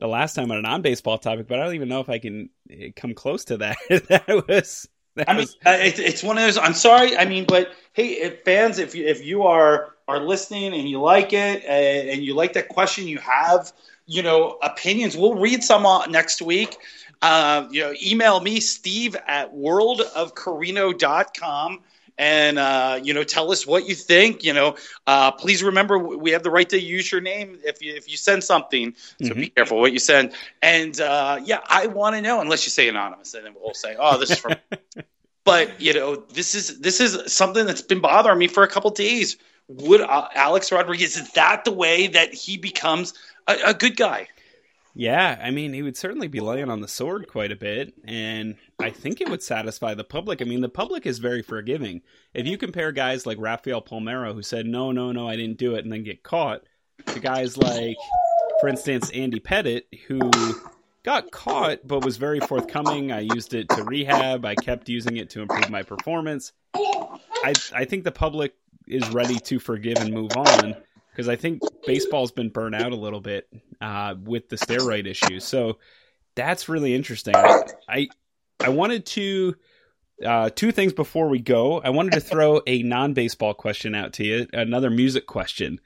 the 0.00 0.08
last 0.08 0.34
time 0.34 0.50
on 0.50 0.58
a 0.58 0.62
non-baseball 0.62 1.18
topic, 1.18 1.46
but 1.46 1.60
I 1.60 1.64
don't 1.64 1.76
even 1.76 1.88
know 1.88 2.00
if 2.00 2.08
I 2.08 2.18
can 2.18 2.50
eh, 2.70 2.90
come 2.96 3.14
close 3.14 3.44
to 3.46 3.56
that. 3.58 3.76
that 4.08 4.44
was 4.48 4.88
that 5.14 5.30
I 5.30 5.34
mean, 5.34 5.42
was 5.42 5.56
uh, 5.64 5.78
it's, 5.80 6.00
it's 6.00 6.24
one 6.24 6.36
of 6.36 6.42
those. 6.44 6.58
I'm 6.58 6.74
sorry. 6.74 7.16
I 7.16 7.24
mean, 7.24 7.46
but 7.46 7.72
hey, 7.92 8.08
if 8.08 8.42
fans, 8.42 8.78
if 8.78 8.94
you 8.94 9.06
if 9.06 9.24
you 9.24 9.44
are 9.44 9.94
are 10.08 10.20
listening 10.20 10.74
and 10.74 10.86
you 10.88 11.00
like 11.00 11.32
it 11.32 11.64
uh, 11.64 12.12
and 12.12 12.22
you 12.22 12.34
like 12.34 12.52
that 12.54 12.68
question, 12.68 13.06
you 13.06 13.18
have 13.18 13.72
you 14.06 14.22
know 14.22 14.58
opinions. 14.62 15.16
We'll 15.16 15.36
read 15.36 15.62
some 15.62 15.86
uh, 15.86 16.06
next 16.06 16.42
week. 16.42 16.76
Uh, 17.22 17.68
you 17.70 17.82
know, 17.82 17.94
email 18.04 18.40
me 18.40 18.58
Steve 18.58 19.14
at 19.26 19.54
worldofcorino.com 19.54 21.80
and 22.18 22.58
uh, 22.58 23.00
you 23.02 23.12
know 23.14 23.24
tell 23.24 23.50
us 23.50 23.66
what 23.66 23.88
you 23.88 23.94
think. 23.94 24.44
You 24.44 24.52
know, 24.52 24.76
uh, 25.06 25.32
please 25.32 25.62
remember 25.62 25.98
we 25.98 26.30
have 26.30 26.42
the 26.42 26.50
right 26.50 26.68
to 26.70 26.80
use 26.80 27.10
your 27.10 27.20
name 27.20 27.58
if 27.64 27.82
you 27.82 27.94
if 27.94 28.10
you 28.10 28.16
send 28.16 28.44
something. 28.44 28.94
So 29.22 29.34
be 29.34 29.48
careful 29.48 29.80
what 29.80 29.92
you 29.92 29.98
send. 29.98 30.32
And 30.62 31.00
uh, 31.00 31.40
yeah, 31.44 31.60
I 31.66 31.86
want 31.86 32.16
to 32.16 32.22
know. 32.22 32.40
Unless 32.40 32.66
you 32.66 32.70
say 32.70 32.88
anonymous, 32.88 33.34
and 33.34 33.44
then 33.44 33.54
we'll 33.60 33.74
say, 33.74 33.96
oh, 33.98 34.18
this 34.18 34.30
is 34.30 34.38
from. 34.38 34.54
but 35.44 35.80
you 35.80 35.92
know, 35.92 36.16
this 36.16 36.54
is 36.54 36.80
this 36.80 37.00
is 37.00 37.32
something 37.32 37.66
that's 37.66 37.82
been 37.82 38.00
bothering 38.00 38.38
me 38.38 38.48
for 38.48 38.62
a 38.62 38.68
couple 38.68 38.90
days. 38.90 39.36
Would 39.68 40.02
uh, 40.02 40.28
Alex 40.34 40.70
Rodriguez 40.70 41.16
is 41.16 41.30
that 41.32 41.64
the 41.64 41.72
way 41.72 42.06
that 42.08 42.34
he 42.34 42.58
becomes 42.58 43.14
a, 43.46 43.56
a 43.66 43.74
good 43.74 43.96
guy? 43.96 44.28
Yeah, 44.96 45.40
I 45.42 45.50
mean, 45.50 45.72
he 45.72 45.82
would 45.82 45.96
certainly 45.96 46.28
be 46.28 46.38
laying 46.38 46.70
on 46.70 46.80
the 46.80 46.86
sword 46.86 47.26
quite 47.26 47.50
a 47.50 47.56
bit, 47.56 47.94
and 48.04 48.56
I 48.84 48.90
think 48.90 49.22
it 49.22 49.30
would 49.30 49.42
satisfy 49.42 49.94
the 49.94 50.04
public. 50.04 50.42
I 50.42 50.44
mean, 50.44 50.60
the 50.60 50.68
public 50.68 51.06
is 51.06 51.18
very 51.18 51.40
forgiving. 51.40 52.02
If 52.34 52.46
you 52.46 52.58
compare 52.58 52.92
guys 52.92 53.24
like 53.24 53.38
Rafael 53.40 53.80
Palmeiro, 53.80 54.34
who 54.34 54.42
said, 54.42 54.66
no, 54.66 54.92
no, 54.92 55.10
no, 55.10 55.26
I 55.26 55.36
didn't 55.36 55.56
do 55.56 55.74
it, 55.74 55.84
and 55.84 55.92
then 55.92 56.04
get 56.04 56.22
caught, 56.22 56.64
to 57.06 57.18
guys 57.18 57.56
like, 57.56 57.96
for 58.60 58.68
instance, 58.68 59.08
Andy 59.10 59.40
Pettitte, 59.40 59.84
who 60.06 60.30
got 61.02 61.30
caught 61.30 61.86
but 61.86 62.04
was 62.04 62.18
very 62.18 62.40
forthcoming. 62.40 63.10
I 63.10 63.20
used 63.20 63.54
it 63.54 63.70
to 63.70 63.84
rehab, 63.84 64.44
I 64.44 64.54
kept 64.54 64.90
using 64.90 65.16
it 65.16 65.30
to 65.30 65.40
improve 65.40 65.70
my 65.70 65.82
performance. 65.82 66.52
I, 66.74 67.54
I 67.74 67.86
think 67.86 68.04
the 68.04 68.12
public 68.12 68.54
is 68.86 69.08
ready 69.10 69.38
to 69.38 69.58
forgive 69.58 69.96
and 69.96 70.12
move 70.12 70.36
on 70.36 70.76
because 71.10 71.28
I 71.28 71.36
think 71.36 71.62
baseball's 71.86 72.32
been 72.32 72.50
burnt 72.50 72.74
out 72.74 72.92
a 72.92 72.96
little 72.96 73.22
bit 73.22 73.48
uh, 73.80 74.14
with 74.22 74.50
the 74.50 74.56
steroid 74.56 75.06
issues. 75.06 75.44
So 75.44 75.78
that's 76.34 76.68
really 76.68 76.94
interesting. 76.94 77.34
I, 77.88 78.08
I 78.60 78.68
wanted 78.70 79.06
to 79.06 79.54
uh, 80.24 80.50
two 80.50 80.72
things 80.72 80.92
before 80.92 81.28
we 81.28 81.40
go. 81.40 81.80
I 81.80 81.90
wanted 81.90 82.12
to 82.14 82.20
throw 82.20 82.62
a 82.66 82.82
non-baseball 82.82 83.54
question 83.54 83.94
out 83.94 84.12
to 84.14 84.24
you, 84.24 84.46
another 84.52 84.90
music 84.90 85.26
question. 85.26 85.80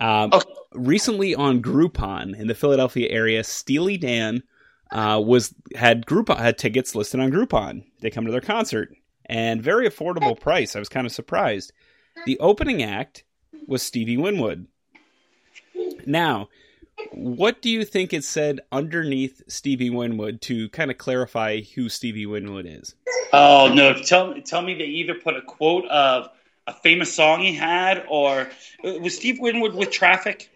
Um, 0.00 0.32
Okay. 0.32 0.50
Recently 0.74 1.34
on 1.34 1.62
Groupon 1.62 2.38
in 2.38 2.46
the 2.46 2.54
Philadelphia 2.54 3.08
area, 3.08 3.42
Steely 3.42 3.96
Dan 3.96 4.42
uh, 4.90 5.20
was 5.24 5.54
had 5.74 6.04
Groupon 6.04 6.36
had 6.38 6.58
tickets 6.58 6.94
listed 6.94 7.20
on 7.20 7.30
Groupon. 7.30 7.84
They 8.00 8.10
come 8.10 8.26
to 8.26 8.30
their 8.30 8.42
concert 8.42 8.94
and 9.24 9.62
very 9.62 9.88
affordable 9.88 10.38
price. 10.38 10.76
I 10.76 10.78
was 10.78 10.90
kind 10.90 11.06
of 11.06 11.12
surprised. 11.12 11.72
The 12.26 12.38
opening 12.38 12.82
act 12.82 13.24
was 13.66 13.82
Stevie 13.82 14.18
Winwood. 14.18 14.66
Now, 16.06 16.48
what 17.12 17.62
do 17.62 17.70
you 17.70 17.84
think 17.84 18.12
it 18.12 18.24
said 18.24 18.60
underneath 18.72 19.42
Stevie 19.48 19.90
Winwood 19.90 20.40
to 20.42 20.68
kind 20.70 20.90
of 20.90 20.98
clarify 20.98 21.60
who 21.60 21.88
Stevie 21.88 22.26
Winwood 22.26 22.66
is? 22.66 22.94
Oh 23.32 23.70
no! 23.72 23.94
Tell 23.94 24.34
tell 24.42 24.62
me 24.62 24.74
they 24.74 24.84
either 24.84 25.14
put 25.14 25.36
a 25.36 25.42
quote 25.42 25.84
of 25.86 26.30
a 26.66 26.72
famous 26.72 27.14
song 27.14 27.40
he 27.40 27.54
had, 27.54 28.04
or 28.08 28.48
uh, 28.84 28.92
was 29.00 29.16
Steve 29.16 29.38
Winwood 29.40 29.74
with 29.74 29.90
Traffic? 29.90 30.50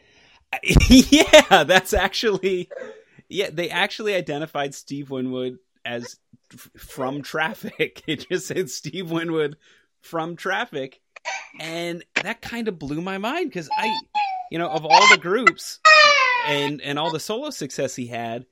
yeah, 0.88 1.64
that's 1.64 1.92
actually 1.92 2.68
yeah. 3.28 3.50
They 3.52 3.70
actually 3.70 4.14
identified 4.14 4.74
Steve 4.74 5.10
Winwood 5.10 5.58
as 5.84 6.16
f- 6.52 6.70
from 6.76 7.22
Traffic. 7.22 8.02
It 8.06 8.26
just 8.28 8.46
said 8.46 8.70
Steve 8.70 9.10
Winwood 9.10 9.56
from 10.00 10.36
Traffic, 10.36 11.00
and 11.60 12.04
that 12.22 12.40
kind 12.40 12.68
of 12.68 12.78
blew 12.78 13.00
my 13.00 13.18
mind 13.18 13.50
because 13.50 13.68
I, 13.76 13.98
you 14.50 14.58
know, 14.58 14.68
of 14.68 14.84
all 14.84 15.08
the 15.08 15.18
groups 15.18 15.80
and 16.46 16.80
and 16.80 16.98
all 16.98 17.10
the 17.10 17.20
solo 17.20 17.50
success 17.50 17.94
he 17.94 18.06
had, 18.06 18.46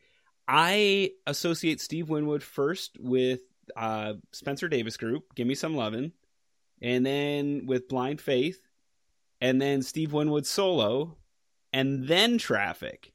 I 0.47 1.13
associate 1.27 1.81
Steve 1.81 2.09
Winwood 2.09 2.43
first 2.43 2.97
with 3.01 3.41
uh, 3.77 4.15
Spencer 4.33 4.69
Davis 4.69 4.97
Group, 4.97 5.35
"Give 5.35 5.47
Me 5.47 5.55
Some 5.55 5.77
Lovin'," 5.77 6.13
and 6.81 7.05
then 7.05 7.67
with 7.67 7.89
Blind 7.89 8.21
Faith, 8.21 8.61
and 9.41 9.61
then 9.61 9.83
Steve 9.83 10.13
Winwood 10.13 10.47
solo, 10.47 11.17
and 11.73 12.07
then 12.07 12.39
Traffic. 12.39 13.13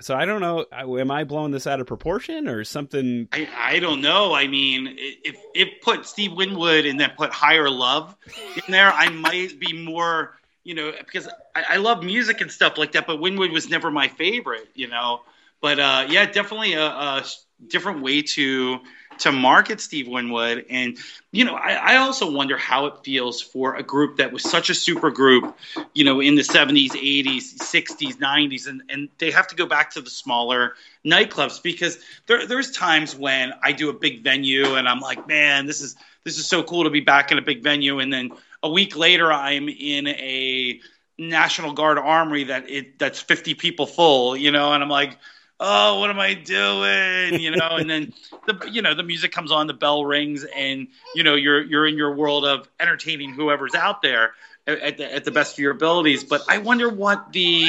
So 0.00 0.14
I 0.14 0.26
don't 0.26 0.40
know. 0.40 0.66
Am 0.72 1.10
I 1.10 1.24
blowing 1.24 1.52
this 1.52 1.66
out 1.66 1.80
of 1.80 1.86
proportion 1.86 2.48
or 2.48 2.64
something? 2.64 3.28
I, 3.32 3.48
I 3.58 3.78
don't 3.78 4.02
know. 4.02 4.34
I 4.34 4.46
mean, 4.46 4.94
if 4.98 5.36
it 5.54 5.80
put 5.80 6.04
Steve 6.04 6.32
Winwood 6.32 6.84
and 6.84 7.00
then 7.00 7.12
put 7.16 7.32
Higher 7.32 7.70
Love 7.70 8.14
in 8.56 8.72
there, 8.72 8.92
I 8.92 9.08
might 9.08 9.58
be 9.58 9.72
more, 9.72 10.36
you 10.66 10.74
know, 10.74 10.92
because 10.98 11.28
I, 11.54 11.64
I 11.70 11.76
love 11.76 12.02
music 12.02 12.40
and 12.40 12.50
stuff 12.50 12.76
like 12.76 12.92
that. 12.92 13.06
But 13.06 13.20
Winwood 13.20 13.52
was 13.52 13.70
never 13.70 13.88
my 13.88 14.08
favorite, 14.08 14.68
you 14.74 14.88
know. 14.88 15.20
But 15.60 15.78
uh, 15.78 16.06
yeah, 16.08 16.26
definitely 16.26 16.72
a, 16.74 16.86
a 16.86 17.24
different 17.68 18.02
way 18.02 18.22
to 18.22 18.80
to 19.18 19.30
market 19.30 19.80
Steve 19.80 20.08
Winwood. 20.08 20.66
And 20.68 20.98
you 21.30 21.44
know, 21.44 21.54
I, 21.54 21.74
I 21.74 21.96
also 21.98 22.32
wonder 22.32 22.56
how 22.56 22.86
it 22.86 23.04
feels 23.04 23.40
for 23.40 23.76
a 23.76 23.82
group 23.84 24.16
that 24.16 24.32
was 24.32 24.42
such 24.42 24.68
a 24.68 24.74
super 24.74 25.12
group, 25.12 25.56
you 25.94 26.04
know, 26.04 26.20
in 26.20 26.34
the 26.34 26.42
'70s, 26.42 26.90
'80s, 26.90 27.58
'60s, 27.58 28.16
'90s, 28.16 28.66
and 28.66 28.82
and 28.88 29.08
they 29.18 29.30
have 29.30 29.46
to 29.46 29.54
go 29.54 29.66
back 29.66 29.92
to 29.92 30.00
the 30.00 30.10
smaller 30.10 30.74
nightclubs 31.04 31.62
because 31.62 32.00
there, 32.26 32.44
there's 32.44 32.72
times 32.72 33.14
when 33.14 33.52
I 33.62 33.70
do 33.70 33.88
a 33.88 33.94
big 33.94 34.24
venue 34.24 34.74
and 34.74 34.88
I'm 34.88 34.98
like, 34.98 35.28
man, 35.28 35.66
this 35.66 35.80
is 35.80 35.94
this 36.24 36.38
is 36.38 36.48
so 36.48 36.64
cool 36.64 36.82
to 36.82 36.90
be 36.90 37.00
back 37.00 37.30
in 37.30 37.38
a 37.38 37.42
big 37.42 37.62
venue, 37.62 38.00
and 38.00 38.12
then 38.12 38.32
a 38.62 38.70
week 38.70 38.96
later 38.96 39.32
I'm 39.32 39.68
in 39.68 40.06
a 40.08 40.80
National 41.18 41.72
Guard 41.72 41.98
armory 41.98 42.44
that 42.44 42.68
it 42.68 42.98
that's 42.98 43.20
50 43.20 43.54
people 43.54 43.86
full, 43.86 44.36
you 44.36 44.50
know, 44.50 44.72
and 44.72 44.82
I'm 44.82 44.90
like, 44.90 45.16
oh, 45.58 46.00
what 46.00 46.10
am 46.10 46.18
I 46.18 46.34
doing, 46.34 47.40
you 47.40 47.50
know? 47.52 47.76
and 47.76 47.88
then 47.88 48.12
the 48.46 48.68
you 48.70 48.82
know 48.82 48.94
the 48.94 49.02
music 49.02 49.32
comes 49.32 49.50
on, 49.50 49.66
the 49.66 49.74
bell 49.74 50.04
rings, 50.04 50.44
and 50.44 50.88
you 51.14 51.24
know 51.24 51.34
you're 51.34 51.62
you're 51.62 51.86
in 51.86 51.96
your 51.96 52.14
world 52.14 52.44
of 52.44 52.68
entertaining 52.78 53.32
whoever's 53.32 53.74
out 53.74 54.02
there 54.02 54.32
at, 54.66 54.78
at 54.80 54.96
the, 54.98 55.14
at 55.14 55.24
the 55.24 55.30
best 55.30 55.54
of 55.54 55.58
your 55.58 55.72
abilities. 55.72 56.24
But 56.24 56.42
I 56.48 56.58
wonder 56.58 56.88
what 56.88 57.32
the 57.32 57.68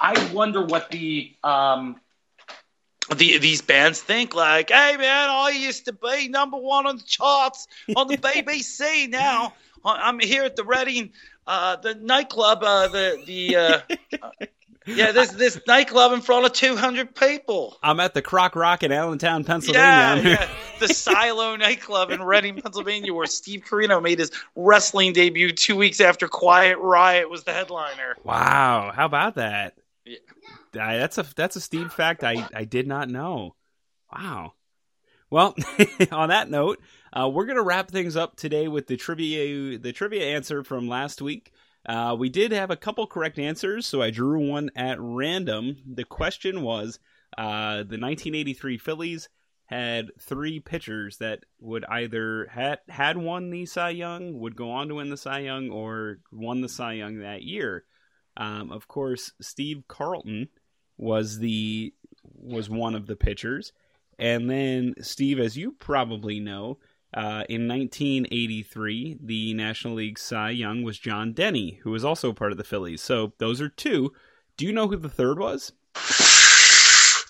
I 0.00 0.30
wonder 0.32 0.62
what 0.62 0.90
the 0.90 1.32
um 1.42 2.00
the, 3.16 3.36
these 3.36 3.60
bands 3.60 4.00
think 4.00 4.34
like, 4.34 4.70
hey 4.70 4.96
man, 4.96 5.28
I 5.30 5.50
used 5.50 5.84
to 5.86 5.92
be 5.92 6.28
number 6.28 6.56
one 6.56 6.86
on 6.86 6.96
the 6.96 7.02
charts 7.02 7.68
on 7.94 8.08
the 8.08 8.16
BBC. 8.18 9.08
Now 9.10 9.52
I'm 9.84 10.18
here 10.18 10.44
at 10.44 10.56
the 10.56 10.64
Reading, 10.64 11.12
uh, 11.46 11.76
the 11.76 11.94
nightclub, 11.94 12.62
uh, 12.62 12.88
the 12.88 13.22
the 13.26 13.56
uh, 13.56 13.78
yeah, 14.86 15.12
this 15.12 15.30
this 15.32 15.60
nightclub 15.66 16.12
in 16.12 16.20
front 16.20 16.46
of 16.46 16.52
200 16.52 17.14
people. 17.14 17.76
I'm 17.82 18.00
at 18.00 18.14
the 18.14 18.22
Croc 18.22 18.56
Rock 18.56 18.82
in 18.82 18.92
Allentown, 18.92 19.42
Yeah, 19.42 19.46
Pennsylvania. 19.46 20.22
yeah, 20.24 20.48
the 20.80 20.88
Silo 20.88 21.56
nightclub 21.56 22.10
in 22.10 22.22
Reading, 22.22 22.60
Pennsylvania, 22.60 23.12
where 23.14 23.26
Steve 23.26 23.64
Corino 23.68 24.02
made 24.02 24.18
his 24.18 24.30
wrestling 24.56 25.12
debut 25.12 25.52
two 25.52 25.76
weeks 25.76 26.00
after 26.00 26.28
Quiet 26.28 26.78
Riot 26.78 27.30
was 27.30 27.44
the 27.44 27.52
headliner. 27.52 28.16
Wow, 28.24 28.92
how 28.94 29.06
about 29.06 29.36
that? 29.36 29.74
Yeah. 30.04 30.16
I- 30.80 30.96
that's 30.98 31.18
a 31.18 31.26
that's 31.36 31.56
a 31.56 31.60
Steve 31.60 31.92
fact 31.92 32.24
I 32.24 32.46
I 32.54 32.64
did 32.64 32.86
not 32.86 33.08
know. 33.08 33.54
Wow. 34.12 34.52
Well, 35.30 35.54
on 36.12 36.28
that 36.28 36.48
note, 36.50 36.80
uh, 37.14 37.28
we're 37.28 37.46
gonna 37.46 37.62
wrap 37.62 37.90
things 37.90 38.16
up 38.16 38.36
today 38.36 38.68
with 38.68 38.86
the 38.86 38.96
trivia 38.96 39.78
the 39.78 39.92
trivia 39.92 40.24
answer 40.34 40.64
from 40.64 40.88
last 40.88 41.22
week. 41.22 41.52
Uh, 41.86 42.16
we 42.18 42.28
did 42.28 42.50
have 42.50 42.70
a 42.70 42.76
couple 42.76 43.06
correct 43.06 43.38
answers, 43.38 43.86
so 43.86 44.02
I 44.02 44.10
drew 44.10 44.48
one 44.48 44.70
at 44.74 44.96
random. 45.00 45.76
The 45.86 46.04
question 46.04 46.62
was 46.62 46.98
uh, 47.36 47.84
the 47.84 48.00
1983 48.00 48.78
Phillies 48.78 49.28
had 49.66 50.10
three 50.20 50.60
pitchers 50.60 51.18
that 51.18 51.40
would 51.60 51.84
either 51.86 52.46
had 52.50 52.80
had 52.88 53.16
won 53.16 53.50
the 53.50 53.66
Cy 53.66 53.90
Young, 53.90 54.38
would 54.40 54.56
go 54.56 54.70
on 54.70 54.88
to 54.88 54.96
win 54.96 55.10
the 55.10 55.16
Cy 55.16 55.40
Young, 55.40 55.70
or 55.70 56.18
won 56.32 56.60
the 56.62 56.68
Cy 56.68 56.94
Young 56.94 57.20
that 57.20 57.42
year. 57.42 57.84
Um, 58.36 58.72
of 58.72 58.88
course, 58.88 59.32
Steve 59.40 59.84
Carlton 59.86 60.48
was 60.96 61.38
the 61.38 61.94
was 62.22 62.68
one 62.68 62.94
of 62.94 63.06
the 63.06 63.16
pitchers, 63.16 63.72
and 64.18 64.50
then 64.50 64.94
Steve, 65.00 65.38
as 65.38 65.56
you 65.56 65.72
probably 65.72 66.40
know, 66.40 66.78
uh, 67.14 67.44
in 67.48 67.68
1983, 67.68 69.18
the 69.22 69.54
National 69.54 69.94
League 69.94 70.18
Cy 70.18 70.50
Young 70.50 70.82
was 70.82 70.98
John 70.98 71.32
Denny, 71.32 71.80
who 71.82 71.90
was 71.90 72.04
also 72.04 72.32
part 72.32 72.52
of 72.52 72.58
the 72.58 72.64
Phillies. 72.64 73.02
So 73.02 73.32
those 73.38 73.60
are 73.60 73.68
two. 73.68 74.12
Do 74.56 74.66
you 74.66 74.72
know 74.72 74.88
who 74.88 74.96
the 74.96 75.08
third 75.08 75.38
was? 75.38 75.72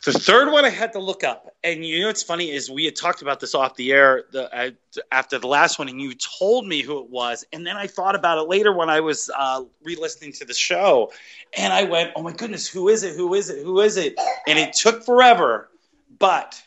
The 0.05 0.12
third 0.12 0.53
one 0.53 0.66
I 0.66 0.70
had 0.70 0.93
to 0.93 0.99
look 0.99 1.24
up, 1.24 1.49
and 1.62 1.82
you 1.82 2.01
know 2.01 2.09
what's 2.09 2.22
funny 2.22 2.51
is 2.51 2.70
we 2.70 2.85
had 2.85 2.95
talked 2.95 3.22
about 3.22 3.41
this 3.41 3.55
off 3.55 3.74
the 3.76 3.91
air 3.91 4.24
the, 4.32 4.55
uh, 4.55 4.70
after 5.11 5.39
the 5.39 5.47
last 5.47 5.78
one, 5.78 5.89
and 5.89 5.99
you 5.99 6.14
told 6.14 6.66
me 6.66 6.82
who 6.82 7.03
it 7.03 7.09
was, 7.09 7.43
and 7.55 7.66
then 7.66 7.78
I 7.78 7.87
thought 7.87 8.14
about 8.14 8.37
it 8.37 8.43
later 8.43 8.70
when 8.70 8.91
I 8.91 9.01
was 9.01 9.30
uh, 9.35 9.64
re-listening 9.82 10.32
to 10.32 10.45
the 10.45 10.53
show, 10.53 11.11
and 11.57 11.72
I 11.72 11.85
went, 11.85 12.12
"Oh 12.16 12.22
my 12.22 12.32
goodness, 12.32 12.68
who 12.68 12.91
is 12.91 13.03
it? 13.03 13.16
Who 13.16 13.32
is 13.32 13.49
it? 13.49 13.64
Who 13.64 13.80
is 13.80 13.97
it?" 13.97 14.14
And 14.47 14.59
it 14.59 14.74
took 14.74 15.05
forever, 15.07 15.70
but 16.18 16.62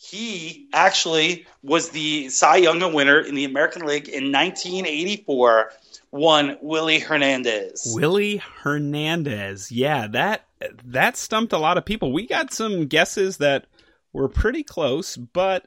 he 0.00 0.68
actually 0.72 1.44
was 1.64 1.90
the 1.90 2.28
Cy 2.28 2.58
Young 2.58 2.92
winner 2.92 3.18
in 3.18 3.34
the 3.34 3.44
American 3.44 3.84
League 3.84 4.08
in 4.08 4.30
1984. 4.30 5.72
Won 6.12 6.56
Willie 6.62 7.00
Hernandez. 7.00 7.92
Willie 7.94 8.36
Hernandez. 8.36 9.70
Yeah, 9.72 10.06
that 10.06 10.46
that 10.84 11.16
stumped 11.16 11.52
a 11.52 11.58
lot 11.58 11.76
of 11.76 11.84
people. 11.84 12.12
We 12.12 12.26
got 12.26 12.52
some 12.52 12.86
guesses 12.86 13.38
that 13.38 13.66
were 14.12 14.28
pretty 14.28 14.62
close, 14.62 15.16
but 15.16 15.66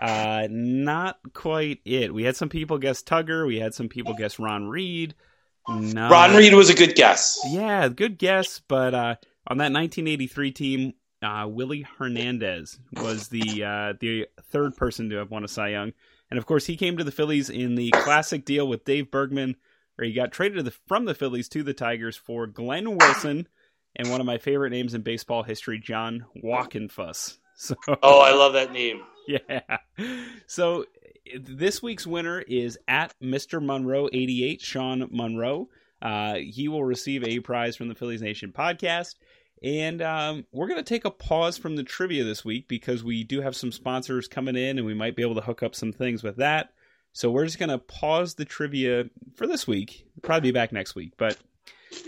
uh, 0.00 0.48
not 0.50 1.18
quite 1.34 1.80
it. 1.84 2.12
We 2.12 2.24
had 2.24 2.36
some 2.36 2.48
people 2.48 2.78
guess 2.78 3.02
Tugger. 3.02 3.46
We 3.46 3.60
had 3.60 3.74
some 3.74 3.88
people 3.88 4.14
guess 4.14 4.38
Ron 4.38 4.66
Reed. 4.66 5.14
No. 5.68 6.08
Ron 6.08 6.34
Reed 6.34 6.54
was 6.54 6.70
a 6.70 6.74
good 6.74 6.94
guess. 6.94 7.38
Yeah, 7.50 7.88
good 7.88 8.18
guess, 8.18 8.62
but 8.66 8.94
uh, 8.94 9.16
on 9.46 9.58
that 9.58 9.72
1983 9.72 10.52
team, 10.52 10.94
uh, 11.22 11.46
Willie 11.48 11.86
Hernandez 11.98 12.78
was 12.92 13.28
the 13.28 13.64
uh, 13.64 13.94
the 14.00 14.26
third 14.50 14.76
person 14.76 15.10
to 15.10 15.16
have 15.16 15.30
won 15.30 15.44
a 15.44 15.48
Cy 15.48 15.68
Young, 15.68 15.92
and 16.30 16.38
of 16.38 16.46
course 16.46 16.66
he 16.66 16.76
came 16.76 16.96
to 16.96 17.04
the 17.04 17.10
Phillies 17.12 17.50
in 17.50 17.74
the 17.74 17.90
classic 17.90 18.44
deal 18.44 18.68
with 18.68 18.84
Dave 18.84 19.10
Bergman, 19.10 19.56
where 19.96 20.06
he 20.06 20.12
got 20.12 20.32
traded 20.32 20.64
the, 20.64 20.74
from 20.86 21.04
the 21.04 21.14
Phillies 21.14 21.48
to 21.50 21.62
the 21.62 21.74
Tigers 21.74 22.16
for 22.16 22.46
Glenn 22.46 22.96
Wilson 22.96 23.48
and 23.96 24.10
one 24.10 24.20
of 24.20 24.26
my 24.26 24.38
favorite 24.38 24.70
names 24.70 24.94
in 24.94 25.02
baseball 25.02 25.42
history, 25.42 25.78
John 25.78 26.24
Wockenfuss. 26.42 27.38
So, 27.60 27.74
Oh, 28.04 28.20
I 28.20 28.30
love 28.34 28.52
that 28.52 28.70
name. 28.72 29.02
yeah. 29.26 29.78
So 30.46 30.84
this 31.40 31.82
week's 31.82 32.06
winner 32.06 32.40
is 32.40 32.78
at 32.86 33.12
Mr. 33.20 33.60
Monroe 33.60 34.08
eighty 34.12 34.44
eight, 34.44 34.60
Sean 34.60 35.08
Monroe. 35.10 35.68
Uh, 36.00 36.34
he 36.36 36.68
will 36.68 36.84
receive 36.84 37.24
a 37.24 37.40
prize 37.40 37.74
from 37.74 37.88
the 37.88 37.96
Phillies 37.96 38.22
Nation 38.22 38.52
podcast. 38.56 39.16
And 39.62 40.02
um, 40.02 40.46
we're 40.52 40.68
going 40.68 40.78
to 40.78 40.88
take 40.88 41.04
a 41.04 41.10
pause 41.10 41.58
from 41.58 41.76
the 41.76 41.82
trivia 41.82 42.24
this 42.24 42.44
week 42.44 42.68
because 42.68 43.02
we 43.02 43.24
do 43.24 43.40
have 43.40 43.56
some 43.56 43.72
sponsors 43.72 44.28
coming 44.28 44.56
in 44.56 44.78
and 44.78 44.86
we 44.86 44.94
might 44.94 45.16
be 45.16 45.22
able 45.22 45.34
to 45.36 45.40
hook 45.40 45.62
up 45.62 45.74
some 45.74 45.92
things 45.92 46.22
with 46.22 46.36
that. 46.36 46.70
So 47.12 47.30
we're 47.30 47.46
just 47.46 47.58
going 47.58 47.70
to 47.70 47.78
pause 47.78 48.34
the 48.34 48.44
trivia 48.44 49.06
for 49.34 49.46
this 49.46 49.66
week. 49.66 50.06
Probably 50.22 50.50
be 50.50 50.52
back 50.52 50.72
next 50.72 50.94
week. 50.94 51.14
But 51.16 51.36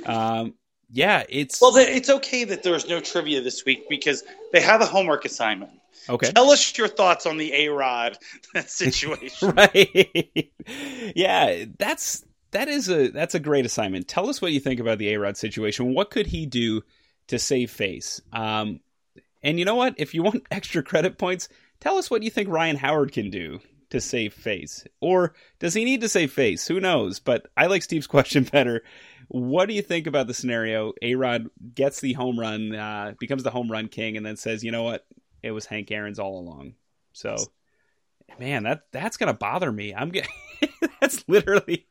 um, 0.07 0.55
yeah, 0.93 1.25
it's. 1.29 1.61
Well, 1.61 1.77
it's 1.77 2.11
okay 2.11 2.45
that 2.45 2.63
there's 2.63 2.89
no 2.89 3.01
trivia 3.01 3.41
this 3.41 3.65
week 3.65 3.89
because 3.89 4.23
they 4.53 4.61
have 4.61 4.81
a 4.81 4.87
homework 4.87 5.25
assignment. 5.25 5.73
okay. 6.09 6.31
Tell 6.31 6.51
us 6.51 6.77
your 6.79 6.89
thoughts 6.89 7.27
on 7.27 7.39
the 7.39 7.53
A 7.53 7.69
Rod 7.69 8.19
situation. 8.67 9.51
right 9.57 10.51
yeah 11.15 11.65
that's 11.79 12.25
that 12.53 12.69
is 12.69 12.89
a 12.89 13.09
that's 13.09 13.35
a 13.35 13.41
great 13.41 13.65
assignment 13.67 14.09
tell 14.09 14.29
us 14.29 14.41
what 14.41 14.53
you 14.53 14.61
think 14.61 14.81
about 14.81 14.99
the 14.99 15.13
a-rod 15.13 15.37
situation 15.37 15.95
what 15.95 16.11
could 16.11 16.27
he 16.27 16.47
do 16.47 16.83
to 17.31 17.39
save 17.39 17.71
face. 17.71 18.21
Um 18.33 18.81
and 19.43 19.59
you 19.59 19.65
know 19.65 19.75
what? 19.75 19.95
If 19.97 20.15
you 20.15 20.23
want 20.23 20.47
extra 20.51 20.83
credit 20.83 21.19
points 21.19 21.49
tell 21.81 21.97
us 21.97 22.11
what 22.11 22.23
you 22.23 22.31
think 22.31 22.49
ryan 22.49 22.77
howard 22.77 23.13
can 23.13 23.31
do 23.31 23.61
to 23.91 24.01
save 24.01 24.33
face. 24.33 24.85
Or 25.01 25.35
does 25.59 25.75
he 25.75 25.85
need 25.85 26.01
to 26.03 26.09
save 26.09 26.33
face? 26.33 26.67
Who 26.69 26.81
knows? 26.81 27.19
But 27.19 27.47
i 27.57 27.67
like 27.67 27.83
steve's 27.83 28.07
question 28.07 28.45
better. 28.45 28.83
What 29.29 29.67
do 29.67 29.75
you 29.75 29.83
think 29.83 30.07
about 30.07 30.27
the 30.27 30.35
scenario? 30.35 30.93
A-rod 31.03 31.49
gets 31.75 32.01
the 32.01 32.15
home 32.15 32.39
run 32.39 32.75
uh, 32.75 33.15
becomes 33.19 33.43
the 33.43 33.51
home 33.51 33.71
run 33.71 33.89
king 33.89 34.17
and 34.17 34.25
then 34.25 34.37
says 34.37 34.65
you 34.65 34.71
know 34.71 34.83
what? 34.83 35.07
It 35.43 35.53
was 35.53 35.67
hank 35.67 35.91
aaron's 35.91 36.19
all 36.19 36.39
along. 36.39 36.75
So 37.13 37.37
man 38.39 38.63
that 38.65 38.83
that's 38.93 39.17
gonna 39.17 39.35
bother 39.35 39.71
me. 39.71 39.95
I'm 39.95 40.11
getting 40.11 40.31
that's 41.01 41.25
literally 41.29 41.87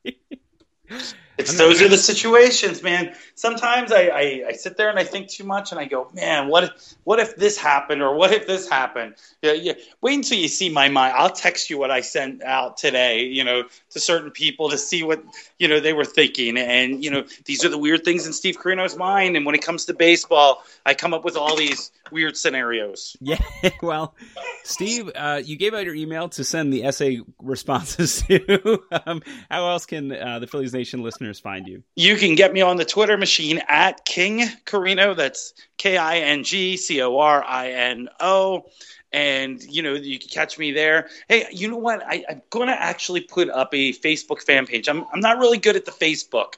It's 1.40 1.58
those 1.58 1.82
are 1.82 1.88
the 1.88 1.98
situations, 1.98 2.84
man. 2.84 3.16
Sometimes 3.36 3.94
I, 3.94 4.08
I, 4.08 4.44
I 4.50 4.52
sit 4.52 4.76
there 4.76 4.90
and 4.90 5.00
I 5.00 5.06
think 5.06 5.30
too 5.30 5.46
much, 5.46 5.72
and 5.72 5.80
I 5.80 5.86
go, 5.86 6.10
man, 6.14 6.50
what 6.50 6.66
if, 6.66 6.96
what 7.06 7.20
if 7.20 7.38
this 7.38 7.58
happened 7.58 8.02
or 8.02 8.14
what 8.14 8.34
if 8.34 8.46
this 8.46 8.70
happened? 8.70 9.16
Yeah, 9.42 9.54
yeah. 9.54 9.74
Wait 10.02 10.16
until 10.16 10.38
you 10.38 10.50
see 10.50 10.68
my 10.68 10.90
mind. 10.90 11.14
I'll 11.16 11.30
text 11.30 11.70
you 11.70 11.80
what 11.80 11.92
I 11.92 12.02
sent 12.02 12.44
out 12.44 12.76
today, 12.76 13.24
you 13.24 13.46
know, 13.46 13.64
to 13.92 14.00
certain 14.02 14.32
people 14.32 14.70
to 14.72 14.78
see 14.78 15.02
what 15.02 15.24
you 15.58 15.70
know 15.70 15.80
they 15.80 15.94
were 15.94 16.04
thinking, 16.04 16.58
and 16.58 17.02
you 17.02 17.10
know, 17.10 17.24
these 17.46 17.64
are 17.64 17.70
the 17.70 17.78
weird 17.78 18.04
things 18.04 18.28
in 18.28 18.34
Steve 18.34 18.58
Corino's 18.58 18.98
mind. 18.98 19.38
And 19.38 19.46
when 19.46 19.56
it 19.56 19.64
comes 19.64 19.86
to 19.86 19.94
baseball, 19.94 20.62
I 20.86 20.94
come 20.94 21.14
up 21.14 21.24
with 21.24 21.38
all 21.38 21.56
these 21.56 21.92
weird 22.12 22.36
scenarios. 22.36 23.16
yeah 23.22 23.38
well 23.82 24.16
steve 24.64 25.12
uh, 25.16 25.40
you 25.44 25.56
gave 25.56 25.76
out 25.76 25.86
your 25.86 25.94
email 25.94 26.28
to 26.28 26.44
send 26.44 26.74
the 26.74 26.84
essay 26.84 27.22
responses 27.40 28.24
to 28.28 28.84
um, 29.06 29.22
how 29.50 29.70
else 29.70 29.86
can 29.86 30.12
uh, 30.12 30.40
the 30.40 30.48
phillies 30.48 30.74
nation 30.74 31.04
listeners 31.04 31.29
find 31.38 31.68
you 31.68 31.84
You 31.96 32.16
can 32.16 32.36
get 32.36 32.54
me 32.54 32.62
on 32.62 32.78
the 32.78 32.86
Twitter 32.86 33.18
machine 33.18 33.62
at 33.68 34.06
King 34.06 34.48
Corino. 34.66 35.16
That's 35.16 35.54
K 35.78 35.98
I 35.98 36.20
N 36.20 36.44
G 36.44 36.78
C 36.78 37.02
O 37.02 37.20
R 37.20 37.44
I 37.44 37.72
N 37.72 38.10
O. 38.20 38.66
And, 39.12 39.62
you 39.64 39.82
know, 39.82 39.94
you 39.94 40.20
can 40.20 40.30
catch 40.30 40.58
me 40.58 40.72
there. 40.72 41.10
Hey, 41.28 41.48
you 41.52 41.68
know 41.68 41.78
what? 41.78 42.04
I, 42.06 42.24
I'm 42.30 42.42
going 42.52 42.68
to 42.68 42.80
actually 42.80 43.22
put 43.22 43.50
up 43.50 43.74
a 43.74 43.92
Facebook 43.94 44.42
fan 44.44 44.68
page. 44.68 44.88
I'm, 44.88 45.04
I'm 45.12 45.20
not 45.20 45.40
really 45.40 45.58
good 45.58 45.76
at 45.76 45.86
the 45.86 45.92
Facebook. 45.92 46.54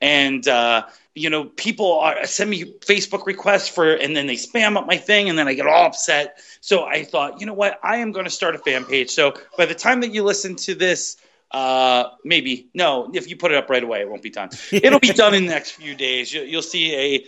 And, 0.00 0.46
uh, 0.46 0.86
you 1.16 1.30
know, 1.30 1.44
people 1.44 1.98
are, 1.98 2.24
send 2.26 2.50
me 2.50 2.64
Facebook 2.80 3.26
requests 3.26 3.68
for, 3.68 3.92
and 3.92 4.14
then 4.14 4.26
they 4.26 4.36
spam 4.36 4.76
up 4.76 4.86
my 4.86 4.98
thing, 4.98 5.28
and 5.28 5.36
then 5.38 5.48
I 5.48 5.54
get 5.54 5.66
all 5.66 5.86
upset. 5.86 6.38
So 6.60 6.84
I 6.84 7.02
thought, 7.02 7.40
you 7.40 7.46
know 7.46 7.54
what? 7.54 7.80
I 7.82 7.96
am 7.96 8.12
going 8.12 8.26
to 8.26 8.30
start 8.30 8.54
a 8.54 8.58
fan 8.58 8.84
page. 8.84 9.10
So 9.10 9.34
by 9.56 9.66
the 9.66 9.74
time 9.74 10.00
that 10.02 10.12
you 10.12 10.22
listen 10.22 10.54
to 10.56 10.74
this, 10.74 11.16
uh, 11.50 12.10
maybe 12.24 12.68
no. 12.74 13.10
If 13.14 13.28
you 13.28 13.36
put 13.36 13.52
it 13.52 13.58
up 13.58 13.70
right 13.70 13.82
away, 13.82 14.00
it 14.00 14.08
won't 14.08 14.22
be 14.22 14.30
done. 14.30 14.50
It'll 14.72 15.00
be 15.00 15.12
done 15.12 15.34
in 15.34 15.46
the 15.46 15.52
next 15.52 15.72
few 15.72 15.94
days. 15.94 16.32
You, 16.32 16.42
you'll 16.42 16.62
see 16.62 16.94
a 16.94 17.26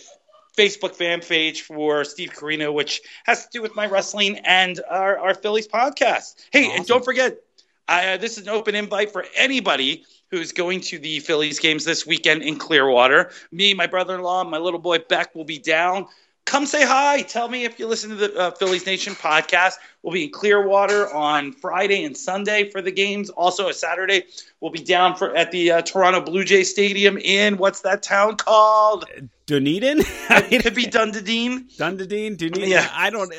Facebook 0.57 0.95
fan 0.95 1.21
page 1.21 1.62
for 1.62 2.05
Steve 2.05 2.31
Corino, 2.31 2.73
which 2.73 3.01
has 3.25 3.45
to 3.45 3.51
do 3.53 3.62
with 3.62 3.77
my 3.77 3.87
wrestling 3.87 4.39
and 4.39 4.81
our, 4.91 5.19
our 5.19 5.35
Phillies 5.35 5.69
podcast. 5.69 6.35
Hey, 6.51 6.75
and 6.75 6.85
don't 6.85 7.05
forget, 7.05 7.39
I, 7.87 8.14
uh, 8.14 8.16
this 8.16 8.39
is 8.39 8.47
an 8.47 8.51
open 8.51 8.75
invite 8.75 9.12
for 9.12 9.25
anybody 9.37 10.05
who's 10.31 10.53
going 10.53 10.81
to 10.81 10.99
the 10.99 11.21
Phillies 11.21 11.61
games 11.61 11.85
this 11.85 12.05
weekend 12.05 12.43
in 12.43 12.59
Clearwater. 12.59 13.31
Me, 13.53 13.73
my 13.73 13.87
brother-in-law, 13.87 14.45
my 14.45 14.59
little 14.59 14.81
boy 14.81 14.99
Beck 14.99 15.35
will 15.35 15.45
be 15.45 15.59
down. 15.59 16.07
Come 16.49 16.65
say 16.65 16.83
hi. 16.83 17.21
Tell 17.21 17.47
me 17.49 17.65
if 17.67 17.79
you 17.79 17.87
listen 17.87 18.09
to 18.09 18.17
the 18.17 18.35
uh, 18.35 18.51
Phillies 18.53 18.87
Nation 18.87 19.13
podcast. 19.13 19.75
We'll 20.03 20.15
be 20.15 20.25
in 20.25 20.31
Clearwater 20.31 21.13
on 21.13 21.53
Friday 21.53 22.05
and 22.05 22.17
Sunday 22.17 22.71
for 22.71 22.81
the 22.81 22.91
games. 22.91 23.29
Also, 23.29 23.69
a 23.69 23.75
Saturday, 23.75 24.23
we'll 24.63 24.71
be 24.71 24.83
down 24.83 25.15
for 25.15 25.37
at 25.37 25.51
the 25.51 25.71
uh, 25.73 25.83
Toronto 25.83 26.23
Blue 26.23 26.45
Jay 26.45 26.65
Stadium 26.65 27.19
in 27.19 27.59
what's 27.59 27.81
that 27.83 28.03
town 28.03 28.37
called? 28.37 29.05
dunedin 29.45 29.99
It 30.31 30.63
could 30.63 30.75
be 30.75 30.87
Dunedin. 30.87 31.69
dunedin 31.77 32.37
dunedin 32.37 32.69
Yeah. 32.71 32.89
i 32.95 33.09
don't 33.11 33.33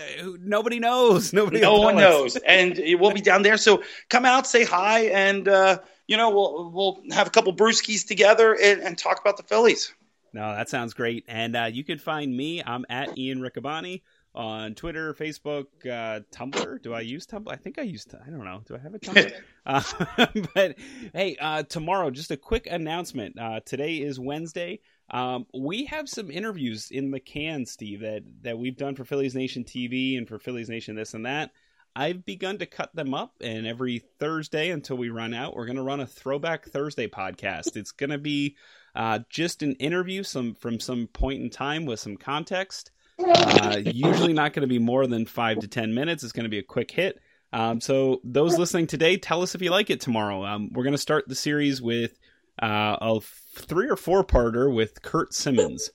nobody 0.43 0.79
knows 0.79 1.33
nobody 1.39 1.61
No 1.61 1.79
one 1.79 1.95
knows, 1.97 2.35
and 2.37 2.79
we'll 2.99 3.11
be 3.13 3.21
down 3.21 3.41
there. 3.41 3.57
So 3.57 3.81
come 4.09 4.23
out, 4.25 4.45
say 4.45 4.63
hi, 4.65 5.05
and 5.07 5.47
uh, 5.47 5.79
you 6.07 6.15
know 6.15 6.29
we'll 6.29 6.69
we'll 6.71 7.01
have 7.11 7.25
a 7.25 7.31
couple 7.31 7.55
brewskis 7.55 8.05
together 8.07 8.53
and, 8.53 8.81
and 8.81 8.97
talk 8.99 9.19
about 9.19 9.37
the 9.37 9.43
Phillies. 9.43 9.93
No, 10.33 10.55
that 10.55 10.69
sounds 10.69 10.93
great. 10.93 11.25
And 11.27 11.55
uh, 11.55 11.69
you 11.71 11.83
can 11.83 11.97
find 11.97 12.35
me. 12.35 12.61
I'm 12.65 12.85
at 12.89 13.17
Ian 13.17 13.39
Riccaboni 13.39 14.01
on 14.35 14.75
Twitter, 14.75 15.13
Facebook, 15.13 15.65
uh, 15.85 16.21
Tumblr. 16.31 16.81
Do 16.81 16.93
I 16.93 17.01
use 17.01 17.25
Tumblr? 17.25 17.51
I 17.51 17.55
think 17.55 17.79
I 17.79 17.83
use. 17.83 18.05
I 18.13 18.29
don't 18.29 18.45
know. 18.45 18.61
Do 18.65 18.75
I 18.75 18.79
have 18.79 18.93
a 18.93 18.99
Tumblr? 18.99 19.33
uh, 19.65 20.27
but 20.53 20.75
hey, 21.13 21.35
uh, 21.39 21.63
tomorrow, 21.63 22.11
just 22.11 22.31
a 22.31 22.37
quick 22.37 22.67
announcement. 22.67 23.39
Uh, 23.39 23.59
today 23.65 23.97
is 23.97 24.19
Wednesday. 24.19 24.79
Um, 25.11 25.47
we 25.53 25.85
have 25.85 26.07
some 26.07 26.29
interviews 26.29 26.91
in 26.91 27.09
the 27.11 27.19
can, 27.19 27.65
Steve, 27.65 28.01
that 28.01 28.23
that 28.43 28.59
we've 28.59 28.77
done 28.77 28.95
for 28.95 29.05
Phillies 29.05 29.35
Nation 29.35 29.63
TV 29.63 30.17
and 30.17 30.27
for 30.27 30.37
Phillies 30.37 30.69
Nation 30.69 30.95
this 30.95 31.13
and 31.13 31.25
that. 31.25 31.51
I've 31.95 32.23
begun 32.23 32.59
to 32.59 32.67
cut 32.67 32.95
them 32.95 33.15
up, 33.15 33.33
and 33.41 33.65
every 33.65 34.03
Thursday 34.19 34.69
until 34.69 34.95
we 34.95 35.09
run 35.09 35.33
out, 35.33 35.55
we're 35.55 35.65
going 35.65 35.75
to 35.75 35.83
run 35.83 35.99
a 35.99 36.05
Throwback 36.05 36.67
Thursday 36.69 37.07
podcast. 37.07 37.75
It's 37.75 37.91
going 37.91 38.11
to 38.11 38.19
be 38.19 38.55
uh, 38.95 39.19
just 39.29 39.61
an 39.63 39.73
interview 39.75 40.23
some 40.23 40.55
from 40.55 40.79
some 40.79 41.07
point 41.07 41.41
in 41.41 41.49
time 41.49 41.85
with 41.85 41.99
some 41.99 42.17
context. 42.17 42.91
Uh, 43.19 43.81
usually 43.83 44.33
not 44.33 44.53
going 44.53 44.61
to 44.61 44.67
be 44.67 44.79
more 44.79 45.05
than 45.05 45.25
five 45.25 45.59
to 45.59 45.67
ten 45.67 45.93
minutes. 45.93 46.23
It's 46.23 46.31
going 46.33 46.45
to 46.45 46.49
be 46.49 46.59
a 46.59 46.63
quick 46.63 46.89
hit. 46.91 47.19
Um, 47.51 47.81
so 47.81 48.21
those 48.23 48.57
listening 48.57 48.87
today, 48.87 49.17
tell 49.17 49.41
us 49.41 49.55
if 49.55 49.61
you 49.61 49.71
like 49.71 49.89
it 49.89 50.01
tomorrow. 50.01 50.45
Um, 50.45 50.69
we're 50.71 50.83
going 50.83 50.93
to 50.93 50.97
start 50.99 51.27
the 51.27 51.35
series 51.35 51.81
with 51.81 52.17
uh, 52.61 52.97
a 53.01 53.19
three 53.21 53.89
or 53.89 53.95
four 53.95 54.23
parter 54.23 54.73
with 54.73 55.01
Curt 55.01 55.33
Simmons. 55.33 55.89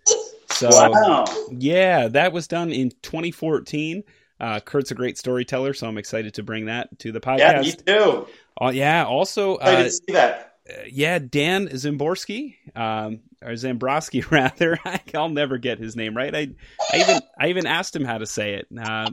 So 0.50 0.68
Wow. 0.70 1.24
yeah, 1.50 2.08
that 2.08 2.32
was 2.32 2.46
done 2.46 2.72
in 2.72 2.90
2014. 3.02 4.04
Uh, 4.40 4.60
Curt's 4.60 4.90
a 4.90 4.94
great 4.94 5.16
storyteller, 5.16 5.74
so 5.74 5.86
I'm 5.86 5.96
excited 5.98 6.34
to 6.34 6.42
bring 6.42 6.66
that 6.66 6.98
to 7.00 7.12
the 7.12 7.20
podcast. 7.20 7.38
Yeah, 7.38 7.60
me 7.60 7.72
too. 7.72 8.26
Oh 8.60 8.70
yeah, 8.70 9.04
also 9.04 9.56
I 9.58 9.62
uh, 9.62 9.76
didn't 9.78 9.92
see 9.92 10.12
that. 10.12 10.53
Uh, 10.68 10.84
yeah, 10.90 11.18
Dan 11.18 11.68
Szymborski, 11.68 12.54
um, 12.74 13.20
or 13.42 13.52
Zambrowski 13.52 14.28
rather. 14.30 14.78
I'll 15.14 15.28
never 15.28 15.58
get 15.58 15.78
his 15.78 15.96
name 15.96 16.16
right. 16.16 16.34
I, 16.34 16.48
I 16.92 17.00
even 17.00 17.20
I 17.38 17.48
even 17.48 17.66
asked 17.66 17.94
him 17.94 18.04
how 18.04 18.18
to 18.18 18.26
say 18.26 18.54
it. 18.54 18.66
Uh, 18.76 19.10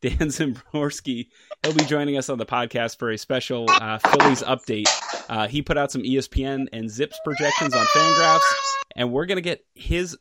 Dan 0.00 0.18
Szymborski. 0.28 1.28
He'll 1.62 1.74
be 1.74 1.84
joining 1.84 2.16
us 2.16 2.28
on 2.28 2.38
the 2.38 2.46
podcast 2.46 2.98
for 2.98 3.10
a 3.10 3.18
special 3.18 3.66
uh, 3.68 3.98
Phillies 3.98 4.42
update. 4.42 4.88
Uh, 5.28 5.46
he 5.48 5.62
put 5.62 5.78
out 5.78 5.92
some 5.92 6.02
ESPN 6.02 6.68
and 6.72 6.88
ZiPS 6.88 7.16
projections 7.24 7.74
on 7.74 7.84
Fangraphs, 7.86 8.52
and 8.96 9.12
we're 9.12 9.26
gonna 9.26 9.40
get 9.40 9.64
his 9.74 10.16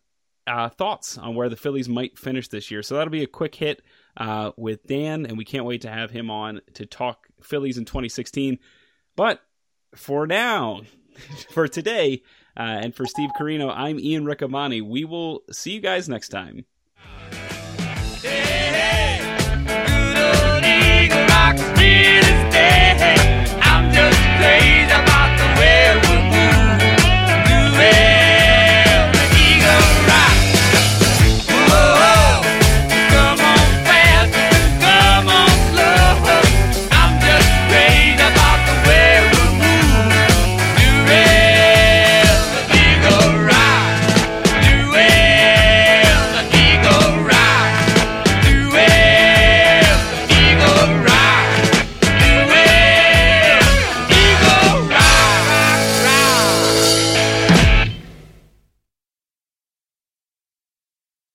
uh, 0.47 0.69
thoughts 0.69 1.17
on 1.17 1.35
where 1.35 1.49
the 1.49 1.55
Phillies 1.55 1.89
might 1.89 2.17
finish 2.17 2.47
this 2.47 2.71
year. 2.71 2.81
So 2.81 2.95
that'll 2.95 3.11
be 3.11 3.23
a 3.23 3.27
quick 3.27 3.53
hit 3.53 3.81
uh, 4.15 4.51
with 4.57 4.85
Dan, 4.87 5.25
and 5.25 5.37
we 5.37 5.45
can't 5.45 5.65
wait 5.65 5.81
to 5.81 5.89
have 5.89 6.11
him 6.11 6.31
on 6.31 6.61
to 6.75 6.85
talk 6.85 7.27
Phillies 7.41 7.77
in 7.77 7.85
2016. 7.85 8.59
But 9.15 9.41
for 9.95 10.27
now, 10.27 10.81
for 11.49 11.67
today, 11.67 12.23
uh, 12.57 12.81
and 12.81 12.95
for 12.95 13.05
Steve 13.05 13.29
Corino, 13.39 13.71
I'm 13.75 13.99
Ian 13.99 14.25
Riccaboni. 14.25 14.81
We 14.81 15.05
will 15.05 15.43
see 15.51 15.73
you 15.73 15.79
guys 15.79 16.09
next 16.09 16.29
time. 16.29 16.65
Hey, 18.21 18.29
hey. 18.29 18.97